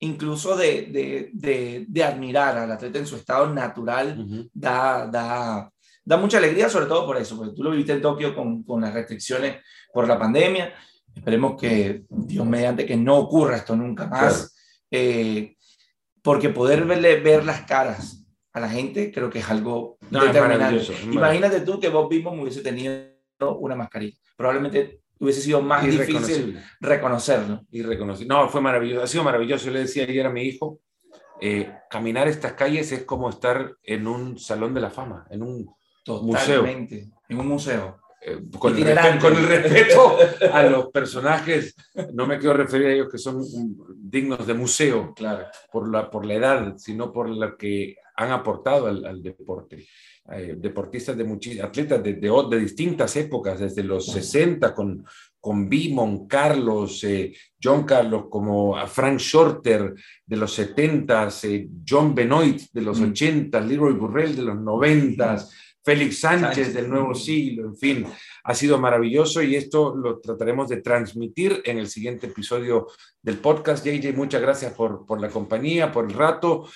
incluso 0.00 0.56
de, 0.56 0.82
de, 0.86 1.30
de, 1.32 1.84
de 1.88 2.04
admirar 2.04 2.58
al 2.58 2.72
atleta 2.72 2.98
en 2.98 3.06
su 3.06 3.16
estado 3.16 3.48
natural 3.48 4.50
da, 4.52 5.06
da, 5.06 5.70
da 6.04 6.16
mucha 6.16 6.38
alegría, 6.38 6.68
sobre 6.68 6.86
todo 6.86 7.06
por 7.06 7.16
eso, 7.16 7.36
porque 7.36 7.54
tú 7.54 7.62
lo 7.62 7.70
viviste 7.70 7.92
en 7.92 8.02
Tokio 8.02 8.34
con, 8.34 8.62
con 8.64 8.82
las 8.82 8.92
restricciones 8.92 9.62
por 9.92 10.06
la 10.06 10.18
pandemia 10.18 10.74
Esperemos 11.14 11.60
que, 11.60 12.04
Dios 12.08 12.46
mediante, 12.46 12.86
que 12.86 12.96
no 12.96 13.16
ocurra 13.18 13.56
esto 13.56 13.76
nunca 13.76 14.06
más. 14.06 14.54
Eh, 14.90 15.56
porque 16.22 16.48
poder 16.48 16.84
verle, 16.84 17.20
ver 17.20 17.44
las 17.44 17.62
caras 17.62 18.24
a 18.52 18.60
la 18.60 18.68
gente 18.68 19.10
creo 19.12 19.28
que 19.28 19.40
es 19.40 19.50
algo 19.50 19.98
determinante. 20.10 20.86
Imagínate 21.04 21.60
tú 21.60 21.80
que 21.80 21.88
vos 21.88 22.08
mismo 22.08 22.30
hubiese 22.32 22.62
tenido 22.62 23.12
una 23.58 23.74
mascarilla. 23.74 24.16
Probablemente 24.36 25.00
hubiese 25.18 25.40
sido 25.40 25.60
más 25.60 25.84
difícil 25.84 26.60
reconocerlo. 26.80 27.62
Y 27.70 27.82
reconocer. 27.82 28.26
No, 28.26 28.48
fue 28.48 28.60
maravilloso. 28.60 29.02
Ha 29.02 29.06
sido 29.06 29.24
maravilloso. 29.24 29.66
Yo 29.66 29.72
le 29.72 29.80
decía 29.80 30.04
ayer 30.04 30.26
a 30.26 30.30
mi 30.30 30.42
hijo, 30.42 30.80
eh, 31.40 31.72
caminar 31.90 32.28
estas 32.28 32.52
calles 32.52 32.92
es 32.92 33.04
como 33.04 33.28
estar 33.28 33.76
en 33.82 34.06
un 34.06 34.38
salón 34.38 34.72
de 34.72 34.80
la 34.80 34.90
fama, 34.90 35.26
en 35.30 35.42
un 35.42 35.74
Totalmente, 36.04 36.96
museo. 36.96 37.22
En 37.28 37.40
un 37.40 37.48
museo. 37.48 37.98
Eh, 38.26 38.38
con, 38.58 38.74
el 38.74 39.46
respeto, 39.46 40.16
a 40.50 40.62
los 40.62 40.88
personajes, 40.88 41.74
no 42.14 42.26
me 42.26 42.38
quiero 42.38 42.54
referir 42.54 42.86
a 42.86 42.92
ellos 42.92 43.08
que 43.10 43.18
son 43.18 43.44
dignos 43.96 44.46
de 44.46 44.54
museo, 44.54 45.12
claro, 45.14 45.46
por 45.70 45.90
la, 45.90 46.10
por 46.10 46.24
la 46.24 46.34
edad, 46.34 46.74
sino 46.78 47.12
por 47.12 47.28
lo 47.28 47.54
que 47.54 47.96
han 48.16 48.30
aportado 48.30 48.86
al, 48.86 49.22
deporte. 49.22 49.86
Eh, 50.32 50.54
deportistas 50.56 51.18
de 51.18 51.24
muchísimas, 51.24 51.68
atletas 51.68 52.02
de, 52.02 52.14
de, 52.14 52.58
distintas 52.58 53.14
épocas, 53.16 53.60
desde 53.60 53.82
los 53.82 54.06
60 54.06 54.74
con, 54.74 55.04
con 55.38 55.68
Bimon, 55.68 56.26
Carlos, 56.26 57.04
eh, 57.04 57.34
John 57.62 57.84
Carlos, 57.84 58.24
como 58.30 58.74
a 58.74 58.86
Frank 58.86 59.18
Shorter 59.18 59.92
de 60.24 60.36
los 60.38 60.54
70, 60.54 61.28
John 61.86 62.14
Benoit 62.14 62.62
de 62.72 62.80
los 62.80 62.98
80, 62.98 63.60
mm. 63.60 63.68
Leroy 63.68 63.92
Burrell 63.92 64.34
de 64.34 64.42
los 64.42 64.58
90, 64.58 65.46
Félix 65.84 66.20
Sánchez 66.20 66.72
del 66.72 66.88
nuevo 66.88 67.14
siglo, 67.14 67.66
en 67.66 67.76
fin, 67.76 68.06
ha 68.44 68.54
sido 68.54 68.78
maravilloso 68.78 69.42
y 69.42 69.54
esto 69.54 69.94
lo 69.94 70.18
trataremos 70.18 70.70
de 70.70 70.80
transmitir 70.80 71.60
en 71.64 71.78
el 71.78 71.88
siguiente 71.88 72.26
episodio 72.26 72.86
del 73.20 73.36
podcast. 73.36 73.84
JJ, 73.84 74.14
muchas 74.14 74.40
gracias 74.40 74.72
por, 74.72 75.04
por 75.04 75.20
la 75.20 75.28
compañía, 75.28 75.92
por 75.92 76.06
el 76.06 76.14
rato. 76.14 76.66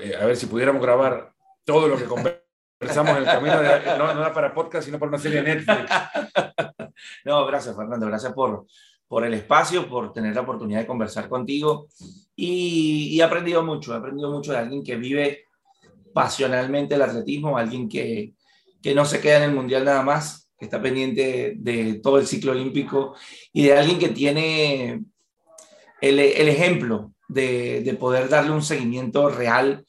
Eh, 0.00 0.16
a 0.20 0.26
ver 0.26 0.36
si 0.36 0.46
pudiéramos 0.46 0.82
grabar 0.82 1.32
todo 1.64 1.86
lo 1.86 1.96
que 1.96 2.04
conversamos 2.04 3.12
en 3.12 3.18
el 3.18 3.24
camino, 3.24 3.62
no, 3.96 4.14
no 4.14 4.20
era 4.20 4.34
para 4.34 4.52
podcast, 4.52 4.84
sino 4.84 4.98
para 4.98 5.10
una 5.10 5.18
serie 5.18 5.42
de 5.42 5.54
Netflix. 5.54 5.90
No, 7.24 7.44
gracias 7.46 7.74
Fernando, 7.74 8.06
gracias 8.06 8.32
por, 8.32 8.66
por 9.08 9.24
el 9.24 9.34
espacio, 9.34 9.88
por 9.88 10.12
tener 10.12 10.34
la 10.34 10.42
oportunidad 10.42 10.80
de 10.80 10.86
conversar 10.86 11.28
contigo 11.28 11.88
y, 12.36 13.08
y 13.10 13.20
he 13.20 13.24
aprendido 13.24 13.64
mucho, 13.64 13.92
he 13.92 13.96
aprendido 13.96 14.30
mucho 14.30 14.52
de 14.52 14.58
alguien 14.58 14.84
que 14.84 14.94
vive 14.96 15.46
pasionalmente 16.12 16.94
el 16.94 17.02
atletismo, 17.02 17.56
alguien 17.56 17.88
que, 17.88 18.34
que 18.82 18.94
no 18.94 19.04
se 19.04 19.20
queda 19.20 19.38
en 19.38 19.50
el 19.50 19.54
mundial 19.54 19.84
nada 19.84 20.02
más, 20.02 20.50
que 20.58 20.66
está 20.66 20.80
pendiente 20.80 21.54
de 21.56 21.94
todo 22.02 22.18
el 22.18 22.26
ciclo 22.26 22.52
olímpico 22.52 23.14
y 23.52 23.64
de 23.64 23.76
alguien 23.76 23.98
que 23.98 24.10
tiene 24.10 25.02
el, 26.00 26.18
el 26.18 26.48
ejemplo 26.48 27.12
de, 27.28 27.82
de, 27.82 27.94
poder 27.94 28.28
darle 28.28 28.50
un 28.50 28.62
seguimiento 28.62 29.28
real 29.28 29.84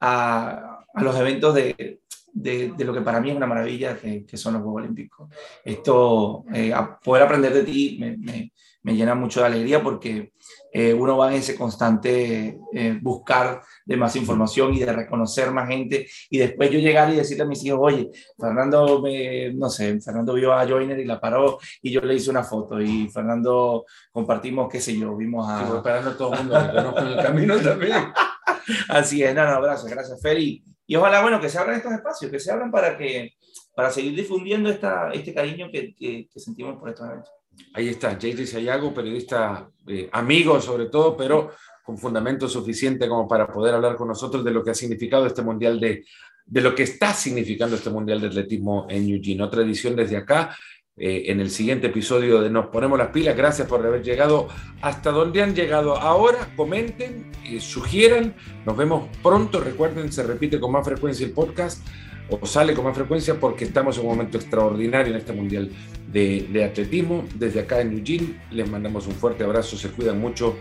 a, 0.00 0.84
a 0.92 1.02
los 1.02 1.16
eventos 1.16 1.54
de, 1.54 2.00
de, 2.32 2.84
lo 2.84 2.92
que 2.92 3.00
para 3.00 3.20
mí 3.20 3.30
es 3.30 3.36
una 3.36 3.46
maravilla, 3.46 3.98
que, 3.98 4.24
que 4.24 4.36
son 4.36 4.54
los 4.54 4.62
Juegos 4.62 4.82
Olímpicos. 4.82 5.30
Esto, 5.64 6.44
eh, 6.52 6.72
poder 7.02 7.24
aprender 7.24 7.52
de 7.52 7.64
ti 7.64 7.96
me, 7.98 8.52
me, 8.88 8.96
llena 8.96 9.14
mucho 9.14 9.40
de 9.40 9.46
alegría 9.46 9.82
porque 9.82 10.32
eh, 10.72 10.92
uno 10.92 11.16
va 11.16 11.30
en 11.30 11.38
ese 11.38 11.54
constante 11.54 12.58
eh, 12.72 12.98
buscar 13.00 13.62
de 13.84 13.96
más 13.96 14.16
información 14.16 14.74
y 14.74 14.80
de 14.80 14.92
reconocer 14.92 15.50
más 15.50 15.68
gente 15.68 16.06
y 16.30 16.38
después 16.38 16.70
yo 16.70 16.78
llegar 16.78 17.12
y 17.12 17.16
decirle 17.16 17.44
a 17.44 17.46
mis 17.46 17.64
hijos, 17.64 17.80
oye, 17.82 18.10
Fernando, 18.38 19.00
me, 19.00 19.52
no 19.54 19.68
sé, 19.70 20.00
Fernando 20.00 20.34
vio 20.34 20.52
a 20.52 20.66
Joiner 20.66 20.98
y 20.98 21.04
la 21.04 21.20
paró 21.20 21.58
y 21.82 21.90
yo 21.90 22.00
le 22.00 22.14
hice 22.14 22.30
una 22.30 22.44
foto 22.44 22.80
y 22.80 23.08
Fernando 23.08 23.84
compartimos, 24.12 24.68
qué 24.70 24.80
sé 24.80 24.98
yo, 24.98 25.16
vimos 25.16 25.48
a... 25.48 25.66
Sí, 25.66 25.72
todo 26.16 26.34
el 26.34 26.44
mundo 26.44 26.94
que 26.94 27.00
en 27.00 27.06
el 27.06 27.16
camino 27.22 27.56
también. 27.58 28.12
Así 28.88 29.22
es, 29.22 29.34
no, 29.34 29.44
no, 29.44 29.62
gracias, 29.62 29.90
gracias, 29.90 30.20
Feli. 30.20 30.62
Y 30.86 30.96
ojalá, 30.96 31.20
bueno, 31.20 31.40
que 31.40 31.48
se 31.48 31.58
abran 31.58 31.76
estos 31.76 31.92
espacios, 31.92 32.30
que 32.30 32.40
se 32.40 32.50
abran 32.50 32.70
para 32.70 32.96
que 32.96 33.32
para 33.78 33.92
seguir 33.92 34.16
difundiendo 34.16 34.70
esta, 34.70 35.10
este 35.12 35.32
cariño 35.32 35.68
que, 35.70 35.94
que, 35.94 36.28
que 36.28 36.40
sentimos 36.40 36.76
por 36.80 36.88
estos 36.88 37.06
eventos. 37.06 37.37
Ahí 37.74 37.88
está, 37.88 38.10
J.D. 38.12 38.46
Sayago, 38.46 38.92
periodista 38.92 39.68
eh, 39.86 40.08
amigo 40.12 40.60
sobre 40.60 40.86
todo, 40.86 41.16
pero 41.16 41.52
con 41.84 41.96
fundamento 41.96 42.48
suficiente 42.48 43.08
como 43.08 43.26
para 43.26 43.46
poder 43.46 43.74
hablar 43.74 43.96
con 43.96 44.08
nosotros 44.08 44.44
de 44.44 44.50
lo 44.50 44.62
que 44.62 44.70
ha 44.70 44.74
significado 44.74 45.26
este 45.26 45.42
mundial 45.42 45.80
de, 45.80 46.04
de 46.44 46.60
lo 46.60 46.74
que 46.74 46.82
está 46.82 47.14
significando 47.14 47.76
este 47.76 47.90
mundial 47.90 48.20
de 48.20 48.26
atletismo 48.26 48.86
en 48.90 49.08
Eugene. 49.08 49.42
Otra 49.42 49.62
edición 49.62 49.96
desde 49.96 50.16
acá. 50.16 50.56
Eh, 51.00 51.30
en 51.30 51.38
el 51.38 51.48
siguiente 51.48 51.86
episodio 51.86 52.40
de 52.40 52.50
Nos 52.50 52.66
Ponemos 52.66 52.98
las 52.98 53.08
Pilas. 53.08 53.36
Gracias 53.36 53.68
por 53.68 53.86
haber 53.86 54.02
llegado 54.02 54.48
hasta 54.80 55.12
donde 55.12 55.42
han 55.42 55.54
llegado 55.54 55.96
ahora. 55.96 56.52
Comenten, 56.56 57.30
eh, 57.44 57.60
sugieran. 57.60 58.34
Nos 58.66 58.76
vemos 58.76 59.08
pronto. 59.22 59.60
Recuerden, 59.60 60.10
se 60.10 60.24
repite 60.24 60.58
con 60.58 60.72
más 60.72 60.84
frecuencia 60.84 61.24
el 61.24 61.32
podcast 61.32 61.86
o 62.30 62.46
sale 62.46 62.74
con 62.74 62.84
más 62.84 62.94
frecuencia 62.94 63.38
porque 63.38 63.64
estamos 63.64 63.96
en 63.96 64.04
un 64.04 64.10
momento 64.10 64.38
extraordinario 64.38 65.12
en 65.12 65.18
este 65.18 65.32
Mundial 65.32 65.70
de, 66.12 66.64
Atletismo. 66.64 67.24
Desde 67.34 67.60
acá 67.60 67.80
en 67.80 67.92
Eugene 67.98 68.40
les 68.50 68.68
mandamos 68.68 69.06
un 69.06 69.14
fuerte 69.14 69.44
abrazo, 69.44 69.76
se 69.76 69.90
cuidan 69.90 70.20
mucho 70.20 70.56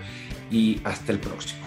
y 0.49 0.79
hasta 0.83 1.11
el 1.11 1.19
próximo. 1.19 1.65